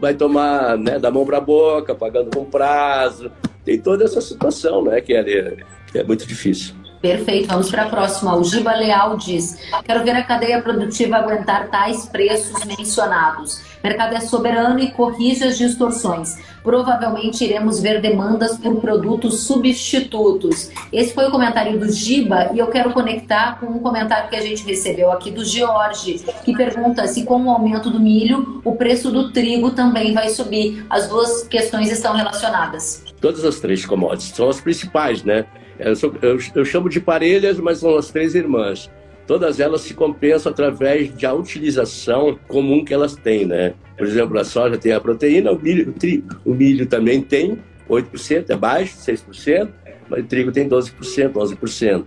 vai 0.00 0.14
tomar 0.14 0.76
né, 0.78 0.98
da 0.98 1.10
mão 1.10 1.24
para 1.24 1.38
a 1.38 1.40
boca, 1.40 1.94
pagando 1.94 2.30
com 2.36 2.44
prazo. 2.44 3.30
Tem 3.64 3.78
toda 3.78 4.04
essa 4.04 4.20
situação, 4.20 4.84
né, 4.84 5.00
que 5.00 5.14
é, 5.14 5.56
que 5.90 5.98
é 5.98 6.04
muito 6.04 6.26
difícil. 6.26 6.74
Perfeito, 7.04 7.48
vamos 7.48 7.70
para 7.70 7.82
a 7.82 7.88
próxima. 7.90 8.34
O 8.34 8.42
Giba 8.42 8.72
Leal 8.72 9.18
diz: 9.18 9.58
Quero 9.84 10.02
ver 10.02 10.12
a 10.12 10.22
cadeia 10.22 10.62
produtiva 10.62 11.16
aguentar 11.16 11.68
tais 11.68 12.06
preços 12.06 12.64
mencionados. 12.64 13.60
Mercado 13.84 14.14
é 14.14 14.20
soberano 14.20 14.78
e 14.78 14.90
corrige 14.90 15.44
as 15.44 15.58
distorções. 15.58 16.38
Provavelmente 16.62 17.44
iremos 17.44 17.78
ver 17.78 18.00
demandas 18.00 18.56
por 18.56 18.80
produtos 18.80 19.40
substitutos. 19.40 20.70
Esse 20.90 21.12
foi 21.12 21.26
o 21.26 21.30
comentário 21.30 21.78
do 21.78 21.92
Giba 21.92 22.50
e 22.54 22.58
eu 22.58 22.68
quero 22.68 22.90
conectar 22.94 23.60
com 23.60 23.66
um 23.66 23.80
comentário 23.80 24.30
que 24.30 24.36
a 24.36 24.40
gente 24.40 24.64
recebeu 24.64 25.12
aqui 25.12 25.30
do 25.30 25.44
George, 25.44 26.24
que 26.42 26.56
pergunta 26.56 27.06
se 27.06 27.26
com 27.26 27.44
o 27.44 27.50
aumento 27.50 27.90
do 27.90 28.00
milho 28.00 28.62
o 28.64 28.76
preço 28.76 29.10
do 29.10 29.30
trigo 29.30 29.72
também 29.72 30.14
vai 30.14 30.30
subir. 30.30 30.86
As 30.88 31.06
duas 31.06 31.46
questões 31.48 31.92
estão 31.92 32.14
relacionadas. 32.14 33.04
Todas 33.20 33.44
as 33.44 33.60
três 33.60 33.84
commodities 33.84 34.34
são 34.34 34.48
as 34.48 34.58
principais, 34.58 35.22
né? 35.22 35.44
Eu, 35.78 35.96
sou, 35.96 36.14
eu, 36.22 36.38
eu 36.54 36.64
chamo 36.64 36.88
de 36.88 37.00
parelhas, 37.00 37.58
mas 37.58 37.78
são 37.78 37.96
as 37.96 38.10
três 38.10 38.34
irmãs. 38.34 38.90
Todas 39.26 39.58
elas 39.58 39.80
se 39.80 39.94
compensam 39.94 40.52
através 40.52 41.10
da 41.10 41.32
utilização 41.32 42.38
comum 42.46 42.84
que 42.84 42.92
elas 42.92 43.14
têm, 43.14 43.46
né? 43.46 43.74
Por 43.96 44.06
exemplo, 44.06 44.38
a 44.38 44.44
soja 44.44 44.76
tem 44.76 44.92
a 44.92 45.00
proteína, 45.00 45.52
o 45.52 45.58
milho, 45.58 45.94
o, 46.44 46.50
o 46.50 46.54
milho 46.54 46.86
também 46.86 47.22
tem 47.22 47.58
8%, 47.88 48.50
é 48.50 48.56
baixo, 48.56 48.96
6%, 48.98 49.68
mas 50.08 50.24
o 50.24 50.26
trigo 50.26 50.52
tem 50.52 50.68
12%, 50.68 51.32
11%. 51.32 52.04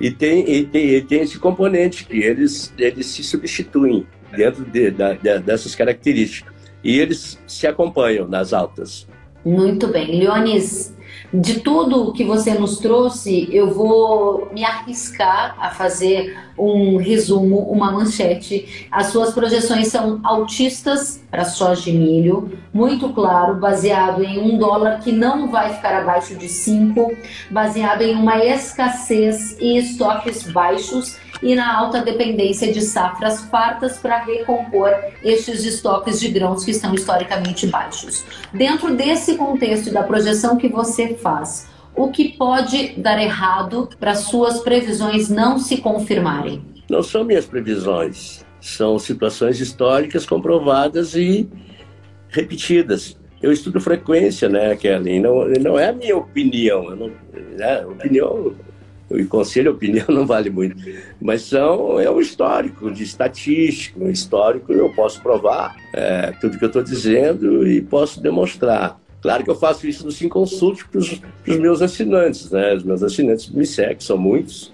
E 0.00 0.10
tem, 0.10 0.48
e 0.48 0.64
tem, 0.64 0.90
e 0.90 1.02
tem 1.02 1.22
esse 1.22 1.38
componente 1.38 2.04
que 2.04 2.18
eles, 2.18 2.72
eles 2.78 3.06
se 3.06 3.24
substituem 3.24 4.06
dentro 4.36 4.64
de, 4.64 4.90
de, 4.90 5.14
de, 5.16 5.38
dessas 5.40 5.74
características. 5.74 6.52
E 6.84 6.98
eles 7.00 7.38
se 7.46 7.66
acompanham 7.66 8.28
nas 8.28 8.52
altas. 8.52 9.08
Muito 9.48 9.88
bem. 9.88 10.18
Leonis, 10.18 10.94
de 11.32 11.60
tudo 11.60 12.12
que 12.12 12.22
você 12.22 12.52
nos 12.52 12.76
trouxe, 12.76 13.48
eu 13.50 13.72
vou 13.72 14.50
me 14.52 14.62
arriscar 14.62 15.56
a 15.58 15.70
fazer 15.70 16.36
um 16.58 16.98
resumo, 16.98 17.60
uma 17.70 17.90
manchete. 17.90 18.86
As 18.90 19.06
suas 19.06 19.32
projeções 19.32 19.88
são 19.88 20.20
altistas 20.22 21.24
para 21.30 21.46
soja 21.46 21.88
e 21.88 21.94
milho, 21.94 22.58
muito 22.74 23.08
claro, 23.08 23.54
baseado 23.54 24.22
em 24.22 24.38
um 24.38 24.58
dólar 24.58 25.00
que 25.00 25.12
não 25.12 25.50
vai 25.50 25.72
ficar 25.72 25.96
abaixo 26.02 26.34
de 26.34 26.46
5, 26.46 27.16
baseado 27.50 28.02
em 28.02 28.14
uma 28.14 28.44
escassez 28.44 29.56
e 29.58 29.78
estoques 29.78 30.42
baixos 30.52 31.16
e 31.42 31.54
na 31.54 31.76
alta 31.76 32.00
dependência 32.00 32.72
de 32.72 32.80
safras 32.80 33.42
fartas 33.44 33.98
para 33.98 34.24
recompor 34.24 34.90
estes 35.22 35.64
estoques 35.64 36.20
de 36.20 36.28
grãos 36.28 36.64
que 36.64 36.70
estão 36.70 36.94
historicamente 36.94 37.66
baixos. 37.66 38.24
Dentro 38.52 38.94
desse 38.94 39.36
contexto 39.36 39.92
da 39.92 40.02
projeção 40.02 40.56
que 40.56 40.68
você 40.68 41.14
faz, 41.14 41.68
o 41.94 42.10
que 42.10 42.36
pode 42.36 42.94
dar 42.96 43.20
errado 43.20 43.88
para 43.98 44.14
suas 44.14 44.60
previsões 44.60 45.28
não 45.28 45.58
se 45.58 45.78
confirmarem? 45.78 46.62
Não 46.88 47.02
são 47.02 47.24
minhas 47.24 47.44
previsões, 47.44 48.44
são 48.60 48.98
situações 48.98 49.60
históricas 49.60 50.24
comprovadas 50.24 51.14
e 51.14 51.48
repetidas. 52.28 53.16
Eu 53.42 53.52
estudo 53.52 53.80
frequência, 53.80 54.48
né, 54.48 54.74
Kelly? 54.76 55.20
Não, 55.20 55.48
não 55.60 55.78
é 55.78 55.88
a 55.88 55.92
minha 55.92 56.16
opinião. 56.16 56.90
Não, 56.96 57.10
né, 57.56 57.84
opinião, 57.86 58.54
o 59.10 59.26
conselho, 59.26 59.72
opinião 59.72 60.06
não 60.10 60.26
vale 60.26 60.50
muito. 60.50 60.76
Mas 61.20 61.42
são, 61.42 61.98
é 61.98 62.10
um 62.10 62.20
histórico, 62.20 62.90
de 62.90 63.02
estatístico. 63.02 64.04
Um 64.04 64.10
histórico 64.10 64.72
eu 64.72 64.90
posso 64.90 65.22
provar 65.22 65.76
é, 65.94 66.32
tudo 66.40 66.58
que 66.58 66.64
eu 66.64 66.68
estou 66.68 66.82
dizendo 66.82 67.66
e 67.66 67.80
posso 67.80 68.20
demonstrar. 68.20 69.00
Claro 69.20 69.42
que 69.42 69.50
eu 69.50 69.56
faço 69.56 69.88
isso 69.88 70.04
no 70.04 70.12
Sim 70.12 70.28
Consult 70.28 70.84
para 70.88 71.00
os 71.00 71.20
meus 71.58 71.82
assinantes, 71.82 72.50
né? 72.50 72.74
Os 72.74 72.84
meus 72.84 73.02
assinantes 73.02 73.50
me 73.50 73.66
seguem, 73.66 73.98
são 73.98 74.16
muitos, 74.16 74.72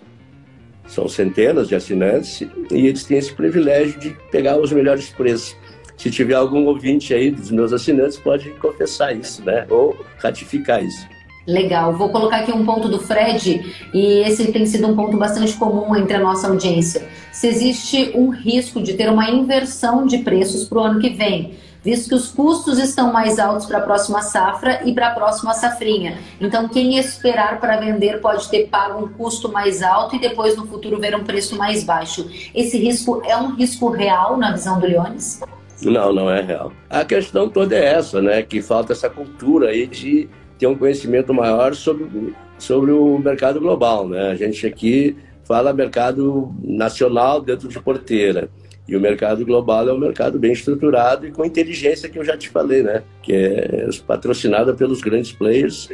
são 0.86 1.08
centenas 1.08 1.68
de 1.68 1.74
assinantes, 1.74 2.42
e 2.70 2.86
eles 2.86 3.04
têm 3.04 3.16
esse 3.16 3.32
privilégio 3.32 3.98
de 3.98 4.10
pegar 4.30 4.60
os 4.60 4.70
melhores 4.70 5.08
preços. 5.08 5.56
Se 5.96 6.10
tiver 6.10 6.34
algum 6.34 6.66
ouvinte 6.66 7.14
aí 7.14 7.30
dos 7.30 7.50
meus 7.50 7.72
assinantes, 7.72 8.18
pode 8.18 8.50
confessar 8.50 9.16
isso, 9.16 9.42
né? 9.44 9.66
Ou 9.70 9.96
ratificar 10.18 10.84
isso. 10.84 11.13
Legal, 11.46 11.92
vou 11.92 12.08
colocar 12.08 12.38
aqui 12.38 12.52
um 12.52 12.64
ponto 12.64 12.88
do 12.88 12.98
Fred, 12.98 13.88
e 13.92 14.22
esse 14.26 14.50
tem 14.50 14.64
sido 14.64 14.88
um 14.88 14.96
ponto 14.96 15.16
bastante 15.18 15.52
comum 15.54 15.94
entre 15.94 16.16
a 16.16 16.20
nossa 16.20 16.48
audiência. 16.48 17.06
Se 17.32 17.46
existe 17.46 18.12
um 18.14 18.30
risco 18.30 18.80
de 18.82 18.94
ter 18.94 19.10
uma 19.10 19.30
inversão 19.30 20.06
de 20.06 20.18
preços 20.18 20.66
para 20.66 20.78
o 20.78 20.82
ano 20.82 21.00
que 21.00 21.10
vem, 21.10 21.54
visto 21.82 22.08
que 22.08 22.14
os 22.14 22.28
custos 22.28 22.78
estão 22.78 23.12
mais 23.12 23.38
altos 23.38 23.66
para 23.66 23.76
a 23.76 23.82
próxima 23.82 24.22
safra 24.22 24.80
e 24.86 24.94
para 24.94 25.08
a 25.08 25.10
próxima 25.10 25.52
safrinha. 25.52 26.16
Então, 26.40 26.66
quem 26.66 26.96
esperar 26.96 27.60
para 27.60 27.76
vender 27.76 28.22
pode 28.22 28.48
ter 28.48 28.68
pago 28.68 29.04
um 29.04 29.08
custo 29.08 29.52
mais 29.52 29.82
alto 29.82 30.16
e 30.16 30.18
depois 30.18 30.56
no 30.56 30.66
futuro 30.66 30.98
ver 30.98 31.14
um 31.14 31.24
preço 31.24 31.58
mais 31.58 31.84
baixo. 31.84 32.26
Esse 32.54 32.78
risco 32.78 33.20
é 33.26 33.36
um 33.36 33.54
risco 33.54 33.90
real 33.90 34.38
na 34.38 34.52
visão 34.52 34.80
do 34.80 34.86
Leones? 34.86 35.40
Não, 35.82 36.10
não 36.10 36.30
é 36.30 36.40
real. 36.40 36.72
A 36.88 37.04
questão 37.04 37.50
toda 37.50 37.76
é 37.76 37.84
essa, 37.84 38.22
né? 38.22 38.42
Que 38.42 38.62
falta 38.62 38.94
essa 38.94 39.10
cultura 39.10 39.68
aí 39.68 39.86
de 39.86 40.30
ter 40.58 40.66
um 40.66 40.76
conhecimento 40.76 41.32
maior 41.32 41.74
sobre, 41.74 42.34
sobre 42.58 42.90
o 42.92 43.18
mercado 43.18 43.60
global, 43.60 44.08
né? 44.08 44.30
A 44.30 44.34
gente 44.34 44.66
aqui 44.66 45.16
fala 45.44 45.72
mercado 45.72 46.54
nacional 46.62 47.40
dentro 47.40 47.68
de 47.68 47.78
porteira. 47.80 48.48
E 48.86 48.94
o 48.94 49.00
mercado 49.00 49.44
global 49.46 49.88
é 49.88 49.92
um 49.92 49.98
mercado 49.98 50.38
bem 50.38 50.52
estruturado 50.52 51.26
e 51.26 51.30
com 51.30 51.44
inteligência 51.44 52.08
que 52.08 52.18
eu 52.18 52.24
já 52.24 52.36
te 52.36 52.50
falei, 52.50 52.82
né? 52.82 53.02
Que 53.22 53.32
é 53.32 53.88
patrocinada 54.06 54.74
pelos 54.74 55.00
grandes 55.00 55.32
players, 55.32 55.88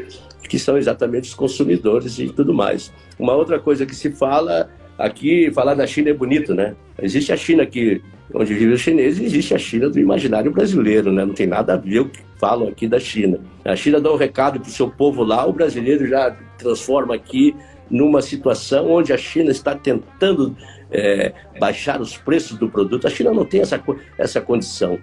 que 0.49 0.59
são 0.59 0.77
exatamente 0.77 1.29
os 1.29 1.35
consumidores 1.35 2.19
e 2.19 2.29
tudo 2.29 2.53
mais. 2.53 2.93
Uma 3.17 3.35
outra 3.35 3.61
coisa 3.61 3.87
que 3.87 3.95
se 3.95 4.11
fala 4.11 4.69
aqui, 4.99 5.51
falar 5.53 5.75
da 5.75 5.87
China 5.87 6.11
é 6.11 6.15
bonito, 6.15 6.53
né? 6.53 6.75
Existe 7.01 7.33
a 7.33 7.37
China 7.37 7.63
aqui, 7.63 8.03
onde 8.35 8.53
vive 8.55 8.73
os 8.73 8.81
chineses, 8.81 9.21
existe 9.21 9.55
a 9.55 9.59
China 9.59 9.89
do 9.89 10.01
imaginário 10.01 10.51
brasileiro, 10.51 11.13
né? 11.13 11.25
Não 11.25 11.35
tem 11.35 11.47
nada 11.47 11.75
a 11.75 11.77
ver 11.77 12.09
que 12.09 12.21
falam 12.41 12.69
aqui 12.69 12.89
da 12.89 12.99
China. 12.99 13.39
A 13.65 13.77
China 13.77 14.01
dá 14.01 14.11
um 14.11 14.17
recado 14.17 14.59
para 14.59 14.69
o 14.69 14.73
seu 14.73 14.91
povo 14.91 15.23
lá, 15.23 15.47
o 15.47 15.53
brasileiro 15.53 16.07
já 16.07 16.35
transforma 16.57 17.15
aqui 17.15 17.55
numa 17.91 18.23
situação 18.23 18.91
onde 18.91 19.13
a 19.13 19.19
China 19.19 19.51
está 19.51 19.75
tentando 19.75 20.57
é, 20.91 21.33
baixar 21.59 22.01
os 22.01 22.17
preços 22.17 22.57
do 22.57 22.69
produto. 22.69 23.07
A 23.07 23.11
China 23.11 23.33
não 23.33 23.45
tem 23.45 23.61
essa, 23.61 23.83
essa 24.17 24.41
condição. 24.41 24.99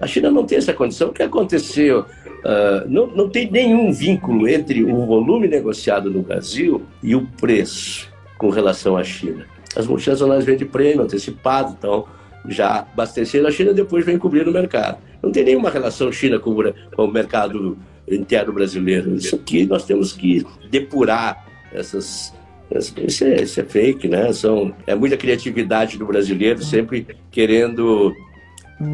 A 0.00 0.06
China 0.06 0.30
não 0.30 0.44
tem 0.44 0.58
essa 0.58 0.72
condição. 0.72 1.10
O 1.10 1.12
que 1.12 1.22
aconteceu? 1.22 2.00
Uh, 2.00 2.88
não, 2.88 3.06
não 3.06 3.28
tem 3.28 3.48
nenhum 3.48 3.92
vínculo 3.92 4.48
entre 4.48 4.82
o 4.82 5.06
volume 5.06 5.46
negociado 5.46 6.10
no 6.10 6.22
Brasil 6.22 6.82
e 7.00 7.14
o 7.14 7.24
preço 7.40 8.12
com 8.36 8.50
relação 8.50 8.96
à 8.96 9.04
China. 9.04 9.46
As 9.76 9.86
multinacionais 9.86 10.44
vendem 10.44 10.66
prêmio 10.66 11.02
antecipado, 11.02 11.76
então 11.78 12.04
já 12.48 12.80
abasteceram 12.80 13.48
a 13.48 13.50
China, 13.50 13.72
depois 13.72 14.04
vem 14.04 14.18
cobrir 14.18 14.44
no 14.44 14.52
mercado. 14.52 14.98
Não 15.22 15.30
tem 15.30 15.44
nenhuma 15.44 15.70
relação 15.70 16.10
China 16.10 16.38
com, 16.38 16.50
o 16.96 17.06
mercado 17.06 17.78
interno 18.10 18.52
brasileiro. 18.52 19.14
Isso 19.14 19.36
aqui 19.36 19.64
nós 19.66 19.84
temos 19.84 20.12
que 20.12 20.44
depurar 20.70 21.46
essas 21.72 22.34
isso 23.06 23.24
é, 23.24 23.42
isso 23.42 23.60
é 23.60 23.64
fake, 23.64 24.08
né? 24.08 24.32
São, 24.32 24.74
é 24.86 24.94
muita 24.94 25.16
criatividade 25.16 25.98
do 25.98 26.06
brasileiro 26.06 26.62
sempre 26.62 27.06
querendo 27.30 28.14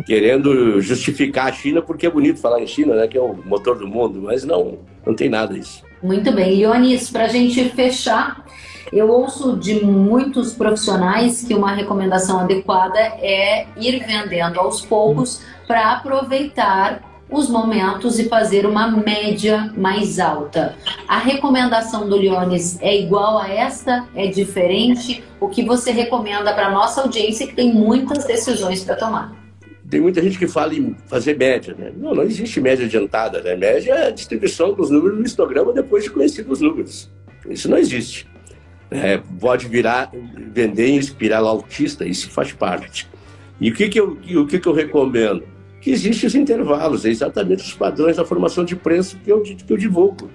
querendo 0.04 0.80
justificar 0.80 1.46
a 1.46 1.52
China 1.52 1.80
porque 1.80 2.06
é 2.06 2.10
bonito 2.10 2.40
falar 2.40 2.60
em 2.60 2.66
China, 2.66 2.94
né? 2.94 3.06
Que 3.06 3.16
é 3.16 3.20
o 3.20 3.34
motor 3.34 3.78
do 3.78 3.86
mundo, 3.86 4.20
mas 4.22 4.44
não, 4.44 4.78
não 5.06 5.14
tem 5.14 5.28
nada 5.28 5.54
disso. 5.54 5.82
Muito 6.02 6.32
bem, 6.32 6.60
Ionis, 6.60 7.10
para 7.10 7.24
a 7.24 7.28
gente 7.28 7.68
fechar, 7.70 8.44
eu 8.92 9.08
ouço 9.08 9.56
de 9.56 9.84
muitos 9.84 10.52
profissionais 10.52 11.44
que 11.44 11.54
uma 11.54 11.72
recomendação 11.72 12.40
adequada 12.40 12.98
é 12.98 13.66
ir 13.76 14.04
vendendo 14.06 14.58
aos 14.58 14.80
poucos 14.80 15.42
para 15.66 15.92
aproveitar 15.92 17.02
os 17.30 17.48
momentos 17.48 18.18
e 18.18 18.28
fazer 18.28 18.64
uma 18.64 18.90
média 18.90 19.70
mais 19.76 20.18
alta. 20.18 20.76
A 21.06 21.18
recomendação 21.18 22.08
do 22.08 22.16
Leones 22.16 22.80
é 22.80 22.98
igual 22.98 23.38
a 23.38 23.48
esta? 23.48 24.08
É 24.14 24.26
diferente? 24.28 25.22
O 25.38 25.48
que 25.48 25.62
você 25.62 25.90
recomenda 25.90 26.54
para 26.54 26.70
nossa 26.70 27.02
audiência 27.02 27.46
que 27.46 27.54
tem 27.54 27.72
muitas 27.72 28.24
decisões 28.24 28.82
para 28.82 28.96
tomar? 28.96 29.36
Tem 29.90 30.00
muita 30.00 30.22
gente 30.22 30.38
que 30.38 30.46
fala 30.46 30.74
em 30.74 30.94
fazer 31.06 31.36
média, 31.36 31.74
né? 31.78 31.92
Não, 31.96 32.14
não 32.14 32.22
existe 32.22 32.60
média 32.60 32.84
adiantada, 32.84 33.40
né? 33.40 33.56
Média 33.56 33.92
é 33.92 34.06
a 34.08 34.10
distribuição 34.10 34.74
dos 34.74 34.90
números 34.90 35.18
no 35.18 35.24
histograma 35.24 35.72
depois 35.72 36.04
de 36.04 36.10
conhecidos 36.10 36.52
os 36.52 36.60
números. 36.60 37.10
Isso 37.48 37.70
não 37.70 37.78
existe. 37.78 38.26
É, 38.90 39.20
pode 39.38 39.68
virar, 39.68 40.10
vender 40.52 40.88
em 40.88 40.96
espiral 40.96 41.46
autista, 41.46 42.06
isso 42.06 42.30
faz 42.30 42.52
parte. 42.52 43.08
E 43.60 43.70
o 43.70 43.74
que, 43.74 43.88
que, 43.88 44.00
eu, 44.00 44.18
o 44.36 44.46
que, 44.46 44.58
que 44.58 44.66
eu 44.66 44.72
recomendo? 44.72 45.44
que 45.80 45.90
existem 45.90 46.26
os 46.26 46.34
intervalos, 46.34 47.04
é 47.04 47.08
exatamente 47.08 47.62
os 47.62 47.72
padrões 47.72 48.16
da 48.16 48.24
formação 48.24 48.64
de 48.64 48.76
preço 48.76 49.18
que 49.24 49.30
eu, 49.30 49.42
que 49.42 49.72
eu 49.72 49.76
divulgo. 49.76 50.30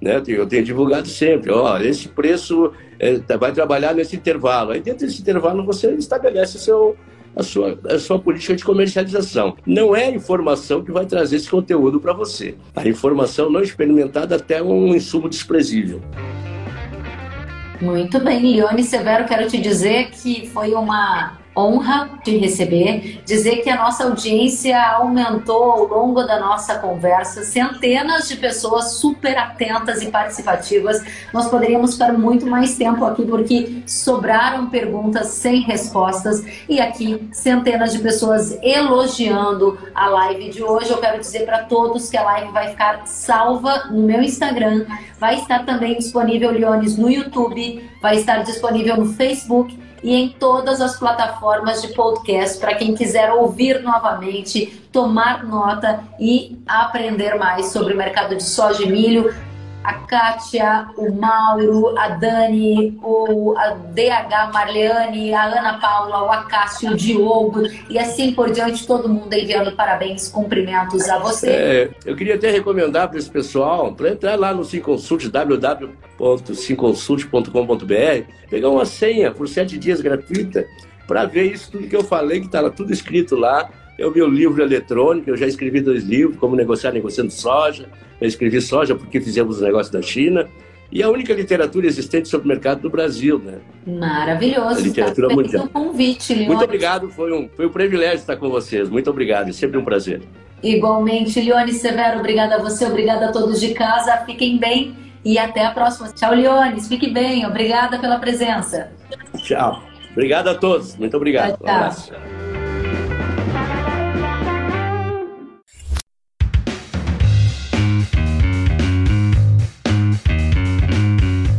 Né? 0.00 0.22
Eu 0.26 0.46
tenho 0.46 0.64
divulgado 0.64 1.08
sempre, 1.08 1.50
ó, 1.50 1.78
esse 1.78 2.08
preço 2.08 2.72
é, 2.98 3.18
tá, 3.18 3.36
vai 3.36 3.52
trabalhar 3.52 3.94
nesse 3.94 4.16
intervalo. 4.16 4.72
Aí 4.72 4.80
dentro 4.80 5.06
desse 5.06 5.20
intervalo 5.20 5.64
você 5.64 5.92
estabelece 5.92 6.58
seu, 6.58 6.96
a, 7.36 7.42
sua, 7.42 7.78
a 7.88 7.98
sua 7.98 8.18
política 8.18 8.56
de 8.56 8.64
comercialização. 8.64 9.56
Não 9.66 9.94
é 9.94 10.06
a 10.06 10.10
informação 10.10 10.82
que 10.82 10.90
vai 10.90 11.06
trazer 11.06 11.36
esse 11.36 11.50
conteúdo 11.50 12.00
para 12.00 12.12
você. 12.12 12.54
A 12.74 12.88
informação 12.88 13.50
não 13.50 13.60
experimentada 13.60 14.36
até 14.36 14.62
um 14.62 14.94
insumo 14.94 15.28
desprezível. 15.28 16.00
Muito 17.80 18.20
bem, 18.20 18.56
Leone 18.56 18.84
Severo, 18.84 19.24
quero 19.26 19.48
te 19.48 19.58
dizer 19.58 20.10
que 20.10 20.46
foi 20.50 20.74
uma 20.74 21.39
honra 21.60 22.10
de 22.24 22.36
receber, 22.36 23.22
dizer 23.24 23.62
que 23.62 23.70
a 23.70 23.76
nossa 23.76 24.04
audiência 24.04 24.80
aumentou 24.80 25.62
ao 25.62 25.84
longo 25.86 26.22
da 26.22 26.38
nossa 26.40 26.78
conversa, 26.78 27.42
centenas 27.42 28.28
de 28.28 28.36
pessoas 28.36 28.94
super 28.94 29.36
atentas 29.36 30.02
e 30.02 30.10
participativas. 30.10 31.02
Nós 31.32 31.48
poderíamos 31.48 31.94
ficar 31.94 32.12
muito 32.12 32.46
mais 32.46 32.76
tempo 32.76 33.04
aqui 33.04 33.24
porque 33.24 33.82
sobraram 33.86 34.70
perguntas 34.70 35.28
sem 35.28 35.62
respostas. 35.62 36.44
E 36.68 36.80
aqui 36.80 37.28
centenas 37.32 37.92
de 37.92 37.98
pessoas 37.98 38.58
elogiando 38.62 39.78
a 39.94 40.08
live 40.08 40.50
de 40.50 40.62
hoje. 40.62 40.90
Eu 40.90 40.98
quero 40.98 41.18
dizer 41.18 41.44
para 41.44 41.64
todos 41.64 42.08
que 42.08 42.16
a 42.16 42.22
live 42.22 42.52
vai 42.52 42.70
ficar 42.70 43.06
salva 43.06 43.88
no 43.90 44.02
meu 44.02 44.22
Instagram, 44.22 44.86
vai 45.18 45.36
estar 45.36 45.64
também 45.64 45.96
disponível 45.96 46.50
Leones 46.50 46.96
no 46.96 47.10
YouTube, 47.10 47.82
vai 48.00 48.16
estar 48.16 48.42
disponível 48.42 48.96
no 48.96 49.12
Facebook 49.14 49.78
e 50.02 50.14
em 50.14 50.28
todas 50.28 50.80
as 50.80 50.98
plataformas 50.98 51.82
de 51.82 51.88
podcast 51.88 52.58
para 52.58 52.74
quem 52.74 52.94
quiser 52.94 53.32
ouvir 53.32 53.82
novamente, 53.82 54.66
tomar 54.92 55.44
nota 55.44 56.02
e 56.18 56.58
aprender 56.66 57.34
mais 57.36 57.66
sobre 57.66 57.94
o 57.94 57.96
mercado 57.96 58.36
de 58.36 58.42
soja 58.42 58.82
e 58.82 58.90
milho 58.90 59.34
a 59.82 59.94
Kátia, 59.94 60.86
o 60.96 61.10
Mauro, 61.12 61.98
a 61.98 62.10
Dani, 62.10 62.96
o, 63.02 63.54
a 63.56 63.70
DH 63.70 64.52
Marleane, 64.52 65.32
a 65.32 65.44
Ana 65.44 65.78
Paula, 65.78 66.24
o 66.24 66.30
Acácio, 66.30 66.90
o 66.90 66.96
Diogo 66.96 67.62
e 67.88 67.98
assim 67.98 68.32
por 68.32 68.50
diante, 68.50 68.86
todo 68.86 69.08
mundo 69.08 69.32
enviando 69.32 69.72
parabéns, 69.72 70.28
cumprimentos 70.28 71.08
a 71.08 71.18
você. 71.18 71.50
É, 71.50 71.88
eu 72.04 72.14
queria 72.14 72.34
até 72.34 72.50
recomendar 72.50 73.08
para 73.08 73.18
esse 73.18 73.30
pessoal 73.30 73.90
para 73.92 74.10
entrar 74.10 74.38
lá 74.38 74.52
no 74.52 74.62
Simconsult, 74.64 75.28
www.simconsult.com.br, 75.28 78.24
pegar 78.50 78.68
uma 78.68 78.84
senha 78.84 79.30
por 79.30 79.48
sete 79.48 79.78
dias 79.78 80.02
gratuita 80.02 80.66
para 81.06 81.24
ver 81.24 81.52
isso 81.52 81.72
tudo 81.72 81.88
que 81.88 81.96
eu 81.96 82.04
falei, 82.04 82.40
que 82.40 82.46
está 82.46 82.68
tudo 82.70 82.92
escrito 82.92 83.34
lá 83.34 83.70
é 84.00 84.06
o 84.06 84.10
meu 84.10 84.28
livro 84.28 84.62
eletrônico, 84.62 85.28
eu 85.28 85.36
já 85.36 85.46
escrevi 85.46 85.80
dois 85.80 86.04
livros, 86.04 86.38
Como 86.38 86.56
Negociar 86.56 86.92
Negociando 86.92 87.30
Soja. 87.30 87.86
Eu 88.20 88.26
escrevi 88.26 88.60
soja 88.60 88.94
porque 88.94 89.20
fizemos 89.20 89.60
o 89.60 89.64
negócio 89.64 89.92
da 89.92 90.00
China. 90.02 90.48
E 90.92 91.02
a 91.02 91.08
única 91.08 91.32
literatura 91.32 91.86
existente 91.86 92.28
sobre 92.28 92.46
o 92.46 92.48
mercado 92.48 92.80
do 92.80 92.90
Brasil, 92.90 93.38
né? 93.38 93.58
Maravilhoso. 93.86 94.80
A 94.80 94.82
literatura 94.82 95.28
tá 95.28 95.34
mundial. 95.34 95.64
Um 95.64 95.68
convite, 95.68 96.34
Leone. 96.34 96.48
Muito 96.48 96.64
obrigado, 96.64 97.08
foi 97.10 97.32
um, 97.32 97.48
foi 97.48 97.66
um 97.66 97.70
privilégio 97.70 98.16
estar 98.16 98.36
com 98.36 98.50
vocês. 98.50 98.88
Muito 98.88 99.08
obrigado, 99.08 99.50
é 99.50 99.52
sempre 99.52 99.78
um 99.78 99.84
prazer. 99.84 100.22
Igualmente, 100.62 101.40
Leone 101.40 101.72
Severo, 101.72 102.18
obrigada 102.18 102.56
a 102.56 102.58
você, 102.58 102.86
obrigada 102.86 103.26
a 103.26 103.32
todos 103.32 103.60
de 103.60 103.72
casa. 103.72 104.16
Fiquem 104.26 104.58
bem 104.58 104.96
e 105.24 105.38
até 105.38 105.64
a 105.64 105.70
próxima. 105.70 106.08
Tchau, 106.08 106.34
Leone, 106.34 106.80
fique 106.80 107.08
bem. 107.08 107.46
Obrigada 107.46 107.98
pela 107.98 108.18
presença. 108.18 108.90
Tchau. 109.38 109.82
Obrigado 110.12 110.48
a 110.48 110.54
todos. 110.54 110.96
Muito 110.96 111.16
obrigado. 111.16 111.50
Tchau, 111.50 111.58
tchau. 111.58 111.66
Um 111.66 111.76
abraço. 111.76 112.69